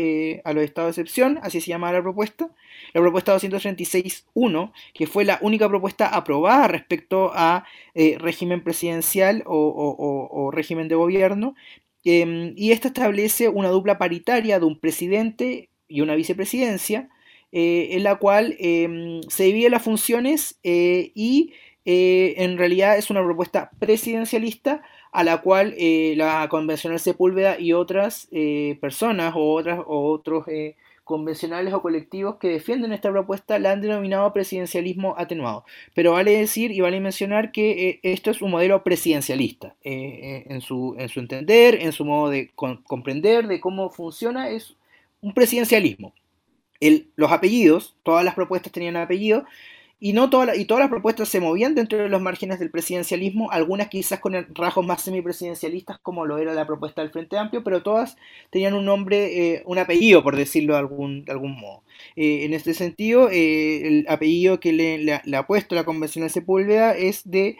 a 0.45 0.53
los 0.53 0.63
estados 0.63 0.95
de 0.95 1.03
excepción, 1.03 1.41
así 1.43 1.61
se 1.61 1.71
llama 1.71 1.93
la 1.93 2.03
propuesta, 2.03 2.51
la 2.93 3.01
propuesta 3.01 3.35
236.1, 3.35 4.73
que 4.93 5.07
fue 5.07 5.25
la 5.25 5.39
única 5.41 5.69
propuesta 5.69 6.09
aprobada 6.09 6.69
respecto 6.69 7.33
a 7.35 7.65
régimen 7.95 8.63
presidencial 8.63 9.43
o 9.47 10.51
régimen 10.53 10.89
de 10.89 10.95
gobierno, 10.95 11.55
em, 12.05 12.53
y 12.57 12.73
esta 12.73 12.89
establece 12.89 13.49
una 13.49 13.69
dupla 13.71 13.99
paritaria 13.99 14.59
de 14.61 14.67
un 14.67 14.79
presidente 14.79 15.71
y 15.89 16.03
una 16.03 16.15
vicepresidencia, 16.15 17.09
en 17.57 18.03
la 18.03 18.17
cual 18.17 18.57
em, 18.59 19.23
se 19.29 19.45
divide 19.45 19.71
las 19.71 19.83
funciones 19.83 20.59
y 20.65 21.53
en 21.85 22.59
realidad 22.59 22.99
es 22.99 23.11
una 23.11 23.23
propuesta 23.23 23.71
presidencialista 23.79 24.83
a 25.13 25.23
la 25.23 25.41
cual 25.41 25.75
la 26.17 26.49
convencional 26.49 26.99
Sepúlveda 26.99 27.61
y 27.61 27.73
otras 27.73 28.29
personas 28.81 29.35
o, 29.37 29.53
otras, 29.53 29.79
o 29.87 30.11
otros 30.11 30.47
convencionales 31.05 31.73
o 31.75 31.83
colectivos 31.83 32.37
que 32.37 32.49
defienden 32.49 32.93
esta 32.93 33.11
propuesta 33.11 33.59
la 33.59 33.73
han 33.73 33.83
denominado 33.83 34.33
presidencialismo 34.33 35.15
atenuado. 35.17 35.65
Pero 35.95 36.13
vale 36.13 36.37
decir 36.37 36.73
y 36.73 36.81
vale 36.81 36.99
mencionar 37.01 37.53
que 37.53 37.89
eh, 37.89 38.01
esto 38.03 38.31
es 38.31 38.43
un 38.43 38.51
modelo 38.51 38.83
presidencialista 38.83 39.77
eh, 39.85 39.93
eh, 39.93 40.47
en, 40.49 40.61
su, 40.63 40.97
en, 40.99 41.09
su, 41.11 41.21
entender, 41.21 41.77
en 41.81 41.93
su 41.93 42.05
modo 42.05 42.31
de 42.31 42.51
comprender 42.55 43.47
de 43.47 43.61
cómo 43.61 43.91
funciona, 43.91 44.49
es 44.49 44.77
un 45.21 45.35
presidencialismo. 45.35 46.15
Los 47.17 47.33
apellidos, 47.33 47.97
todas 48.03 48.25
las 48.25 48.35
propuestas 48.35 48.73
tenían 48.73 48.97
apellido, 48.97 49.45
y, 50.01 50.13
no 50.13 50.29
todas 50.29 50.59
y 50.59 50.67
todas 50.67 50.83
las 50.83 50.91
propuestas 50.91 51.31
se 51.31 51.41
movían 51.41 51.75
dentro 51.75 51.97
de 51.97 52.11
los 52.11 52.21
márgenes 52.21 52.59
del 52.59 52.71
presidencialismo, 52.71 53.51
algunas 53.51 53.89
quizás 53.89 54.21
con 54.21 54.35
rasgos 54.55 54.85
más 54.85 55.01
semipresidencialistas, 55.01 55.99
como 56.01 56.27
lo 56.27 56.37
era 56.37 56.53
la 56.53 56.67
propuesta 56.67 57.01
del 57.01 57.11
Frente 57.11 57.39
Amplio, 57.39 57.65
pero 57.65 57.83
todas 57.83 58.17
tenían 58.51 58.75
un 58.75 58.85
nombre, 58.85 59.55
eh, 59.55 59.63
un 59.65 59.79
apellido, 59.79 60.23
por 60.23 60.37
decirlo 60.37 60.75
de 60.75 60.81
algún, 60.81 61.25
de 61.25 61.33
algún 61.33 61.59
modo. 61.59 61.85
Eh, 62.17 62.45
en 62.45 62.53
este 62.53 62.75
sentido, 62.75 63.31
eh, 63.31 63.87
el 63.87 64.07
apellido 64.09 64.61
que 64.61 64.75
le, 64.75 65.15
ha 65.15 65.47
puesto 65.47 65.75
la 65.75 65.85
Convención 65.85 66.25
de 66.25 66.29
Sepúlveda 66.29 66.95
es 66.95 67.23
de 67.25 67.57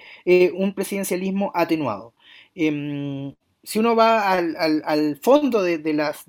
un 0.55 0.75
presidencialismo 0.75 1.51
atenuado 1.55 2.13
em, 2.55 3.35
si 3.65 3.79
uno 3.79 3.97
va 3.97 4.31
al, 4.31 5.19
fondo 5.23 5.63
de, 5.63 5.95
las, 5.95 6.27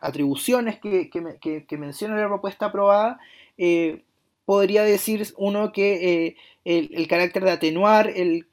atribuciones 0.00 0.78
que, 0.78 1.76
menciona 1.76 2.16
la 2.16 2.28
propuesta 2.28 2.66
aprobada, 2.66 3.18
eh, 3.58 4.04
podría 4.44 4.84
decir 4.84 5.26
uno 5.36 5.72
que 5.72 6.26
eh, 6.26 6.36
el, 6.64 7.08
carácter 7.08 7.42
de 7.42 7.50
atenuar 7.50 8.08
el, 8.08 8.46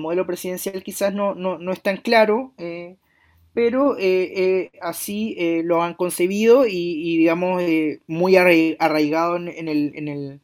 modelo 0.00 0.26
presidencial 0.26 0.82
quizás 0.82 1.14
no, 1.14 1.72
es 1.72 1.80
tan 1.80 1.98
claro, 1.98 2.52
eh, 2.58 2.96
pero 3.54 3.96
así 4.82 5.62
lo 5.62 5.80
han 5.80 5.94
concebido 5.94 6.66
y, 6.66 7.18
digamos, 7.18 7.62
muy 8.08 8.36
arraigado 8.36 9.36
en, 9.36 9.68
el, 9.68 10.40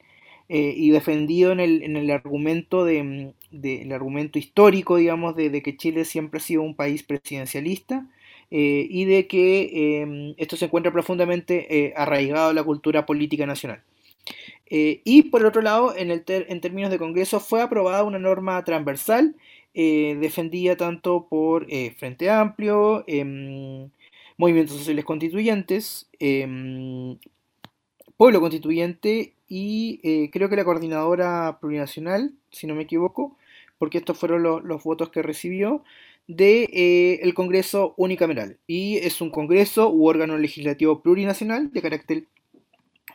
y 0.48 0.90
defendido 0.90 1.50
en 1.50 1.58
el, 1.58 1.82
en 1.82 1.96
el 1.96 2.08
argumento 2.12 2.84
de, 2.84 3.34
el 3.52 3.92
argumento 3.92 4.38
histórico, 4.38 4.96
digamos, 4.96 5.36
de, 5.36 5.62
que 5.62 5.76
Chile 5.76 6.04
siempre 6.04 6.38
ha 6.38 6.42
sido 6.42 6.62
un 6.62 6.74
país 6.74 7.02
presidencialista. 7.02 8.06
y 8.50 9.04
de 9.04 9.26
que 9.28 10.34
esto 10.38 10.56
se 10.56 10.66
encuentra 10.66 10.92
profundamente 10.92 11.92
arraigado 11.96 12.50
en 12.50 12.56
la 12.56 12.64
cultura 12.64 13.06
política 13.06 13.46
nacional. 13.46 13.82
Eh, 14.66 15.00
y 15.04 15.24
por 15.24 15.44
otro 15.44 15.62
lado, 15.62 15.94
en, 15.96 16.10
el 16.10 16.24
en, 16.26 16.60
términos 16.60 16.90
de 16.90 16.98
Congreso, 16.98 17.40
fue 17.40 17.60
aprobada 17.62 18.04
una 18.04 18.18
norma 18.18 18.62
transversal 18.64 19.34
eh, 19.74 20.16
defendida 20.20 20.76
tanto 20.76 21.26
por 21.28 21.66
eh, 21.68 21.94
Frente 21.98 22.30
Amplio, 22.30 23.04
em, 23.06 23.90
movimientos 24.36 24.76
sociales 24.76 25.04
constituyentes, 25.04 26.08
em, 26.18 27.18
pueblo 28.16 28.40
constituyente 28.40 29.34
y 29.48 30.28
creo 30.30 30.48
que 30.48 30.56
la 30.56 30.64
coordinadora 30.64 31.58
plurinacional, 31.60 32.32
si 32.50 32.66
no 32.66 32.74
me 32.74 32.82
equivoco, 32.84 33.36
porque 33.80 33.96
estos 33.96 34.18
fueron 34.18 34.42
los 34.42 34.84
votos 34.84 35.08
que 35.08 35.22
recibió, 35.22 35.82
del 36.26 36.66
de, 36.66 37.20
el 37.22 37.32
Congreso 37.32 37.94
unicameral. 37.96 38.58
Y 38.66 38.98
es 38.98 39.22
un 39.22 39.30
Congreso 39.30 39.90
u 39.90 40.06
órgano 40.06 40.36
legislativo 40.36 41.00
plurinacional 41.00 41.72
de 41.72 41.80
carácter 41.80 42.24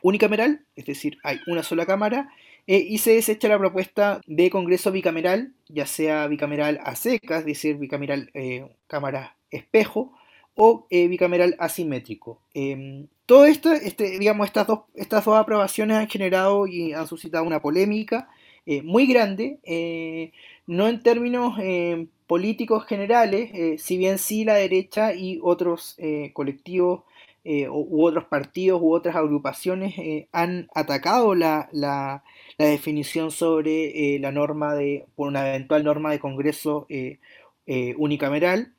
unicameral, 0.02 0.66
es 0.76 0.88
decir, 0.88 1.20
hay 1.24 1.40
una 1.46 1.62
sola 1.62 1.86
cámara, 1.86 2.30
eh, 2.66 2.84
y 2.90 2.98
se 2.98 3.14
desecha 3.14 3.48
la 3.48 3.60
propuesta 3.60 4.22
de 4.26 4.50
Congreso 4.50 4.92
bicameral, 4.92 5.54
ya 5.70 5.86
sea 5.86 6.26
bicameral 6.26 6.80
a 6.84 6.96
secas, 6.96 7.42
es 7.42 7.46
decir, 7.46 7.78
bicameral 7.78 8.32
eh, 8.34 8.68
cámara 8.88 9.38
espejo, 9.52 10.14
o 10.56 10.88
eh, 10.90 11.08
bicameral 11.08 11.56
asimétrico. 11.60 12.42
Em, 12.56 13.06
todo 13.28 13.46
esto, 13.46 13.72
este, 13.72 14.18
digamos, 14.18 14.48
estas 14.48 14.66
dos, 14.66 14.80
estas 14.96 15.26
dos 15.26 15.36
aprobaciones 15.36 15.98
han 15.98 16.08
generado 16.08 16.66
y 16.66 16.94
han 16.94 17.08
suscitado 17.08 17.44
una 17.44 17.62
polémica 17.62 18.30
muy 18.84 19.06
grande, 19.06 19.60
no 20.68 20.88
en 20.88 21.02
términos 21.02 21.54
políticos 22.28 22.86
generales, 22.86 23.82
si 23.82 23.98
bien 23.98 24.18
sí 24.18 24.46
la 24.46 24.56
derecha 24.56 25.14
y 25.14 25.40
otros 25.42 25.98
colectivos 26.34 27.02
eh, 27.48 27.70
u 27.70 28.04
otros 28.04 28.24
partidos 28.26 28.82
u 28.82 28.92
otras 28.92 29.16
agrupaciones 29.16 29.94
eh, 30.00 30.28
han 30.32 30.68
atacado 30.74 31.36
la, 31.36 31.70
definición 32.58 33.30
sobre 33.30 34.16
eh, 34.16 34.20
la 34.20 34.32
norma 34.32 34.74
de, 34.74 35.06
por 35.16 35.28
una 35.28 35.48
eventual 35.50 35.84
norma 35.84 36.10
de 36.10 36.18
Congreso 36.20 36.88
unicameral, 37.98 38.74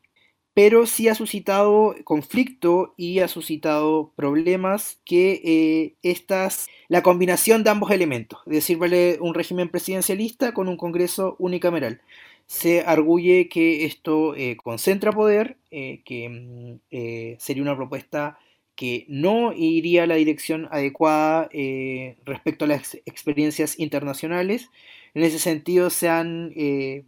pero 0.57 0.87
sí 0.87 1.09
ha 1.09 1.15
suscitado 1.15 1.95
conflicto 2.05 2.95
y 2.97 3.21
ha 3.21 3.29
suscitado 3.29 4.13
problemas 4.17 4.99
que 5.05 5.95
estas, 6.03 6.67
la 6.89 7.03
combinación 7.03 7.63
de 7.63 7.71
ambos 7.71 7.91
elementos, 7.91 8.41
es 8.47 8.55
decir, 8.55 8.79
vale 8.79 9.19
un 9.21 9.35
régimen 9.35 9.69
presidencialista 9.69 10.55
con 10.55 10.69
un 10.69 10.79
Congreso 10.79 11.37
unicameral 11.39 12.01
se 12.47 12.83
arguye 12.83 13.49
que 13.49 13.85
esto 13.87 14.35
concentra 14.63 15.13
poder, 15.13 15.59
que 15.71 16.29
mm, 16.29 17.39
sería 17.39 17.63
una 17.63 17.77
propuesta 17.77 18.39
que 18.77 19.07
no 19.09 19.53
iría 19.55 20.05
a 20.05 20.07
la 20.07 20.17
dirección 20.17 20.69
adecuada 20.71 21.49
eh, 21.53 22.17
respecto 22.25 22.67
a 22.67 22.69
las 22.69 22.95
experiencias 23.07 23.79
internacionales. 23.81 24.71
En 25.15 25.25
ese 25.25 25.39
sentido, 25.39 25.91
se 25.91 26.09
han, 26.11 26.53
eh, 26.57 27.05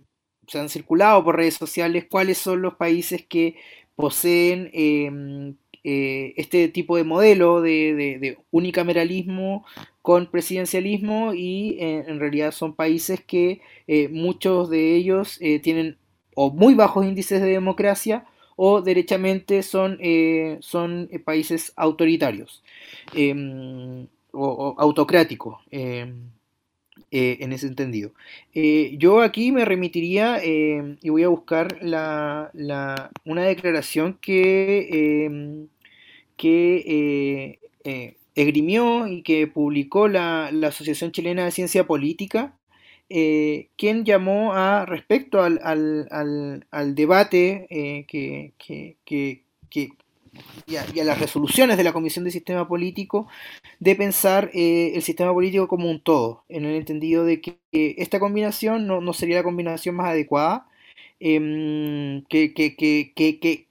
se 0.49 0.59
han 0.59 0.69
circulado 0.69 1.23
por 1.25 1.37
redes 1.37 1.55
sociales 1.55 2.07
cuáles 2.11 2.39
son 2.39 2.63
los 2.63 2.75
países 2.75 3.25
que 3.27 3.57
poseen 3.95 4.71
em, 4.73 5.55
eh, 5.85 6.35
este 6.37 6.69
tipo 6.69 6.97
de 6.97 7.05
modelo 7.05 7.61
de, 7.61 8.37
unicameralismo 8.51 9.65
con 10.03 10.31
presidencialismo 10.31 11.35
y 11.35 11.77
en 11.81 12.19
realidad 12.19 12.51
son 12.53 12.75
países 12.75 13.23
que 13.23 13.61
muchos 14.11 14.71
de 14.71 14.97
ellos 14.97 15.39
tienen 15.63 15.99
o 16.35 16.51
muy 16.51 16.75
bajos 16.75 17.05
índices 17.05 17.41
de 17.41 17.49
democracia 17.49 18.25
o 18.55 18.81
derechamente 18.81 19.63
son, 19.63 19.99
eh, 20.01 20.59
son 20.61 21.09
eh, 21.11 21.19
países 21.19 21.73
autoritarios 21.77 22.63
em, 23.13 24.07
o, 24.33 24.75
autocráticos 24.79 25.59
em, 25.71 26.31
eh, 27.11 27.39
en 27.41 27.53
ese 27.53 27.67
entendido. 27.67 28.13
yo 28.99 29.23
aquí 29.23 29.53
me 29.53 29.65
remitiría 29.65 30.39
em, 30.43 30.97
y 31.03 31.11
voy 31.11 31.23
a 31.25 31.29
buscar 31.29 31.79
la, 31.83 32.51
una 33.25 33.43
declaración 33.45 34.19
que, 34.21 35.69
que 36.37 37.59
esgrimió 38.35 39.07
y 39.09 39.23
que 39.23 39.47
publicó 39.47 40.09
la, 40.09 40.51
la 40.53 40.69
Asociación 40.69 41.13
Chilena 41.13 41.45
de 41.45 41.51
Ciencia 41.51 41.87
Política 41.87 42.59
eh, 43.11 43.71
quien 43.77 44.05
llamó 44.05 44.53
a 44.53 44.85
respecto 44.85 45.43
al, 45.43 46.95
debate 46.95 47.67
eh, 47.71 48.05
que, 48.07 49.43
y, 50.67 50.77
a, 50.77 51.05
las 51.05 51.21
resoluciones 51.21 51.77
de 51.77 51.85
la 51.85 51.93
Comisión 51.93 52.25
de 52.25 52.31
Sistema 52.31 52.69
Político 52.69 53.29
de 53.81 53.95
pensar 53.97 54.51
eh, 54.55 54.93
el 54.95 55.03
sistema 55.03 55.33
político 55.33 55.69
como 55.69 55.91
un 55.91 56.01
todo, 56.01 56.45
en 56.49 56.65
el 56.65 56.77
entendido 56.77 57.25
de 57.25 57.41
que 57.41 57.59
esta 57.73 58.21
combinación 58.21 58.87
no, 58.87 59.13
sería 59.13 59.37
la 59.37 59.43
combinación 59.43 59.95
más 59.97 60.09
adecuada. 60.09 60.67
Em, 61.21 62.23
que, 62.29 62.53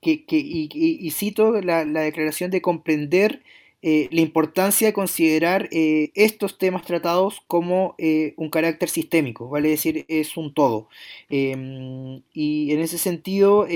y, 0.01 1.11
cito 1.11 1.61
la, 1.61 1.85
la 1.85 2.01
declaración 2.01 2.51
de 2.51 2.61
comprender 2.61 3.41
eh, 3.83 4.09
la 4.11 4.21
importancia 4.21 4.87
de 4.87 4.93
considerar 4.93 5.69
eh, 5.71 6.11
estos 6.15 6.57
temas 6.57 6.83
tratados 6.83 7.41
como 7.47 7.93
eh, 7.99 8.33
un 8.35 8.49
carácter 8.49 8.89
sistémico, 8.89 9.49
vale 9.49 9.69
decir, 9.69 10.03
es 10.07 10.35
un 10.35 10.53
todo. 10.53 10.89
Em, 11.29 12.21
y 12.33 12.71
en 12.71 12.79
ese 12.79 12.97
sentido, 12.97 13.67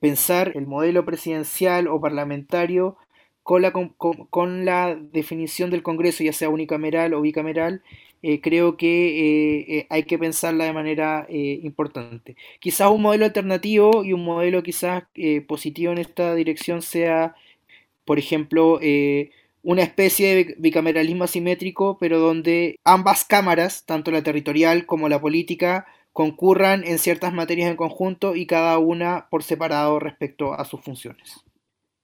pensar 0.00 0.52
el 0.56 0.66
modelo 0.66 1.04
presidencial 1.04 1.88
o 1.88 2.00
parlamentario 2.00 2.96
con 3.42 3.62
la, 3.62 3.72
con, 3.72 4.64
la, 4.64 4.96
definición 4.96 5.70
del 5.70 5.82
Congreso, 5.82 6.24
ya 6.24 6.32
sea 6.32 6.48
unicameral 6.50 7.14
o 7.14 7.20
bicameral, 7.20 7.82
creo 8.42 8.76
que 8.76 9.86
hay 9.88 10.02
que 10.04 10.18
pensarla 10.18 10.64
de 10.64 10.72
manera 10.74 11.26
importante. 11.30 12.36
Quizás 12.60 12.90
un 12.90 13.02
modelo 13.02 13.24
alternativo 13.24 14.04
y 14.04 14.12
un 14.12 14.24
modelo 14.24 14.62
quizás 14.62 15.04
positivo 15.48 15.92
en 15.92 15.98
esta 15.98 16.34
dirección 16.34 16.82
sea 16.82 17.34
por 18.10 18.18
ejemplo, 18.18 18.80
eh, 18.82 19.30
una 19.62 19.82
especie 19.82 20.34
de 20.34 20.54
bicameralismo 20.58 21.22
asimétrico, 21.22 21.96
pero 22.00 22.18
donde 22.18 22.80
ambas 22.82 23.24
cámaras, 23.24 23.84
tanto 23.86 24.10
la 24.10 24.24
territorial 24.24 24.84
como 24.84 25.08
la 25.08 25.20
política, 25.20 25.86
concurran 26.12 26.84
en 26.84 26.98
ciertas 26.98 27.32
materias 27.32 27.70
en 27.70 27.76
conjunto 27.76 28.34
y 28.36 28.46
cada 28.46 28.78
una 28.78 29.28
por 29.30 29.42
separado 29.42 29.98
respecto 29.98 30.52
a 30.54 30.64
sus 30.64 30.80
funciones. 30.80 31.44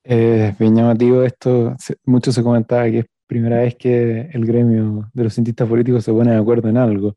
Es 0.05 0.57
bien 0.59 0.77
llamativo 0.77 1.25
esto, 1.25 1.75
mucho 2.05 2.31
se 2.31 2.43
comentaba 2.43 2.85
que 2.85 3.01
es 3.01 3.07
primera 3.27 3.59
vez 3.59 3.75
que 3.75 4.29
el 4.33 4.47
gremio 4.47 5.11
de 5.13 5.25
los 5.25 5.35
cientistas 5.35 5.69
políticos 5.69 6.05
se 6.05 6.13
pone 6.13 6.31
de 6.31 6.39
acuerdo 6.39 6.69
en 6.69 6.77
algo, 6.77 7.17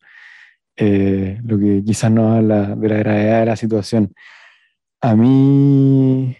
eh, 0.75 1.39
lo 1.43 1.59
que 1.59 1.83
quizás 1.85 2.11
no 2.11 2.33
habla 2.33 2.75
de 2.75 2.89
la 2.89 2.97
gravedad 2.97 3.39
de 3.41 3.45
la 3.45 3.55
situación. 3.55 4.13
A 5.01 5.15
mí, 5.15 6.35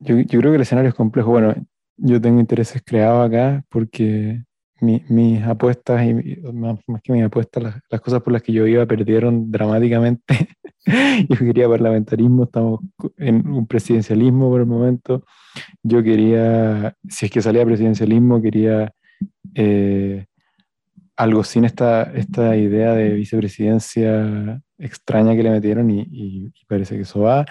yo, 0.00 0.18
yo 0.18 0.40
creo 0.40 0.52
que 0.52 0.56
el 0.56 0.62
escenario 0.62 0.88
es 0.88 0.94
complejo. 0.94 1.30
Bueno, 1.30 1.54
yo 1.96 2.20
tengo 2.20 2.40
intereses 2.40 2.82
creados 2.84 3.28
acá 3.28 3.64
porque 3.68 4.42
mis 4.80 5.42
apuestas, 5.42 6.04
y 6.06 6.14
más, 6.52 6.78
que 7.02 7.12
mis 7.12 7.24
apuestas, 7.24 7.82
las, 7.90 8.00
cosas 8.00 8.22
por 8.22 8.32
las 8.32 8.42
que 8.42 8.52
yo 8.52 8.66
iba 8.66 8.84
perdieron 8.86 9.50
dramáticamente. 9.50 10.48
yo 11.28 11.38
quería 11.38 11.68
parlamentarismo, 11.68 12.44
estamos 12.44 12.80
en 13.16 13.48
un 13.48 13.66
presidencialismo 13.66 14.50
por 14.50 14.60
el 14.60 14.66
momento. 14.66 15.24
Yo 15.82 16.02
quería, 16.02 16.94
si 17.08 17.26
es 17.26 17.32
que 17.32 17.42
salía 17.42 17.64
presidencialismo, 17.64 18.42
quería 18.42 18.92
eh, 19.54 20.26
algo 21.16 21.42
sin 21.44 21.64
esta, 21.64 22.02
esta 22.14 22.56
idea 22.56 22.92
de 22.92 23.14
vicepresidencia 23.14 24.60
extraña 24.78 25.34
que 25.34 25.42
le 25.42 25.50
metieron 25.50 25.90
y, 25.90 26.52
parece 26.68 26.96
que 26.96 27.02
eso 27.02 27.20
va. 27.20 27.46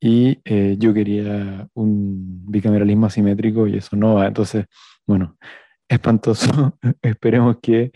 Y 0.00 0.40
eh, 0.44 0.76
yo 0.78 0.92
quería 0.94 1.68
un 1.74 2.44
bicameralismo 2.50 3.06
asimétrico 3.06 3.66
y 3.68 3.76
eso 3.76 3.94
no 3.96 4.14
va. 4.14 4.26
Entonces, 4.26 4.64
bueno, 5.06 5.36
espantoso. 5.92 6.78
Esperemos 7.02 7.58
que 7.62 7.92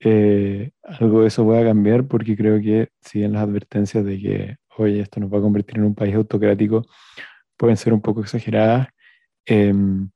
eh, 0.00 0.70
algo 0.82 1.22
de 1.22 1.28
eso 1.28 1.44
pueda 1.44 1.64
cambiar 1.64 2.06
porque 2.06 2.36
creo 2.36 2.60
que 2.60 2.90
siguen 3.00 3.32
las 3.32 3.42
advertencias 3.42 4.04
de 4.04 4.18
que, 4.20 4.56
oye, 4.76 5.00
esto 5.00 5.20
nos 5.20 5.32
va 5.32 5.38
a 5.38 5.42
convertir 5.42 5.78
en 5.78 5.84
un 5.84 5.94
país 5.94 6.14
autocrático, 6.14 6.86
pueden 7.56 7.76
ser 7.76 7.92
un 7.92 8.00
poco 8.00 8.22
exageradas. 8.22 8.88
Em, 9.46 10.10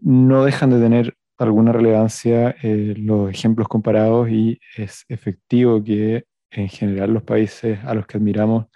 no 0.00 0.44
dejan 0.44 0.70
de 0.70 0.80
tener 0.80 1.16
alguna 1.38 1.72
relevancia 1.72 2.56
eh, 2.62 2.94
los 2.96 3.30
ejemplos 3.30 3.68
comparados 3.68 4.30
y 4.30 4.58
es 4.76 5.04
efectivo 5.08 5.82
que 5.84 6.24
en 6.50 6.68
general 6.68 7.12
los 7.12 7.22
países 7.22 7.78
a 7.84 7.94
los 7.94 8.06
que 8.06 8.16
admiramos 8.16 8.66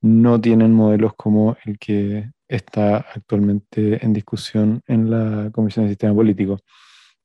no 0.00 0.40
tienen 0.40 0.72
modelos 0.72 1.14
como 1.16 1.56
el 1.64 1.78
que 1.78 2.30
está 2.48 2.98
actualmente 2.98 4.04
en 4.04 4.12
discusión 4.12 4.82
en 4.86 5.10
la 5.10 5.50
Comisión 5.50 5.86
de 5.86 5.92
Sistema 5.92 6.14
Político. 6.14 6.58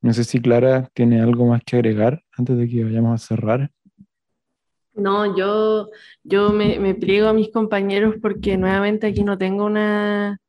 No 0.04 0.12
sé 0.12 0.26
si 0.26 0.42
Clara 0.42 0.90
tiene 0.94 1.22
algo 1.22 1.48
más 1.48 1.64
que 1.64 1.78
agregar 1.78 2.24
antes 2.38 2.58
de 2.58 2.68
que 2.68 2.84
vayamos 2.84 3.14
a 3.14 3.26
cerrar. 3.26 3.72
No, 4.94 5.36
yo, 5.38 5.90
yo 6.24 6.52
me, 6.52 6.78
me 6.78 6.94
pliego 6.94 7.30
a 7.30 7.34
mis 7.34 7.50
compañeros 7.50 8.16
porque 8.22 8.58
nuevamente 8.58 9.08
aquí 9.08 9.24
no 9.24 9.38
tengo 9.38 9.66
una, 9.66 10.42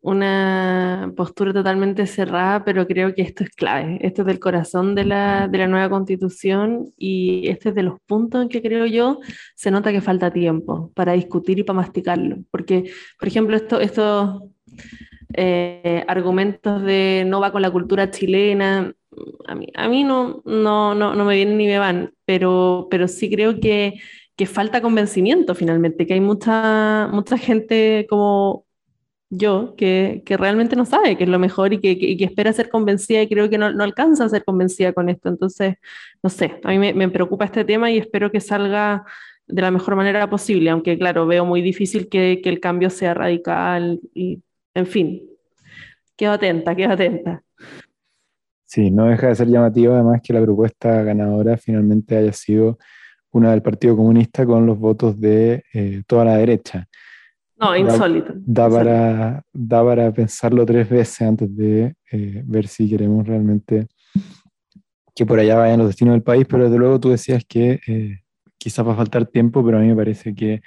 una 0.00 1.12
postura 1.16 1.52
totalmente 1.52 2.06
cerrada, 2.06 2.62
pero 2.64 2.86
creo 2.86 3.14
que 3.14 3.22
esto 3.22 3.42
es 3.42 3.50
clave. 3.50 3.98
Esto 4.00 4.22
es 4.22 4.26
del 4.26 4.38
corazón 4.38 4.94
de 4.94 5.04
la, 5.04 5.48
de 5.48 5.58
la, 5.58 5.66
nueva 5.66 5.90
constitución 5.90 6.92
y 6.96 7.48
este 7.48 7.70
es 7.70 7.74
de 7.74 7.82
los 7.82 7.98
puntos 8.06 8.42
en 8.42 8.48
que 8.48 8.62
creo 8.62 8.86
yo 8.86 9.18
se 9.56 9.72
nota 9.72 9.90
que 9.90 10.02
falta 10.02 10.30
tiempo 10.30 10.92
para 10.94 11.14
discutir 11.14 11.58
y 11.58 11.64
para 11.64 11.78
masticarlo. 11.78 12.36
Porque, 12.52 12.92
por 13.18 13.26
ejemplo, 13.26 13.56
esto, 13.56 13.80
estos 13.80 14.42
eh, 15.36 16.04
argumentos 16.08 16.82
de 16.82 17.24
no 17.26 17.40
va 17.40 17.52
con 17.52 17.62
la 17.62 17.70
cultura 17.70 18.10
chilena, 18.10 18.94
a 19.46 19.54
mí, 19.54 19.68
a 19.74 19.88
mí 19.88 20.04
no, 20.04 20.42
no, 20.44 20.94
no, 20.94 21.14
no, 21.14 21.24
me 21.24 21.36
vienen 21.36 21.58
ni 21.58 21.66
me 21.66 21.78
van, 21.78 22.12
pero, 22.24 22.88
pero 22.90 23.08
sí 23.08 23.30
creo 23.30 23.60
que, 23.60 23.94
que 24.36 24.46
falta 24.46 24.82
convencimiento 24.82 25.54
finalmente, 25.54 26.06
que 26.06 26.14
hay 26.14 26.20
mucha, 26.20 27.08
mucha 27.12 27.38
gente 27.38 28.06
como 28.08 28.64
yo 29.30 29.74
que, 29.76 30.22
que, 30.24 30.36
realmente 30.36 30.76
no 30.76 30.84
sabe 30.84 31.16
qué 31.16 31.24
es 31.24 31.30
lo 31.30 31.38
mejor 31.38 31.72
y 31.72 31.80
que, 31.80 31.98
que, 31.98 32.24
espera 32.24 32.52
ser 32.52 32.68
convencida 32.68 33.22
y 33.22 33.28
creo 33.28 33.50
que 33.50 33.58
no, 33.58 33.72
no, 33.72 33.84
alcanza 33.84 34.24
a 34.24 34.28
ser 34.28 34.44
convencida 34.44 34.92
con 34.92 35.08
esto. 35.08 35.28
Entonces, 35.28 35.76
no 36.22 36.30
sé, 36.30 36.60
a 36.62 36.68
mí 36.70 36.78
me, 36.78 36.94
me, 36.94 37.08
preocupa 37.08 37.44
este 37.44 37.64
tema 37.64 37.90
y 37.90 37.98
espero 37.98 38.30
que 38.30 38.40
salga 38.40 39.04
de 39.46 39.62
la 39.62 39.70
mejor 39.70 39.96
manera 39.96 40.28
posible, 40.30 40.70
aunque 40.70 40.98
claro, 40.98 41.26
veo 41.26 41.44
muy 41.44 41.62
difícil 41.62 42.08
que, 42.08 42.40
el 42.44 42.60
cambio 42.60 42.90
sea 42.90 43.14
radical 43.14 44.00
y, 44.14 44.42
en 44.74 44.86
fin, 44.86 45.22
quedo 46.16 46.32
atenta, 46.32 46.74
quedo 46.74 46.92
atenta. 46.92 47.42
Sí, 48.64 48.90
no 48.90 49.06
deja 49.06 49.28
de 49.28 49.34
ser 49.36 49.48
llamativo 49.48 49.94
además 49.94 50.20
que 50.22 50.32
la 50.32 50.42
propuesta 50.42 51.02
ganadora 51.02 51.56
finalmente 51.56 52.16
haya 52.16 52.32
sido 52.32 52.78
una 53.30 53.50
del 53.50 53.62
Partido 53.62 53.96
Comunista 53.96 54.44
con 54.44 54.66
los 54.66 54.78
votos 54.78 55.20
de 55.20 55.64
eh, 55.72 56.02
toda 56.06 56.24
la 56.24 56.36
derecha. 56.36 56.88
No, 57.56 57.76
insólito. 57.76 58.32
Da, 58.36 58.68
Para, 58.68 59.44
da 59.52 59.84
para 59.84 60.12
pensarlo 60.12 60.66
tres 60.66 60.88
veces 60.88 61.22
antes 61.22 61.56
de 61.56 61.94
eh, 62.10 62.42
ver 62.44 62.66
si 62.66 62.88
queremos 62.88 63.26
realmente 63.26 63.86
que 65.14 65.24
por 65.24 65.38
allá 65.38 65.56
vayan 65.56 65.78
los 65.78 65.88
destinos 65.88 66.14
del 66.14 66.22
país, 66.22 66.44
pero 66.48 66.64
desde 66.64 66.78
luego 66.78 66.98
tú 66.98 67.10
decías 67.10 67.44
que 67.48 67.80
eh, 67.86 68.18
quizás 68.58 68.86
va 68.86 68.94
a 68.94 68.96
faltar 68.96 69.26
tiempo, 69.26 69.64
pero 69.64 69.78
a 69.78 69.80
mí 69.80 69.86
me 69.86 69.96
parece 69.96 70.34
que 70.34 70.62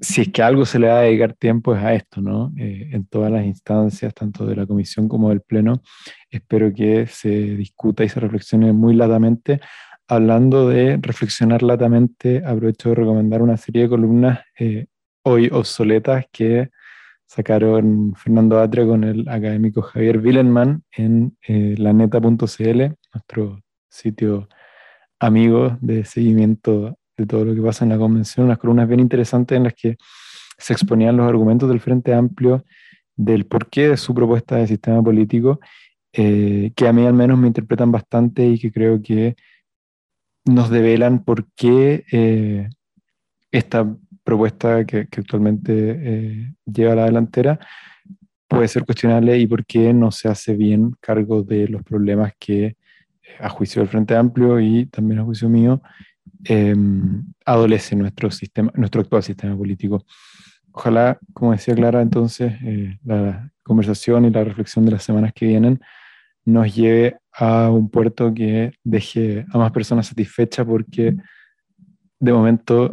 si 0.00 0.22
es 0.22 0.28
que 0.28 0.42
algo 0.42 0.64
se 0.64 0.78
le 0.78 0.88
va 0.88 1.00
a 1.00 1.02
dedicar 1.02 1.34
tiempo 1.34 1.74
es 1.74 1.82
a 1.82 1.94
esto, 1.94 2.20
¿no? 2.20 2.52
Eh, 2.56 2.90
en 2.92 3.06
todas 3.06 3.30
las 3.30 3.44
instancias, 3.44 4.14
tanto 4.14 4.46
de 4.46 4.56
la 4.56 4.66
comisión 4.66 5.08
como 5.08 5.30
del 5.30 5.40
pleno, 5.40 5.82
espero 6.30 6.72
que 6.72 7.06
se 7.06 7.28
discuta 7.28 8.04
y 8.04 8.08
se 8.08 8.20
reflexione 8.20 8.72
muy 8.72 8.94
latamente. 8.94 9.60
Hablando 10.08 10.68
de 10.68 10.98
reflexionar 11.00 11.62
latamente, 11.62 12.42
aprovecho 12.44 12.90
de 12.90 12.94
recomendar 12.96 13.42
una 13.42 13.56
serie 13.56 13.82
de 13.82 13.88
columnas 13.88 14.40
hoy 15.22 15.48
obsoletas 15.52 16.26
que 16.32 16.70
sacaron 17.26 18.14
Fernando 18.16 18.58
Atria 18.58 18.86
con 18.86 19.04
el 19.04 19.28
académico 19.28 19.82
Javier 19.82 20.18
Willenman 20.18 20.82
en 20.90 21.36
eh, 21.46 21.76
laneta.cl, 21.78 22.94
nuestro 23.14 23.60
sitio 23.88 24.48
amigo 25.20 25.78
de 25.80 26.04
seguimiento 26.04 26.98
de 27.20 27.26
todo 27.26 27.44
lo 27.44 27.54
que 27.54 27.60
pasa 27.60 27.84
en 27.84 27.90
la 27.90 27.98
convención, 27.98 28.46
unas 28.46 28.58
columnas 28.58 28.88
bien 28.88 29.00
interesantes 29.00 29.56
en 29.56 29.64
las 29.64 29.74
que 29.74 29.96
se 30.58 30.72
exponían 30.72 31.16
los 31.16 31.28
argumentos 31.28 31.68
del 31.68 31.80
Frente 31.80 32.14
Amplio 32.14 32.64
del 33.16 33.46
porqué 33.46 33.88
de 33.88 33.96
su 33.96 34.14
propuesta 34.14 34.56
de 34.56 34.66
sistema 34.66 35.02
político, 35.02 35.60
eh, 36.12 36.72
que 36.74 36.88
a 36.88 36.92
mí 36.92 37.06
al 37.06 37.14
menos 37.14 37.38
me 37.38 37.46
interpretan 37.46 37.92
bastante 37.92 38.46
y 38.46 38.58
que 38.58 38.72
creo 38.72 39.00
que 39.02 39.36
nos 40.44 40.70
develan 40.70 41.24
por 41.24 41.46
qué 41.54 42.04
eh, 42.10 42.68
esta 43.50 43.86
propuesta 44.24 44.84
que, 44.84 45.00
actualmente 45.00 45.72
eh, 45.72 46.54
lleva 46.64 46.92
a 46.92 46.96
la 46.96 47.04
delantera 47.04 47.58
puede 48.50 48.66
ser 48.66 48.84
cuestionable 48.84 49.38
y 49.38 49.46
por 49.46 49.64
qué 49.64 49.94
no 49.94 50.10
se 50.10 50.28
hace 50.28 50.56
bien 50.56 50.96
cargo 51.00 51.44
de 51.44 51.68
los 51.68 51.84
problemas 51.84 52.32
que, 52.38 52.64
eh, 52.64 52.76
a 53.38 53.48
juicio 53.48 53.80
del 53.80 53.88
Frente 53.88 54.16
Amplio 54.16 54.58
y 54.58 54.86
también 54.86 55.20
a 55.20 55.24
juicio 55.24 55.48
mío, 55.48 55.80
em, 56.44 57.22
adolece 57.44 57.96
nuestro, 57.96 58.30
sistema, 58.30 58.70
nuestro 58.74 59.00
actual 59.00 59.22
sistema 59.22 59.56
político. 59.56 60.04
Ojalá, 60.72 61.18
como 61.32 61.52
decía 61.52 61.74
Clara, 61.74 62.00
entonces 62.02 62.54
eh, 62.62 62.98
la 63.04 63.50
conversación 63.62 64.24
y 64.24 64.30
la 64.30 64.44
reflexión 64.44 64.84
de 64.84 64.92
las 64.92 65.02
semanas 65.02 65.32
que 65.34 65.46
vienen 65.46 65.80
nos 66.44 66.74
lleve 66.74 67.18
a 67.32 67.70
un 67.70 67.90
puerto 67.90 68.32
que 68.32 68.72
deje 68.84 69.46
a 69.52 69.58
más 69.58 69.72
personas 69.72 70.06
satisfechas 70.06 70.66
porque 70.66 71.16
de 72.18 72.32
momento 72.32 72.90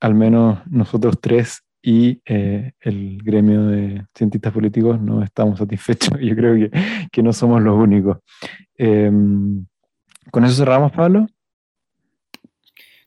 al 0.00 0.14
menos 0.14 0.60
nosotros 0.66 1.18
tres 1.20 1.62
y 1.82 2.20
eh, 2.26 2.72
el 2.80 3.18
gremio 3.22 3.66
de 3.66 4.04
cientistas 4.14 4.52
políticos 4.52 5.00
no 5.00 5.22
estamos 5.22 5.58
satisfechos. 5.58 6.18
Yo 6.20 6.34
creo 6.34 6.54
que, 6.54 6.70
que 7.10 7.22
no 7.22 7.32
somos 7.32 7.62
los 7.62 7.76
únicos. 7.76 8.18
Em, 8.76 9.66
¿Con 10.30 10.44
eso 10.44 10.54
cerramos, 10.54 10.92
Pablo? 10.92 11.26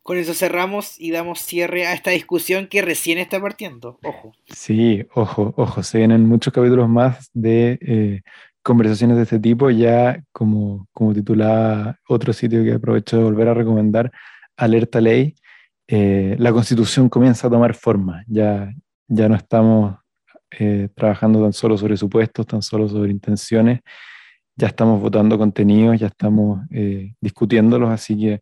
Con 0.03 0.17
eso 0.17 0.33
cerramos 0.33 0.99
y 0.99 1.11
damos 1.11 1.39
cierre 1.39 1.87
a 1.87 1.93
esta 1.93 2.11
discusión 2.11 2.67
que 2.67 2.81
recién 2.81 3.17
está 3.17 3.41
partiendo. 3.41 3.99
Ojo. 4.03 4.33
Sí, 4.53 5.05
ojo, 5.15 5.53
ojo. 5.57 5.81
Se 5.81 5.97
vienen 5.97 6.27
muchos 6.27 6.53
capítulos 6.53 6.89
más 6.89 7.29
de 7.33 7.79
eh, 7.81 8.21
conversaciones 8.61 9.17
de 9.17 9.23
este 9.23 9.39
tipo, 9.39 9.69
ya 9.69 10.21
como, 10.31 10.87
como 10.91 11.13
titulaba 11.13 11.99
otro 12.07 12.33
sitio 12.33 12.63
que 12.63 12.73
aprovecho 12.73 13.17
de 13.17 13.23
volver 13.23 13.47
a 13.47 13.53
recomendar, 13.53 14.11
Alerta 14.57 15.01
Ley 15.01 15.35
eh, 15.87 16.35
la 16.39 16.51
constitución 16.51 17.09
comienza 17.09 17.47
a 17.47 17.49
tomar 17.49 17.75
forma. 17.75 18.23
Ya, 18.27 18.73
ya 19.07 19.29
no 19.29 19.35
estamos 19.35 19.95
eh, 20.51 20.89
trabajando 20.95 21.41
tan 21.43 21.53
solo 21.53 21.77
sobre 21.77 21.97
supuestos, 21.97 22.47
tan 22.47 22.61
solo 22.61 22.87
sobre 22.87 23.11
intenciones, 23.11 23.81
ya 24.55 24.67
estamos 24.67 25.01
votando 25.01 25.37
contenidos, 25.37 25.99
ya 25.99 26.07
estamos 26.07 26.61
eh, 26.71 27.13
discutiéndolos, 27.19 27.89
así 27.89 28.17
que 28.17 28.41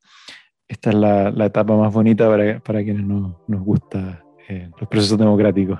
esta 0.71 0.89
es 0.89 0.95
la, 0.95 1.31
la 1.31 1.45
etapa 1.45 1.75
más 1.75 1.93
bonita 1.93 2.29
para, 2.29 2.59
para 2.59 2.81
quienes 2.81 3.05
nos, 3.05 3.35
nos 3.47 3.61
gustan 3.61 4.19
los 4.79 4.89
procesos 4.89 5.17
democráticos. 5.17 5.79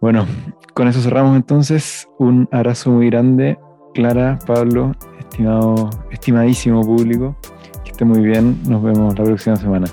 Bueno, 0.00 0.26
con 0.74 0.88
eso 0.88 1.00
cerramos 1.00 1.36
entonces. 1.36 2.08
Un 2.18 2.48
abrazo 2.52 2.90
muy 2.90 3.10
grande, 3.10 3.58
Clara, 3.94 4.38
Pablo, 4.46 4.92
estimado, 5.18 5.90
estimadísimo 6.10 6.82
público. 6.82 7.36
Que 7.84 7.90
esté 7.90 8.04
muy 8.04 8.20
bien. 8.20 8.58
Nos 8.68 8.82
vemos 8.82 9.18
la 9.18 9.24
próxima 9.24 9.56
semana. 9.56 9.86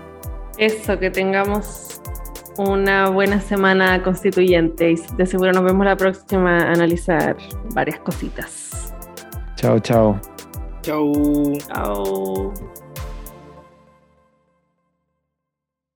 Eso, 0.57 0.99
que 0.99 1.09
tengamos 1.09 2.01
una 2.57 3.09
buena 3.09 3.39
semana 3.39 4.03
constituyente 4.03 4.91
y 4.91 4.95
de 5.17 5.25
seguro 5.25 5.53
nos 5.53 5.63
vemos 5.63 5.85
la 5.85 5.95
próxima 5.95 6.57
a 6.57 6.73
analizar 6.73 7.37
varias 7.73 7.99
cositas. 7.99 8.93
Chao, 9.55 9.79
chao. 9.79 10.19
Chau. 10.81 11.57
Chao. 11.67 12.53